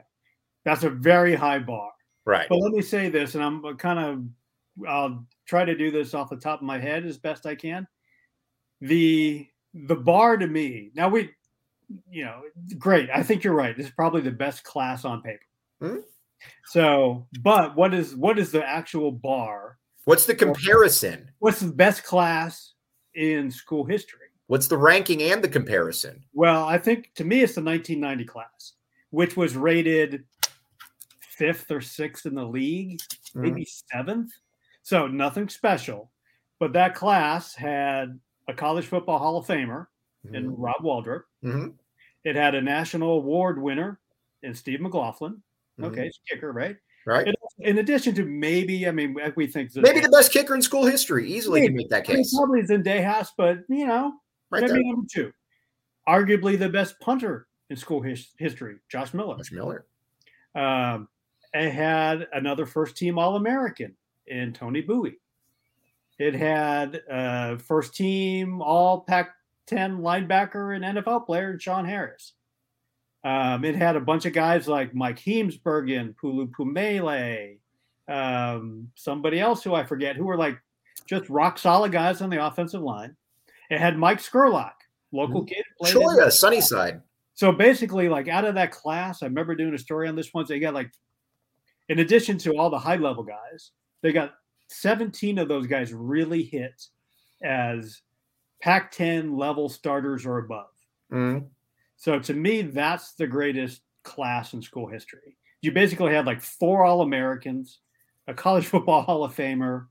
that's 0.65 0.83
a 0.83 0.91
very 0.91 1.35
high 1.35 1.61
bar. 1.61 1.93
Right. 2.25 2.49
But 2.49 2.59
let 2.59 2.73
me 2.73 2.83
say 2.83 3.09
this, 3.09 3.37
and 3.37 3.45
I'm 3.45 3.77
kind 3.77 3.99
of 3.99 4.89
I'll 4.89 5.25
try 5.47 5.65
to 5.65 5.77
do 5.77 5.91
this 5.91 6.15
off 6.15 6.31
the 6.31 6.37
top 6.37 6.61
of 6.61 6.67
my 6.67 6.79
head 6.79 7.07
as 7.07 7.19
best 7.19 7.47
I 7.47 7.55
can. 7.55 7.87
The 8.81 9.47
the 9.75 9.97
bar 9.97 10.37
to 10.37 10.47
me 10.47 10.91
now 10.95 11.09
we, 11.09 11.31
you 12.11 12.25
know, 12.25 12.43
great. 12.79 13.09
I 13.15 13.23
think 13.23 13.45
you're 13.45 13.55
right. 13.55 13.77
This 13.77 13.87
is 13.87 13.93
probably 13.93 14.21
the 14.23 14.31
best 14.31 14.65
class 14.65 15.05
on 15.05 15.23
paper. 15.23 15.43
Hmm? 15.81 15.97
So, 16.67 17.27
but 17.41 17.77
what 17.77 17.93
is 17.95 18.15
what 18.15 18.39
is 18.39 18.53
the 18.53 18.65
actual 18.67 19.11
bar? 19.13 19.79
What's 20.05 20.27
the 20.27 20.35
comparison? 20.35 21.31
What's 21.39 21.61
the 21.61 21.73
best 21.73 22.05
class 22.05 22.75
in 23.15 23.51
school 23.51 23.85
history? 23.85 24.21
What's 24.47 24.69
the 24.69 24.79
ranking 24.79 25.23
and 25.23 25.43
the 25.45 25.49
comparison? 25.49 26.25
Well, 26.33 26.65
I 26.65 26.79
think 26.79 27.11
to 27.17 27.25
me 27.25 27.43
it's 27.43 27.55
the 27.55 27.63
1990 27.63 28.25
class, 28.25 28.73
which 29.11 29.37
was 29.37 29.57
rated 29.57 30.25
fifth 31.21 31.71
or 31.71 31.81
sixth 31.81 32.27
in 32.27 32.35
the 32.35 32.45
league, 32.47 33.01
Mm-hmm. 33.35 33.43
maybe 33.43 33.69
seventh. 33.93 34.33
So 34.83 35.07
nothing 35.07 35.51
special. 35.51 36.11
But 36.59 36.73
that 36.73 36.95
class 36.95 37.55
had 37.55 38.19
a 38.49 38.55
college 38.55 38.87
football 38.87 39.19
Hall 39.19 39.37
of 39.37 39.47
Famer 39.47 39.87
in 40.33 40.51
Mm-hmm. 40.51 40.61
Rob 40.61 40.77
Waldrop. 40.83 41.23
Mhm. 41.45 41.75
It 42.25 42.35
had 42.35 42.55
a 42.55 42.61
national 42.63 43.13
award 43.13 43.61
winner 43.63 44.01
in 44.43 44.55
Steve 44.55 44.81
McLaughlin. 44.81 45.41
Mhm. 45.79 45.85
Okay, 45.87 46.07
it's 46.09 46.19
a 46.19 46.35
kicker, 46.35 46.53
right? 46.53 46.77
Right. 47.07 47.29
It- 47.29 47.37
in 47.61 47.79
addition 47.79 48.15
to 48.17 48.25
maybe, 48.25 48.87
I 48.87 48.91
mean, 48.93 49.17
we 49.37 49.47
think 49.47 49.75
Maybe 49.77 50.01
the 50.01 50.09
best 50.11 50.33
kicker 50.33 50.55
in 50.55 50.63
school 50.63 50.85
history. 50.87 51.31
Easily 51.33 51.63
can 51.67 51.75
make 51.75 51.89
that 51.91 52.09
I 52.09 52.13
mean, 52.13 52.17
case. 52.19 52.35
Probably 52.37 52.63
Zendejas, 52.63 53.29
but 53.37 53.59
you 53.69 53.87
know, 53.87 54.15
Right 54.51 54.63
maybe 54.63 54.75
there. 54.75 54.83
number 54.83 55.07
two. 55.13 55.33
Arguably 56.09 56.59
the 56.59 56.69
best 56.69 56.99
punter 57.01 57.47
in 57.71 57.77
school 57.77 58.01
his- 58.01 58.33
history, 58.39 58.77
Josh 58.89 59.13
Miller. 59.15 59.37
Josh 59.37 59.53
Miller. 59.53 59.87
Um, 60.55 61.09
it 61.55 61.71
had 61.71 62.29
another 62.33 62.67
first 62.67 62.97
team 62.97 63.19
All 63.19 63.37
American 63.37 63.97
in 64.27 64.53
Tony 64.53 64.83
Bouie. 64.83 65.17
It 66.19 66.35
had 66.35 67.01
uh, 67.11 67.59
first 67.59 67.95
team 67.95 68.61
All 68.61 69.01
Pac 69.03 69.31
10 69.69 69.99
linebacker 69.99 70.75
and 70.75 70.99
NFL 70.99 71.27
player 71.27 71.59
Sean 71.59 71.85
Harris. 71.85 72.33
Um, 73.25 73.65
it 73.65 73.77
had 73.77 73.97
a 73.97 74.01
bunch 74.01 74.27
of 74.27 74.33
guys 74.33 74.67
like 74.69 74.95
Mike 74.95 75.19
Heemsbergen, 75.19 76.15
Pulu 76.17 76.51
Pumele, 76.51 77.59
um, 78.09 78.91
somebody 78.95 79.39
else 79.41 79.63
who 79.63 79.75
I 79.75 79.85
forget, 79.85 80.17
who 80.17 80.25
were 80.25 80.37
like 80.37 80.59
just 81.07 81.29
rock 81.29 81.59
solid 81.59 81.93
guys 81.93 82.21
on 82.23 82.31
the 82.31 82.45
offensive 82.45 82.83
line. 82.83 83.17
It 83.71 83.79
had 83.79 83.99
Mike 83.99 84.19
Scurlock, 84.19 84.73
local 85.13 85.45
kid. 85.45 85.65
played 85.79 85.95
in- 85.95 86.01
Cholla, 86.01 86.33
Sunnyside. 86.33 87.03
so 87.35 87.53
basically, 87.53 88.09
like 88.09 88.29
out 88.29 88.45
of 88.45 88.55
that 88.55 88.71
class, 88.73 89.23
I 89.23 89.27
remember 89.27 89.55
doing 89.55 89.75
a 89.75 89.79
story 89.79 90.09
on 90.09 90.17
this 90.17 90.33
once. 90.33 90.49
They 90.49 90.59
got 90.59 90.75
like, 90.75 90.91
in 91.89 91.99
addition 91.99 92.39
to 92.39 92.57
all 92.57 92.71
the 92.71 92.79
high 92.79 92.97
level 92.97 93.25
guys, 93.25 93.73
they 94.01 94.13
got 94.13 94.35
17 94.69 95.39
of 95.39 95.49
those 95.49 95.67
guys 95.67 95.93
really 95.93 96.43
hit 96.43 96.87
as 97.43 98.03
Pac 98.61 98.91
10 98.93 99.37
level 99.37 99.69
starters 99.69 100.27
or 100.27 100.39
above. 100.39 100.71
Mhm. 101.13 101.49
So 101.97 102.19
to 102.19 102.35
me, 102.35 102.63
that's 102.63 103.15
the 103.15 103.27
greatest 103.27 103.83
class 104.03 104.55
in 104.55 104.63
school 104.63 104.87
history. 104.87 105.37
You 105.63 105.73
basically 105.73 106.15
had 106.15 106.27
like 106.27 106.41
four 106.41 106.85
All 106.85 107.03
Americans, 107.03 107.81
a 108.27 108.35
college 108.35 108.67
football 108.67 109.03
Hall 109.03 109.25
of 109.25 109.35
Famer. 109.35 109.87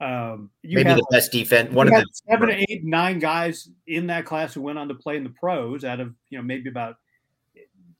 Um, 0.00 0.50
you 0.62 0.78
Maybe 0.78 0.88
had 0.88 0.98
the 0.98 1.06
best 1.12 1.30
defense. 1.30 1.72
One 1.72 1.86
of 1.86 1.94
the 1.94 2.06
seven, 2.28 2.50
eight, 2.50 2.84
nine 2.84 3.20
guys 3.20 3.70
in 3.86 4.08
that 4.08 4.24
class 4.24 4.52
who 4.52 4.60
went 4.60 4.78
on 4.78 4.88
to 4.88 4.94
play 4.94 5.16
in 5.16 5.22
the 5.22 5.30
pros 5.30 5.84
out 5.84 6.00
of, 6.00 6.12
you 6.28 6.38
know, 6.38 6.42
maybe 6.42 6.68
about 6.68 6.96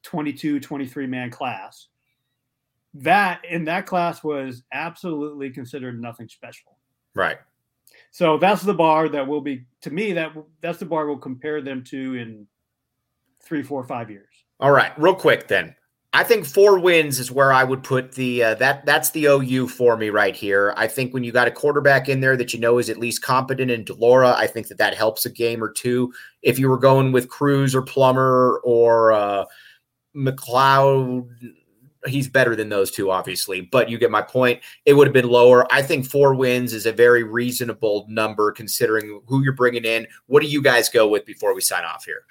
22, 0.03 0.59
23 0.59 1.07
man 1.07 1.31
class. 1.31 1.87
That 2.95 3.45
in 3.45 3.65
that 3.65 3.87
class 3.87 4.23
was 4.23 4.63
absolutely 4.73 5.51
considered 5.51 6.01
nothing 6.01 6.29
special. 6.29 6.77
right. 7.15 7.39
So 8.11 8.37
that's 8.37 8.63
the 8.63 8.75
bar 8.75 9.09
that 9.09 9.27
will 9.27 9.41
be 9.41 9.65
to 9.83 9.91
me 9.91 10.13
that 10.13 10.33
that's 10.61 10.79
the 10.79 10.85
bar 10.85 11.07
we'll 11.07 11.17
compare 11.17 11.63
them 11.63 11.83
to 11.85 12.15
in 12.15 12.47
three, 13.43 13.63
four, 13.63 13.85
five 13.85 14.11
years. 14.11 14.29
All 14.61 14.71
right, 14.71 14.93
real 14.99 15.15
quick 15.15 15.49
then. 15.49 15.75
I 16.15 16.25
think 16.25 16.45
four 16.45 16.79
wins 16.79 17.19
is 17.19 17.33
where 17.33 17.55
I 17.55 17.65
would 17.65 17.83
put 17.83 18.13
the 18.13 18.45
uh, 18.45 18.55
that 18.57 18.85
that's 18.85 19.11
the 19.11 19.25
OU 19.25 19.69
for 19.69 19.97
me 19.97 20.11
right 20.11 20.37
here. 20.37 20.75
I 20.77 20.87
think 20.87 21.15
when 21.15 21.25
you 21.25 21.33
got 21.33 21.49
a 21.49 21.51
quarterback 21.51 22.09
in 22.09 22.21
there 22.21 22.37
that 22.37 22.53
you 22.53 22.61
know 22.61 22.77
is 22.77 22.91
at 22.91 22.99
least 22.99 23.23
competent 23.23 23.71
in 23.71 23.85
de 23.85 23.95
Laura, 23.95 24.35
I 24.37 24.47
think 24.47 24.69
that 24.69 24.77
that 24.77 24.95
helps 24.95 25.25
a 25.25 25.31
game 25.31 25.65
or 25.65 25.71
two. 25.71 26.13
If 26.43 26.59
you 26.59 26.69
were 26.69 26.79
going 26.79 27.13
with 27.13 27.31
Cruz 27.31 27.75
or 27.75 27.81
Plummer 27.81 28.61
or 28.63 29.13
uh, 29.13 29.47
McCloud, 30.15 31.31
he's 32.07 32.29
better 32.29 32.57
than 32.57 32.69
those 32.69 32.91
two, 32.91 33.11
obviously. 33.11 33.61
But 33.63 33.89
you 33.89 33.99
get 33.99 34.11
my 34.11 34.23
point. 34.23 34.61
It 34.87 34.95
would 34.95 35.07
have 35.07 35.15
been 35.15 35.29
lower. 35.29 35.73
I 35.73 35.83
think 35.83 36.07
four 36.07 36.35
wins 36.35 36.73
is 36.73 36.87
a 36.87 36.93
very 36.93 37.23
reasonable 37.23 38.07
number 38.09 38.51
considering 38.53 39.21
who 39.27 39.43
you're 39.43 39.53
bringing 39.53 39.85
in. 39.85 40.07
What 40.27 40.43
do 40.43 40.49
you 40.49 40.63
guys 40.63 40.89
go 40.89 41.07
with 41.09 41.25
before 41.25 41.55
we 41.55 41.61
sign 41.61 41.85
off 41.85 42.05
here? 42.05 42.25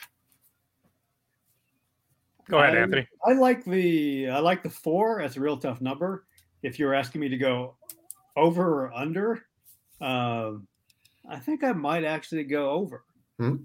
Go 2.50 2.60
ahead, 2.60 2.78
I- 2.78 2.82
Anthony. 2.82 3.08
I 3.26 3.34
like 3.34 3.64
the 3.64 4.30
I 4.30 4.40
like 4.40 4.64
the 4.64 4.70
four. 4.70 5.22
That's 5.22 5.38
a 5.38 5.40
real 5.42 5.58
tough 5.58 5.80
number. 5.82 6.26
If 6.64 6.78
you're 6.80 6.94
asking 6.94 7.22
me 7.22 7.30
to 7.30 7.38
go 7.38 7.76
over 8.36 8.86
or 8.86 8.94
under, 8.94 9.44
um, 10.02 10.68
I 11.30 11.38
think 11.40 11.64
I 11.64 11.72
might 11.72 12.04
actually 12.04 12.44
go 12.44 12.72
over 12.72 13.04
Hmm. 13.38 13.58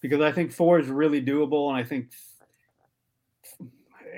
because 0.00 0.20
I 0.20 0.32
think 0.32 0.52
four 0.52 0.78
is 0.78 0.88
really 0.88 1.22
doable, 1.22 1.68
and 1.70 1.76
I 1.76 1.82
think 1.84 2.10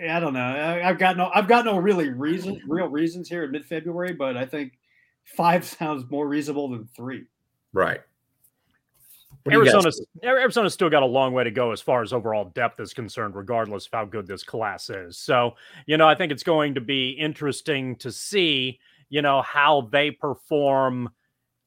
I 0.09 0.21
don't 0.21 0.35
know. 0.35 0.41
I, 0.41 0.89
I've 0.89 0.99
got 0.99 1.17
no 1.17 1.31
I've 1.35 1.49
got 1.49 1.65
no 1.65 1.79
really 1.79 2.11
reason 2.11 2.61
real 2.67 2.89
reasons 2.89 3.29
here 3.29 3.45
in 3.45 3.51
mid 3.51 3.65
February, 3.65 4.13
but 4.13 4.37
I 4.37 4.47
think 4.47 4.79
five 5.25 5.65
sounds 5.79 6.09
more 6.11 6.27
reasonable 6.29 6.69
than 6.69 6.89
three. 6.97 7.25
Right. 7.73 8.01
What 9.45 9.53
do 9.53 9.59
Arizona's 9.59 10.05
Arizona's 10.23 10.75
still 10.75 10.91
got 10.91 11.03
a 11.03 11.07
long 11.07 11.33
way 11.33 11.45
to 11.45 11.51
go 11.51 11.73
as 11.73 11.81
far 11.81 12.03
as 12.03 12.13
overall 12.13 12.47
depth 12.55 12.79
is 12.79 12.93
concerned, 12.93 13.35
regardless 13.35 13.87
of 13.87 13.93
how 13.93 14.05
good 14.05 14.27
this 14.27 14.43
class 14.43 14.91
is. 14.91 15.17
So, 15.17 15.55
you 15.87 15.97
know, 15.97 16.07
I 16.07 16.15
think 16.15 16.31
it's 16.31 16.43
going 16.43 16.75
to 16.75 16.81
be 16.81 17.11
interesting 17.11 17.97
to 17.97 18.13
see, 18.13 18.79
you 19.09 19.23
know, 19.23 19.41
how 19.41 19.89
they 19.93 20.11
perform 20.11 21.09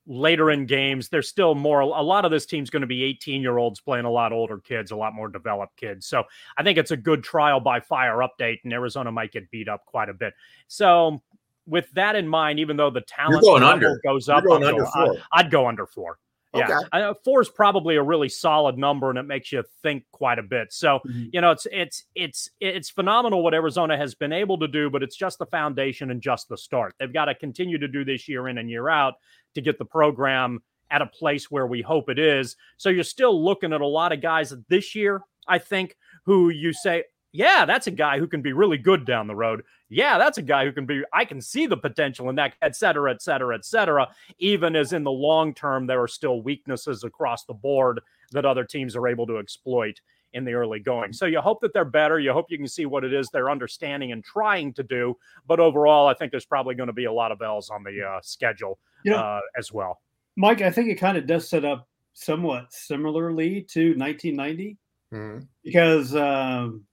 later 0.06 0.52
in 0.52 0.66
games. 0.66 1.10
There's 1.10 1.30
still 1.30 1.56
more. 1.56 1.82
A 1.82 2.02
lot 2.02 2.26
of 2.26 2.32
this 2.32 2.46
team's 2.46 2.70
going 2.70 2.82
to 2.82 2.88
be 2.88 3.04
18 3.04 3.42
year 3.42 3.58
olds 3.58 3.80
playing 3.80 4.06
a 4.06 4.12
lot 4.12 4.32
older 4.32 4.60
kids, 4.60 4.92
a 4.92 4.96
lot 4.96 5.14
more 5.14 5.28
developed 5.28 5.78
kids. 5.78 6.08
So, 6.08 6.24
I 6.58 6.64
think 6.64 6.78
it's 6.78 6.92
a 6.92 6.98
good 6.98 7.24
trial 7.24 7.60
by 7.60 7.80
fire 7.80 8.18
update, 8.18 8.60
and 8.64 8.74
Arizona 8.74 9.12
might 9.12 9.32
get 9.32 9.50
beat 9.52 9.68
up 9.68 9.86
quite 9.86 10.10
a 10.10 10.14
bit. 10.14 10.34
So. 10.68 11.22
With 11.66 11.90
that 11.92 12.18
in 12.18 12.28
mind, 12.28 12.60
even 12.60 12.76
though 12.76 12.90
the 12.90 13.00
talent 13.00 13.42
level 13.42 13.66
under. 13.66 14.02
goes 14.04 14.28
up, 14.28 14.44
I'd 14.44 14.64
under 14.64 14.84
go-. 14.84 15.18
I'd 15.32 15.50
go 15.50 15.66
under 15.66 15.86
four. 15.88 16.20
Yeah, 16.54 16.66
Okay. 16.80 16.88
I 16.92 17.14
four 17.24 17.42
is 17.42 17.50
probably 17.50 17.96
a 17.96 18.04
really 18.04 18.30
solid 18.30 18.78
number, 18.78 19.10
and 19.10 19.18
it 19.18 19.24
makes 19.24 19.52
you 19.52 19.64
think 19.82 20.06
quite 20.12 20.40
a 20.40 20.44
bit. 20.44 20.72
So 20.72 21.00
Mhm. 21.06 21.30
you 21.34 21.42
know, 21.42 21.52
it's 21.52 21.66
it's 21.72 22.04
it's 22.16 22.50
it's 22.60 22.90
phenomenal 22.90 23.44
what 23.44 23.54
Arizona 23.54 23.98
has 23.98 24.14
been 24.16 24.32
able 24.34 24.58
to 24.60 24.68
do, 24.68 24.90
but 24.90 25.02
it's 25.04 25.16
just 25.16 25.40
the 25.40 25.46
foundation 25.48 26.12
and 26.12 26.22
just 26.22 26.50
the 26.50 26.58
start. 26.58 26.96
They've 27.00 27.12
got 27.12 27.26
to 27.26 27.36
continue 27.36 27.78
to 27.80 27.88
do 27.88 28.06
this 28.06 28.28
year 28.28 28.48
in 28.48 28.58
and 28.58 28.70
year 28.70 28.90
out 28.90 29.16
to 29.56 29.62
get 29.62 29.78
the 29.78 29.86
program 29.86 30.62
at 30.92 31.02
a 31.02 31.08
place 31.08 31.50
where 31.50 31.66
we 31.66 31.82
hope 31.82 32.10
it 32.10 32.20
is. 32.20 32.56
So 32.78 32.90
you're 32.90 33.04
still 33.04 33.44
looking 33.44 33.74
at 33.74 33.82
a 33.82 33.88
lot 33.88 34.12
of 34.12 34.22
guys 34.22 34.54
this 34.70 34.94
year, 34.94 35.22
I 35.48 35.58
think, 35.58 35.98
who 36.26 36.50
you 36.50 36.72
say, 36.72 37.06
yeah, 37.34 37.66
that's 37.66 37.88
a 37.88 37.92
guy 37.92 38.20
who 38.20 38.28
can 38.28 38.42
be 38.42 38.54
really 38.54 38.78
good 38.78 39.06
down 39.06 39.28
the 39.28 39.36
road. 39.36 39.64
Yeah, 39.90 40.18
that's 40.18 40.38
a 40.38 40.42
guy 40.42 40.64
who 40.66 40.72
can 40.72 40.86
be, 40.86 41.04
I 41.12 41.26
can 41.26 41.42
see 41.42 41.66
the 41.66 41.76
potential 41.76 42.30
in 42.30 42.36
that, 42.36 42.54
et 42.62 42.76
cetera, 42.76 43.12
et 43.12 43.22
cetera, 43.22 43.56
et 43.56 43.66
cetera. 43.66 44.08
Even 44.38 44.76
as 44.76 44.94
in 44.94 45.04
the 45.04 45.12
long 45.12 45.54
term, 45.54 45.86
there 45.88 46.02
are 46.02 46.08
still 46.08 46.42
weaknesses 46.44 47.04
across 47.04 47.44
the 47.46 47.54
board 47.54 48.00
that 48.32 48.46
other 48.46 48.64
teams 48.64 48.96
are 48.96 49.08
able 49.08 49.28
to 49.28 49.38
exploit 49.40 50.00
in 50.34 50.46
the 50.46 50.54
early 50.54 50.80
going. 50.80 51.14
So 51.14 51.26
you 51.26 51.42
hope 51.42 51.62
that 51.62 51.74
they're 51.74 51.86
better. 51.86 52.20
You 52.20 52.34
hope 52.34 52.48
you 52.50 52.58
can 52.58 52.68
see 52.68 52.86
what 52.86 53.04
it 53.04 53.14
is 53.14 53.30
they're 53.30 53.52
understanding 53.52 54.12
and 54.12 54.24
trying 54.24 54.74
to 54.74 54.84
do. 54.84 55.16
But 55.48 55.60
overall, 55.60 56.08
I 56.08 56.14
think 56.16 56.32
there's 56.32 56.46
probably 56.46 56.74
going 56.76 56.88
to 56.88 56.94
be 56.94 57.06
a 57.06 57.12
lot 57.14 57.32
of 57.32 57.42
L's 57.42 57.70
on 57.70 57.84
the 57.84 58.02
uh, 58.04 58.20
schedule 58.24 58.80
You 59.04 59.12
know, 59.12 59.18
uh, 59.18 59.42
as 59.58 59.72
well. 59.72 60.02
Mike, 60.36 60.62
I 60.62 60.72
think 60.72 60.90
it 60.90 60.96
kind 60.96 61.18
of 61.18 61.28
does 61.28 61.48
set 61.48 61.66
up 61.66 61.88
somewhat 62.14 62.72
similarly 62.74 63.62
to 63.70 63.94
1990 63.96 64.78
Mhm. 65.12 65.48
because 65.64 66.16
um, 66.16 66.84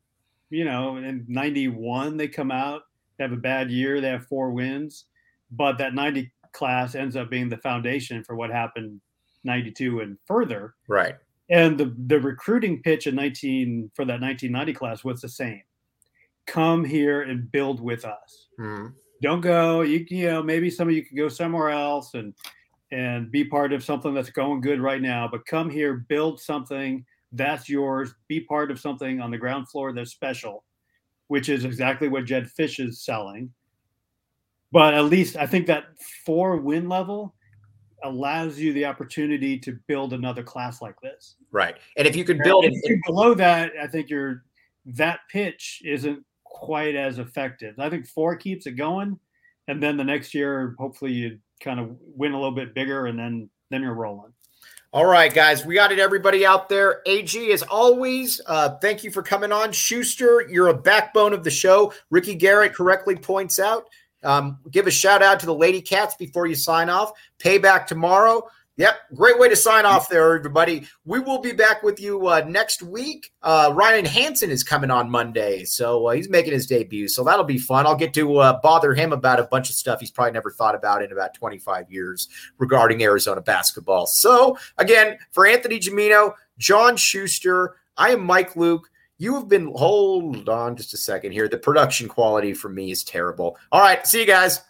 you 0.50 0.64
know 0.64 0.96
in 0.96 1.24
91 1.28 2.16
they 2.16 2.28
come 2.28 2.50
out 2.50 2.82
they 3.16 3.24
have 3.24 3.32
a 3.32 3.36
bad 3.36 3.70
year 3.70 4.00
they 4.00 4.08
have 4.08 4.26
four 4.26 4.50
wins 4.50 5.06
but 5.50 5.78
that 5.78 5.94
90 5.94 6.30
class 6.52 6.94
ends 6.94 7.16
up 7.16 7.30
being 7.30 7.48
the 7.48 7.56
foundation 7.58 8.22
for 8.24 8.34
what 8.36 8.50
happened 8.50 9.00
92 9.44 10.00
and 10.00 10.18
further. 10.26 10.74
Right. 10.88 11.16
And 11.48 11.78
the 11.78 11.94
the 12.06 12.20
recruiting 12.20 12.82
pitch 12.82 13.06
in 13.06 13.14
19 13.16 13.90
for 13.94 14.04
that 14.04 14.20
1990 14.20 14.72
class 14.72 15.04
was 15.04 15.20
the 15.20 15.28
same. 15.28 15.62
Come 16.46 16.84
here 16.84 17.22
and 17.22 17.50
build 17.50 17.80
with 17.80 18.04
us. 18.04 18.48
Mm-hmm. 18.58 18.88
Don't 19.22 19.40
go. 19.40 19.80
You 19.82 20.06
you 20.08 20.26
know 20.26 20.42
maybe 20.42 20.70
some 20.70 20.88
of 20.88 20.94
you 20.94 21.04
could 21.04 21.16
go 21.16 21.28
somewhere 21.28 21.70
else 21.70 22.14
and 22.14 22.34
and 22.92 23.30
be 23.30 23.44
part 23.44 23.72
of 23.72 23.84
something 23.84 24.14
that's 24.14 24.30
going 24.30 24.60
good 24.60 24.80
right 24.80 25.02
now. 25.02 25.28
But 25.30 25.46
come 25.46 25.70
here, 25.70 25.94
build 25.94 26.40
something 26.40 27.04
that's 27.32 27.68
yours. 27.68 28.14
Be 28.28 28.40
part 28.40 28.70
of 28.70 28.80
something 28.80 29.20
on 29.20 29.30
the 29.30 29.38
ground 29.38 29.68
floor 29.68 29.92
that's 29.92 30.10
special, 30.10 30.64
which 31.28 31.48
is 31.48 31.64
exactly 31.64 32.08
what 32.08 32.24
Jedd 32.24 32.48
Fisch 32.58 32.84
is 32.84 33.02
selling. 33.04 33.52
But 34.72 34.94
at 34.94 35.04
least 35.04 35.36
I 35.36 35.46
think 35.46 35.66
that 35.66 35.84
four 36.24 36.56
win 36.56 36.88
level 36.88 37.34
allows 38.02 38.58
you 38.58 38.72
the 38.72 38.84
opportunity 38.84 39.58
to 39.58 39.78
build 39.86 40.12
another 40.12 40.42
class 40.42 40.80
like 40.80 40.98
this. 41.02 41.36
Right. 41.50 41.76
And 41.96 42.06
if 42.06 42.16
you 42.16 42.24
can 42.24 42.38
build 42.42 42.64
it 42.64 43.00
below 43.06 43.34
that, 43.34 43.72
I 43.80 43.86
think 43.86 44.08
you're 44.08 44.44
that 44.86 45.20
pitch 45.30 45.82
isn't 45.84 46.24
quite 46.44 46.94
as 46.94 47.18
effective. 47.18 47.78
I 47.78 47.90
think 47.90 48.06
four 48.06 48.36
keeps 48.36 48.66
it 48.66 48.72
going. 48.72 49.18
And 49.68 49.82
then 49.82 49.96
the 49.96 50.04
next 50.04 50.34
year, 50.34 50.74
hopefully 50.78 51.12
you 51.12 51.38
kind 51.62 51.78
of 51.78 51.96
win 52.00 52.32
a 52.32 52.36
little 52.36 52.54
bit 52.54 52.74
bigger 52.74 53.06
and 53.06 53.18
then 53.18 53.50
then 53.70 53.82
you're 53.82 53.94
rolling. 53.94 54.32
All 54.92 55.06
right, 55.06 55.32
guys, 55.32 55.64
we 55.64 55.76
got 55.76 55.92
it. 55.92 56.00
Everybody 56.00 56.44
out 56.44 56.68
there, 56.68 57.00
AG, 57.06 57.52
as 57.52 57.62
always, 57.62 58.40
uh, 58.46 58.76
thank 58.78 59.04
you 59.04 59.12
for 59.12 59.22
coming 59.22 59.52
on. 59.52 59.70
Schuster, 59.70 60.44
you're 60.50 60.68
a 60.68 60.76
backbone 60.76 61.32
of 61.32 61.44
the 61.44 61.50
show. 61.50 61.92
Ricky 62.10 62.34
Garrett 62.34 62.74
correctly 62.74 63.14
points 63.14 63.60
out 63.60 63.86
um, 64.22 64.58
give 64.70 64.86
a 64.86 64.90
shout 64.90 65.22
out 65.22 65.40
to 65.40 65.46
the 65.46 65.54
Lady 65.54 65.80
Cats 65.80 66.14
before 66.14 66.46
you 66.46 66.54
sign 66.54 66.88
off. 66.88 67.12
Payback 67.38 67.86
tomorrow. 67.86 68.42
Yep, 68.80 68.98
great 69.14 69.38
way 69.38 69.50
to 69.50 69.56
sign 69.56 69.84
off 69.84 70.08
there, 70.08 70.34
everybody. 70.34 70.86
We 71.04 71.20
will 71.20 71.38
be 71.38 71.52
back 71.52 71.82
with 71.82 72.00
you 72.00 72.28
uh, 72.28 72.46
next 72.48 72.82
week. 72.82 73.30
Uh, 73.42 73.70
Ryan 73.74 74.06
Hansen 74.06 74.50
is 74.50 74.64
coming 74.64 74.90
on 74.90 75.10
Monday, 75.10 75.64
so 75.64 76.06
uh, 76.06 76.12
he's 76.12 76.30
making 76.30 76.54
his 76.54 76.66
debut, 76.66 77.06
so 77.06 77.22
that'll 77.22 77.44
be 77.44 77.58
fun. 77.58 77.86
I'll 77.86 77.94
get 77.94 78.14
to 78.14 78.38
uh, 78.38 78.58
bother 78.62 78.94
him 78.94 79.12
about 79.12 79.38
a 79.38 79.42
bunch 79.42 79.68
of 79.68 79.76
stuff 79.76 80.00
he's 80.00 80.10
probably 80.10 80.32
never 80.32 80.50
thought 80.50 80.74
about 80.74 81.02
in 81.02 81.12
about 81.12 81.34
25 81.34 81.90
years 81.90 82.26
regarding 82.56 83.02
Arizona 83.02 83.42
basketball. 83.42 84.06
So, 84.06 84.56
again, 84.78 85.18
for 85.30 85.46
Anthony 85.46 85.78
Gimino, 85.78 86.32
John 86.56 86.96
Schuster, 86.96 87.76
I 87.98 88.12
am 88.12 88.24
Mike 88.24 88.56
Luke. 88.56 88.88
You 89.18 89.34
have 89.34 89.46
been, 89.46 89.74
hold 89.74 90.48
on 90.48 90.76
just 90.76 90.94
a 90.94 90.96
second 90.96 91.32
here. 91.32 91.48
The 91.48 91.58
production 91.58 92.08
quality 92.08 92.54
for 92.54 92.70
me 92.70 92.90
is 92.90 93.04
terrible. 93.04 93.58
All 93.72 93.82
right, 93.82 94.06
see 94.06 94.20
you 94.20 94.26
guys. 94.26 94.62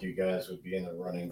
You 0.00 0.16
guys 0.16 0.48
would 0.48 0.62
be 0.64 0.76
in 0.76 0.84
the 0.84 0.94
running. 0.94 1.30